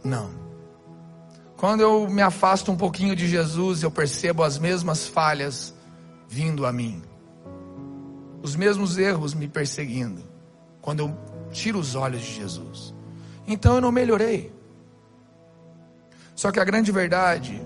Não. 0.04 0.30
Quando 1.58 1.82
eu 1.82 2.08
me 2.10 2.22
afasto 2.22 2.72
um 2.72 2.78
pouquinho 2.78 3.16
de 3.16 3.28
Jesus, 3.28 3.84
eu 3.84 3.92
percebo 3.92 4.44
as 4.44 4.58
mesmas 4.58 5.08
falhas 5.08 5.74
vindo 6.28 6.66
a 6.66 6.72
mim, 6.72 7.02
os 8.42 8.56
mesmos 8.56 8.98
erros 8.98 9.34
me 9.34 9.48
perseguindo, 9.48 10.24
quando 10.82 11.02
eu 11.02 11.31
tiro 11.52 11.80
os 11.80 11.96
olhos 11.96 12.22
de 12.22 12.34
Jesus. 12.34 12.94
Então 13.48 13.76
eu 13.76 13.82
não 13.82 13.92
melhorei. 13.92 14.52
Só 16.36 16.52
que 16.52 16.60
a 16.60 16.64
grande 16.64 16.92
verdade 16.92 17.62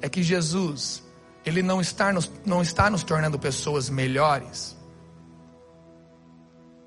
é 0.00 0.08
que 0.08 0.22
Jesus, 0.22 1.02
Ele 1.44 1.62
não 1.62 1.80
está 1.80 2.12
nos, 2.12 2.30
não 2.44 2.62
está 2.62 2.88
nos 2.88 3.02
tornando 3.02 3.38
pessoas 3.38 3.90
melhores, 3.90 4.76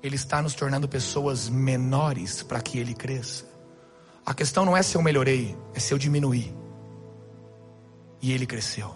Ele 0.02 0.16
está 0.16 0.42
nos 0.42 0.54
tornando 0.54 0.88
pessoas 0.88 1.48
menores 1.48 2.42
para 2.42 2.60
que 2.60 2.78
Ele 2.78 2.94
cresça. 2.94 3.56
A 4.26 4.34
questão 4.34 4.64
não 4.64 4.76
é 4.76 4.82
se 4.82 4.96
eu 4.96 5.02
melhorei, 5.02 5.56
é 5.72 5.78
se 5.78 5.94
eu 5.94 5.98
diminuí. 5.98 6.52
E 8.20 8.32
ele 8.32 8.44
cresceu. 8.44 8.92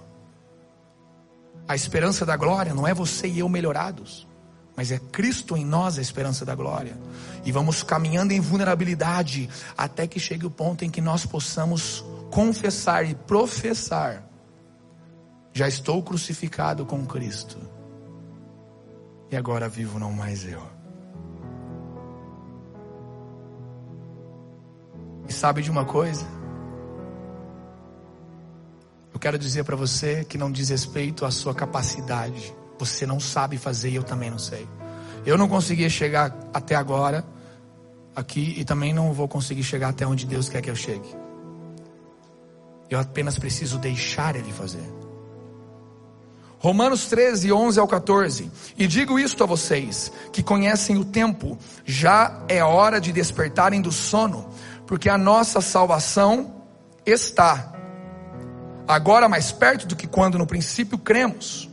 A 1.68 1.76
esperança 1.76 2.26
da 2.26 2.36
glória 2.36 2.74
não 2.74 2.84
é 2.84 2.92
você 2.92 3.28
e 3.28 3.38
eu 3.38 3.48
melhorados, 3.48 4.26
mas 4.80 4.90
é 4.90 4.98
Cristo 4.98 5.58
em 5.58 5.62
nós 5.62 5.98
a 5.98 6.00
esperança 6.00 6.42
da 6.42 6.54
glória. 6.54 6.96
E 7.44 7.52
vamos 7.52 7.82
caminhando 7.82 8.32
em 8.32 8.40
vulnerabilidade 8.40 9.46
até 9.76 10.06
que 10.06 10.18
chegue 10.18 10.46
o 10.46 10.50
ponto 10.50 10.86
em 10.86 10.90
que 10.90 11.02
nós 11.02 11.26
possamos 11.26 12.02
confessar 12.30 13.04
e 13.04 13.14
professar: 13.14 14.26
já 15.52 15.68
estou 15.68 16.02
crucificado 16.02 16.86
com 16.86 17.04
Cristo. 17.04 17.58
E 19.30 19.36
agora 19.36 19.68
vivo 19.68 19.98
não 19.98 20.14
mais 20.14 20.50
eu 20.50 20.62
E 25.28 25.32
sabe 25.32 25.60
de 25.60 25.70
uma 25.70 25.84
coisa? 25.84 26.24
Eu 29.12 29.20
quero 29.20 29.38
dizer 29.38 29.62
para 29.62 29.76
você 29.76 30.24
que 30.24 30.38
não 30.38 30.50
diz 30.50 30.70
respeito 30.70 31.26
à 31.26 31.30
sua 31.30 31.54
capacidade. 31.54 32.58
Você 32.80 33.04
não 33.04 33.20
sabe 33.20 33.58
fazer 33.58 33.90
e 33.90 33.96
eu 33.96 34.02
também 34.02 34.30
não 34.30 34.38
sei. 34.38 34.66
Eu 35.26 35.36
não 35.36 35.46
consegui 35.46 35.88
chegar 35.90 36.34
até 36.52 36.74
agora 36.74 37.22
aqui 38.16 38.54
e 38.56 38.64
também 38.64 38.94
não 38.94 39.12
vou 39.12 39.28
conseguir 39.28 39.62
chegar 39.62 39.90
até 39.90 40.06
onde 40.06 40.24
Deus 40.24 40.48
quer 40.48 40.62
que 40.62 40.70
eu 40.70 40.74
chegue. 40.74 41.14
Eu 42.88 42.98
apenas 42.98 43.38
preciso 43.38 43.78
deixar 43.78 44.34
Ele 44.34 44.50
fazer. 44.50 44.82
Romanos 46.58 47.06
13, 47.06 47.52
11 47.52 47.78
ao 47.78 47.86
14. 47.86 48.50
E 48.78 48.86
digo 48.86 49.18
isto 49.18 49.44
a 49.44 49.46
vocês, 49.46 50.10
que 50.32 50.42
conhecem 50.42 50.96
o 50.96 51.04
tempo, 51.04 51.58
já 51.84 52.42
é 52.48 52.64
hora 52.64 52.98
de 52.98 53.12
despertarem 53.12 53.82
do 53.82 53.92
sono, 53.92 54.48
porque 54.86 55.10
a 55.10 55.18
nossa 55.18 55.60
salvação 55.60 56.64
está 57.04 57.74
agora 58.88 59.28
mais 59.28 59.52
perto 59.52 59.86
do 59.86 59.94
que 59.94 60.06
quando 60.06 60.38
no 60.38 60.46
princípio 60.46 60.98
cremos. 60.98 61.69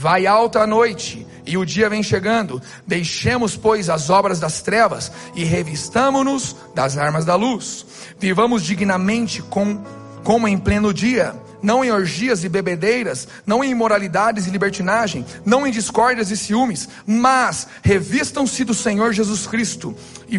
Vai 0.00 0.26
alta 0.26 0.60
a 0.62 0.66
noite 0.66 1.26
e 1.44 1.58
o 1.58 1.64
dia 1.66 1.90
vem 1.90 2.02
chegando. 2.02 2.62
Deixemos, 2.86 3.54
pois, 3.54 3.90
as 3.90 4.08
obras 4.08 4.40
das 4.40 4.62
trevas 4.62 5.12
e 5.34 5.44
revistamo-nos 5.44 6.56
das 6.74 6.96
armas 6.96 7.26
da 7.26 7.34
luz. 7.34 7.84
Vivamos 8.18 8.62
dignamente 8.62 9.42
com, 9.42 9.84
como 10.24 10.48
em 10.48 10.56
pleno 10.56 10.94
dia 10.94 11.34
não 11.62 11.84
em 11.84 11.90
orgias 11.90 12.42
e 12.44 12.48
bebedeiras, 12.48 13.28
não 13.44 13.62
em 13.62 13.72
imoralidades 13.72 14.46
e 14.46 14.50
libertinagem, 14.50 15.26
não 15.44 15.66
em 15.66 15.70
discórdias 15.70 16.30
e 16.30 16.36
ciúmes, 16.38 16.88
mas 17.06 17.68
revistam-se 17.82 18.64
do 18.64 18.72
Senhor 18.72 19.12
Jesus 19.12 19.46
Cristo 19.46 19.94
e, 20.26 20.38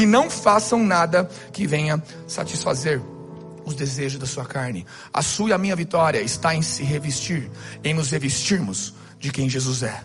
e 0.00 0.06
não 0.06 0.30
façam 0.30 0.84
nada 0.84 1.28
que 1.52 1.66
venha 1.66 2.00
satisfazer 2.28 3.02
os 3.64 3.74
desejos 3.74 4.18
da 4.18 4.26
sua 4.26 4.44
carne. 4.44 4.86
A 5.12 5.22
sua 5.22 5.50
e 5.50 5.52
a 5.52 5.58
minha 5.58 5.76
vitória 5.76 6.20
está 6.20 6.54
em 6.54 6.62
se 6.62 6.82
revestir, 6.82 7.50
em 7.82 7.94
nos 7.94 8.10
revestirmos 8.10 8.94
de 9.18 9.30
quem 9.30 9.48
Jesus 9.48 9.82
é, 9.82 10.04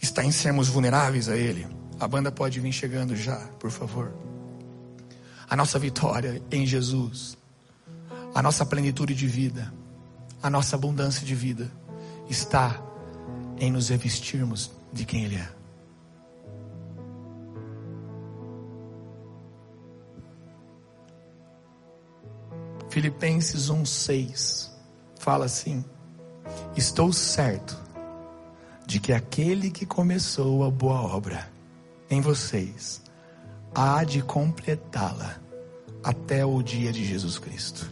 está 0.00 0.24
em 0.24 0.30
sermos 0.30 0.68
vulneráveis 0.68 1.28
a 1.28 1.36
Ele. 1.36 1.66
A 1.98 2.06
banda 2.06 2.30
pode 2.30 2.60
vir 2.60 2.72
chegando 2.72 3.16
já, 3.16 3.36
por 3.58 3.70
favor. 3.70 4.12
A 5.48 5.56
nossa 5.56 5.78
vitória 5.78 6.42
em 6.50 6.66
Jesus 6.66 7.36
a 8.34 8.42
nossa 8.42 8.66
plenitude 8.66 9.14
de 9.14 9.28
vida, 9.28 9.72
a 10.42 10.50
nossa 10.50 10.74
abundância 10.74 11.24
de 11.24 11.34
vida 11.36 11.70
está 12.28 12.82
em 13.58 13.70
nos 13.70 13.90
revestirmos 13.90 14.72
de 14.92 15.04
quem 15.04 15.24
Ele 15.24 15.36
é. 15.36 15.63
Filipenses 22.94 23.72
1,6 23.72 24.70
fala 25.18 25.46
assim: 25.46 25.84
Estou 26.76 27.12
certo 27.12 27.76
de 28.86 29.00
que 29.00 29.12
aquele 29.12 29.68
que 29.68 29.84
começou 29.84 30.62
a 30.62 30.70
boa 30.70 31.02
obra 31.02 31.50
em 32.08 32.20
vocês 32.20 33.02
há 33.74 34.04
de 34.04 34.22
completá-la 34.22 35.40
até 36.04 36.46
o 36.46 36.62
dia 36.62 36.92
de 36.92 37.04
Jesus 37.04 37.36
Cristo. 37.36 37.90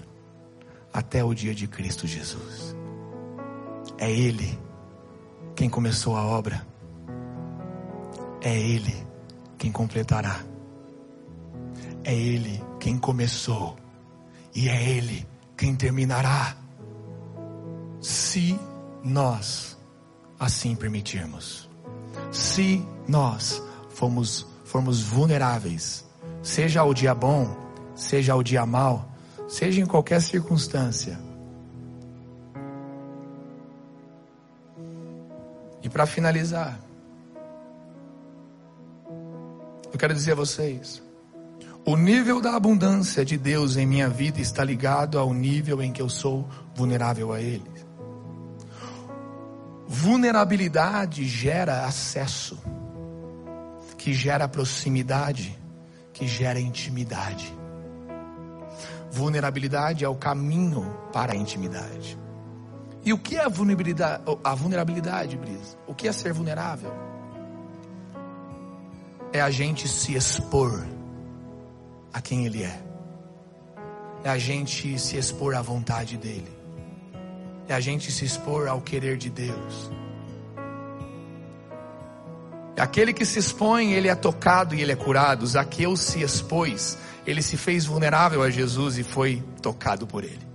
Até 0.94 1.24
o 1.24 1.34
dia 1.34 1.52
de 1.52 1.66
Cristo 1.66 2.06
Jesus. 2.06 2.76
É 3.98 4.08
Ele 4.08 4.56
quem 5.56 5.68
começou 5.68 6.16
a 6.16 6.24
obra, 6.24 6.64
é 8.40 8.56
Ele 8.56 9.04
quem 9.58 9.72
completará, 9.72 10.44
é 12.04 12.14
Ele 12.14 12.62
quem 12.78 12.96
começou 12.96 13.81
e 14.54 14.68
é 14.68 14.90
Ele 14.90 15.26
quem 15.56 15.74
terminará, 15.74 16.56
se 18.00 18.58
nós 19.04 19.78
assim 20.38 20.74
permitirmos, 20.74 21.68
se 22.30 22.84
nós 23.06 23.62
formos, 23.90 24.46
formos 24.64 25.00
vulneráveis, 25.02 26.04
seja 26.42 26.80
ao 26.80 26.92
dia 26.92 27.14
bom, 27.14 27.56
seja 27.94 28.32
ao 28.32 28.42
dia 28.42 28.66
mal 28.66 29.12
seja 29.52 29.82
em 29.82 29.86
qualquer 29.86 30.22
circunstância. 30.22 31.18
E 35.82 35.90
para 35.90 36.06
finalizar, 36.06 36.80
eu 39.92 39.98
quero 39.98 40.14
dizer 40.14 40.32
a 40.32 40.36
vocês: 40.36 41.01
o 41.84 41.96
nível 41.96 42.40
da 42.40 42.54
abundância 42.54 43.24
de 43.24 43.36
Deus 43.36 43.76
em 43.76 43.84
minha 43.84 44.08
vida 44.08 44.40
está 44.40 44.62
ligado 44.62 45.18
ao 45.18 45.34
nível 45.34 45.82
em 45.82 45.90
que 45.92 46.00
eu 46.00 46.08
sou 46.08 46.48
vulnerável 46.74 47.32
a 47.32 47.40
Ele. 47.40 47.70
Vulnerabilidade 49.88 51.24
gera 51.24 51.84
acesso, 51.84 52.56
que 53.98 54.14
gera 54.14 54.46
proximidade, 54.46 55.58
que 56.12 56.26
gera 56.26 56.60
intimidade. 56.60 57.52
Vulnerabilidade 59.10 60.04
é 60.04 60.08
o 60.08 60.14
caminho 60.14 60.96
para 61.12 61.32
a 61.32 61.36
intimidade. 61.36 62.16
E 63.04 63.12
o 63.12 63.18
que 63.18 63.36
é 63.36 63.44
a 63.44 63.48
vulnerabilidade, 63.48 64.22
a 64.44 64.54
vulnerabilidade, 64.54 65.36
Brisa? 65.36 65.76
O 65.86 65.94
que 65.94 66.06
é 66.06 66.12
ser 66.12 66.32
vulnerável? 66.32 66.92
É 69.32 69.40
a 69.40 69.50
gente 69.50 69.88
se 69.88 70.14
expor 70.14 70.86
a 72.12 72.20
quem 72.20 72.46
Ele 72.46 72.62
é. 72.62 72.80
É 74.24 74.30
a 74.30 74.38
gente 74.38 74.98
se 74.98 75.16
expor 75.16 75.54
à 75.54 75.62
vontade 75.62 76.16
dEle. 76.16 76.52
É 77.68 77.74
a 77.74 77.80
gente 77.80 78.12
se 78.12 78.24
expor 78.24 78.68
ao 78.68 78.80
querer 78.80 79.16
de 79.16 79.30
Deus. 79.30 79.90
Aquele 82.78 83.12
que 83.12 83.24
se 83.24 83.38
expõe, 83.38 83.92
ele 83.92 84.08
é 84.08 84.14
tocado 84.14 84.74
e 84.74 84.80
ele 84.80 84.90
é 84.92 84.96
curado. 84.96 85.46
Zaqueu 85.46 85.96
se 85.96 86.20
expôs 86.20 86.98
ele 87.26 87.42
se 87.42 87.56
fez 87.56 87.84
vulnerável 87.86 88.42
a 88.42 88.50
Jesus 88.50 88.98
e 88.98 89.04
foi 89.04 89.42
tocado 89.60 90.06
por 90.06 90.24
ele. 90.24 90.52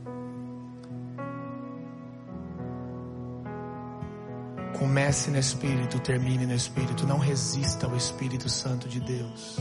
Comece 4.77 5.31
no 5.31 5.39
Espírito, 5.39 5.99
termine 5.99 6.45
no 6.45 6.53
Espírito. 6.53 7.07
Não 7.07 7.17
resista 7.17 7.87
ao 7.87 7.95
Espírito 7.95 8.49
Santo 8.49 8.87
de 8.87 8.99
Deus. 8.99 9.57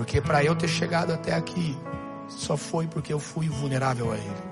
Porque 0.00 0.18
para 0.18 0.42
eu 0.42 0.56
ter 0.56 0.66
chegado 0.66 1.12
até 1.12 1.34
aqui, 1.34 1.76
só 2.26 2.56
foi 2.56 2.86
porque 2.86 3.12
eu 3.12 3.18
fui 3.18 3.50
vulnerável 3.50 4.10
a 4.10 4.16
Ele. 4.16 4.42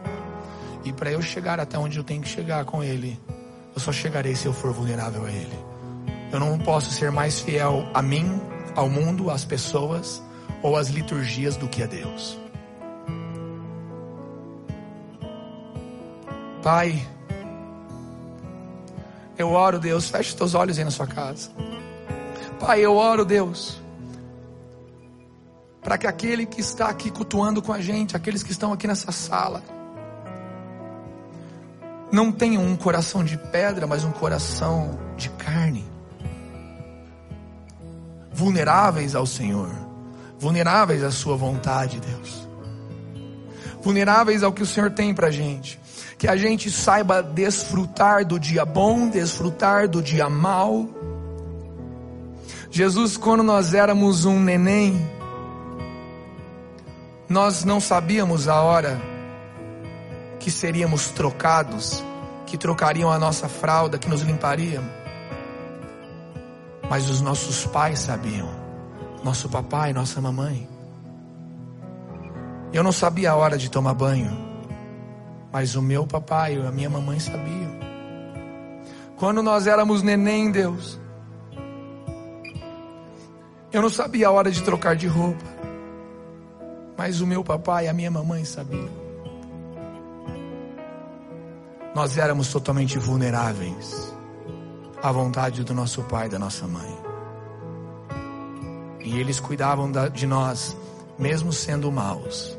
E 0.84 0.92
para 0.92 1.10
eu 1.10 1.22
chegar 1.22 1.58
até 1.58 1.78
onde 1.78 1.96
eu 1.96 2.04
tenho 2.04 2.20
que 2.20 2.28
chegar 2.28 2.66
com 2.66 2.84
Ele, 2.84 3.18
eu 3.74 3.80
só 3.80 3.90
chegarei 3.90 4.36
se 4.36 4.44
eu 4.44 4.52
for 4.52 4.74
vulnerável 4.74 5.24
a 5.24 5.30
Ele. 5.30 5.58
Eu 6.30 6.38
não 6.38 6.58
posso 6.58 6.90
ser 6.90 7.10
mais 7.10 7.40
fiel 7.40 7.88
a 7.94 8.02
mim, 8.02 8.38
ao 8.76 8.90
mundo, 8.90 9.30
às 9.30 9.42
pessoas, 9.42 10.22
ou 10.62 10.76
as 10.76 10.88
liturgias 10.88 11.56
do 11.56 11.66
que 11.66 11.82
a 11.82 11.86
Deus. 11.86 12.38
Pai, 16.62 17.08
eu 19.38 19.50
oro, 19.52 19.78
Deus, 19.78 20.10
feche 20.10 20.36
teus 20.36 20.54
olhos 20.54 20.76
aí 20.76 20.84
na 20.84 20.90
sua 20.90 21.06
casa. 21.06 21.48
Pai, 22.60 22.84
eu 22.84 22.94
oro, 22.94 23.24
Deus, 23.24 23.80
para 25.82 25.96
que 25.96 26.06
aquele 26.06 26.46
que 26.46 26.60
está 26.60 26.88
aqui 26.88 27.10
cultuando 27.10 27.62
com 27.62 27.72
a 27.72 27.80
gente, 27.80 28.16
aqueles 28.16 28.42
que 28.42 28.52
estão 28.52 28.72
aqui 28.72 28.86
nessa 28.86 29.12
sala, 29.12 29.62
não 32.10 32.32
tenham 32.32 32.64
um 32.64 32.76
coração 32.76 33.22
de 33.22 33.36
pedra, 33.36 33.86
mas 33.86 34.04
um 34.04 34.10
coração 34.10 34.98
de 35.16 35.28
carne. 35.30 35.86
Vulneráveis 38.32 39.14
ao 39.14 39.26
Senhor, 39.26 39.70
vulneráveis 40.38 41.02
à 41.02 41.10
Sua 41.10 41.36
vontade, 41.36 42.00
Deus. 42.00 42.48
Vulneráveis 43.82 44.42
ao 44.42 44.52
que 44.52 44.62
o 44.62 44.66
Senhor 44.66 44.90
tem 44.90 45.14
para 45.14 45.28
a 45.28 45.30
gente. 45.30 45.78
Que 46.16 46.26
a 46.26 46.36
gente 46.36 46.70
saiba 46.70 47.22
desfrutar 47.22 48.24
do 48.24 48.38
dia 48.38 48.64
bom, 48.64 49.08
desfrutar 49.08 49.88
do 49.88 50.02
dia 50.02 50.28
mal. 50.28 50.88
Jesus, 52.70 53.16
quando 53.16 53.42
nós 53.42 53.72
éramos 53.72 54.24
um 54.24 54.40
neném, 54.40 55.00
nós 57.28 57.62
não 57.62 57.78
sabíamos 57.78 58.48
a 58.48 58.62
hora 58.62 58.98
que 60.40 60.50
seríamos 60.50 61.10
trocados, 61.10 62.02
que 62.46 62.56
trocariam 62.56 63.10
a 63.10 63.18
nossa 63.18 63.48
fralda, 63.48 63.98
que 63.98 64.08
nos 64.08 64.22
limpariam. 64.22 64.82
Mas 66.88 67.10
os 67.10 67.20
nossos 67.20 67.66
pais 67.66 67.98
sabiam, 67.98 68.48
nosso 69.22 69.48
papai, 69.48 69.92
nossa 69.92 70.20
mamãe. 70.22 70.66
Eu 72.72 72.82
não 72.82 72.92
sabia 72.92 73.32
a 73.32 73.36
hora 73.36 73.58
de 73.58 73.70
tomar 73.70 73.92
banho, 73.92 74.30
mas 75.52 75.74
o 75.74 75.82
meu 75.82 76.06
papai 76.06 76.56
e 76.56 76.66
a 76.66 76.70
minha 76.70 76.88
mamãe 76.88 77.20
sabiam. 77.20 77.78
Quando 79.16 79.42
nós 79.42 79.66
éramos 79.66 80.02
neném, 80.02 80.50
Deus, 80.50 80.98
eu 83.70 83.82
não 83.82 83.90
sabia 83.90 84.28
a 84.28 84.30
hora 84.30 84.50
de 84.50 84.62
trocar 84.62 84.96
de 84.96 85.06
roupa, 85.06 85.44
mas 86.98 87.22
o 87.22 87.26
meu 87.26 87.42
papai 87.42 87.86
e 87.86 87.88
a 87.88 87.92
minha 87.94 88.10
mamãe 88.10 88.44
sabiam 88.44 89.08
nós 91.98 92.16
éramos 92.16 92.52
totalmente 92.52 92.96
vulneráveis 92.96 94.14
à 95.02 95.10
vontade 95.10 95.64
do 95.64 95.74
nosso 95.74 96.00
pai 96.04 96.26
e 96.26 96.28
da 96.28 96.38
nossa 96.38 96.64
mãe. 96.64 96.96
E 99.00 99.18
eles 99.18 99.40
cuidavam 99.40 99.90
de 100.12 100.24
nós, 100.24 100.76
mesmo 101.18 101.52
sendo 101.52 101.90
maus. 101.90 102.56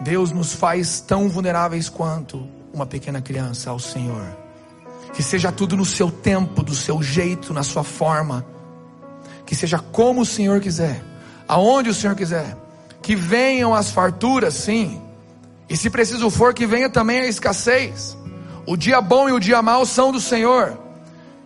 Deus 0.00 0.32
nos 0.32 0.52
faz 0.52 1.00
tão 1.00 1.28
vulneráveis 1.28 1.88
quanto 1.88 2.44
uma 2.74 2.86
pequena 2.86 3.22
criança 3.22 3.70
ao 3.70 3.78
Senhor. 3.78 4.36
Que 5.12 5.22
seja 5.22 5.52
tudo 5.52 5.76
no 5.76 5.84
seu 5.84 6.10
tempo, 6.10 6.64
do 6.64 6.74
seu 6.74 7.00
jeito, 7.00 7.54
na 7.54 7.62
sua 7.62 7.84
forma. 7.84 8.44
Que 9.46 9.54
seja 9.54 9.78
como 9.78 10.22
o 10.22 10.26
Senhor 10.26 10.60
quiser, 10.60 11.00
aonde 11.46 11.90
o 11.90 11.94
Senhor 11.94 12.16
quiser. 12.16 12.65
Que 13.06 13.14
venham 13.14 13.72
as 13.72 13.90
farturas, 13.92 14.54
sim 14.54 15.00
e 15.68 15.76
se 15.76 15.90
preciso 15.90 16.30
for, 16.30 16.54
que 16.54 16.66
venha 16.66 16.88
também 16.88 17.20
a 17.20 17.26
escassez. 17.26 18.16
O 18.66 18.76
dia 18.76 19.00
bom 19.00 19.28
e 19.28 19.32
o 19.32 19.40
dia 19.40 19.60
mau 19.62 19.84
são 19.84 20.12
do 20.12 20.20
Senhor. 20.20 20.78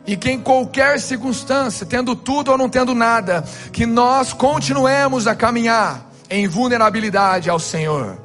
E 0.06 0.16
que 0.16 0.30
em 0.30 0.40
qualquer 0.40 1.00
circunstância, 1.00 1.86
tendo 1.86 2.14
tudo 2.14 2.50
ou 2.50 2.58
não 2.58 2.68
tendo 2.68 2.94
nada, 2.94 3.44
que 3.72 3.86
nós 3.86 4.32
continuemos 4.32 5.26
a 5.26 5.34
caminhar 5.34 6.10
em 6.28 6.46
vulnerabilidade 6.46 7.48
ao 7.48 7.58
Senhor. 7.58 8.18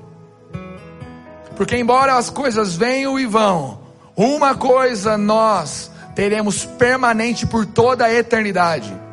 Porque 1.56 1.78
embora 1.78 2.18
as 2.18 2.30
coisas 2.30 2.76
venham 2.76 3.18
e 3.18 3.26
vão, 3.26 3.80
uma 4.16 4.56
coisa 4.56 5.18
nós 5.18 5.90
teremos 6.14 6.66
permanente 6.66 7.46
por 7.46 7.66
toda 7.66 8.06
a 8.06 8.14
eternidade 8.14 9.05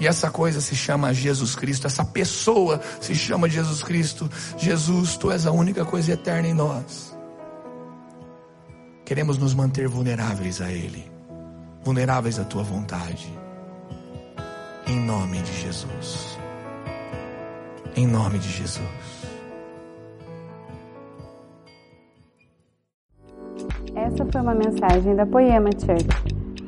e 0.00 0.06
essa 0.06 0.30
coisa 0.30 0.62
se 0.62 0.74
chama 0.74 1.12
Jesus 1.12 1.54
Cristo, 1.54 1.86
essa 1.86 2.02
pessoa 2.02 2.80
se 3.02 3.14
chama 3.14 3.50
Jesus 3.50 3.82
Cristo. 3.82 4.30
Jesus, 4.56 5.18
tu 5.18 5.30
és 5.30 5.46
a 5.46 5.52
única 5.52 5.84
coisa 5.84 6.12
eterna 6.12 6.48
em 6.48 6.54
nós. 6.54 7.14
Queremos 9.04 9.36
nos 9.36 9.52
manter 9.52 9.88
vulneráveis 9.88 10.62
a 10.62 10.72
Ele, 10.72 11.04
vulneráveis 11.84 12.38
à 12.38 12.44
tua 12.44 12.62
vontade. 12.62 13.30
Em 14.86 14.98
nome 14.98 15.42
de 15.42 15.60
Jesus. 15.60 16.38
Em 17.94 18.06
nome 18.06 18.38
de 18.38 18.48
Jesus. 18.48 18.88
Essa 23.94 24.24
foi 24.32 24.40
uma 24.40 24.54
mensagem 24.54 25.14
da 25.14 25.26
Poema 25.26 25.68
Church. 25.78 26.39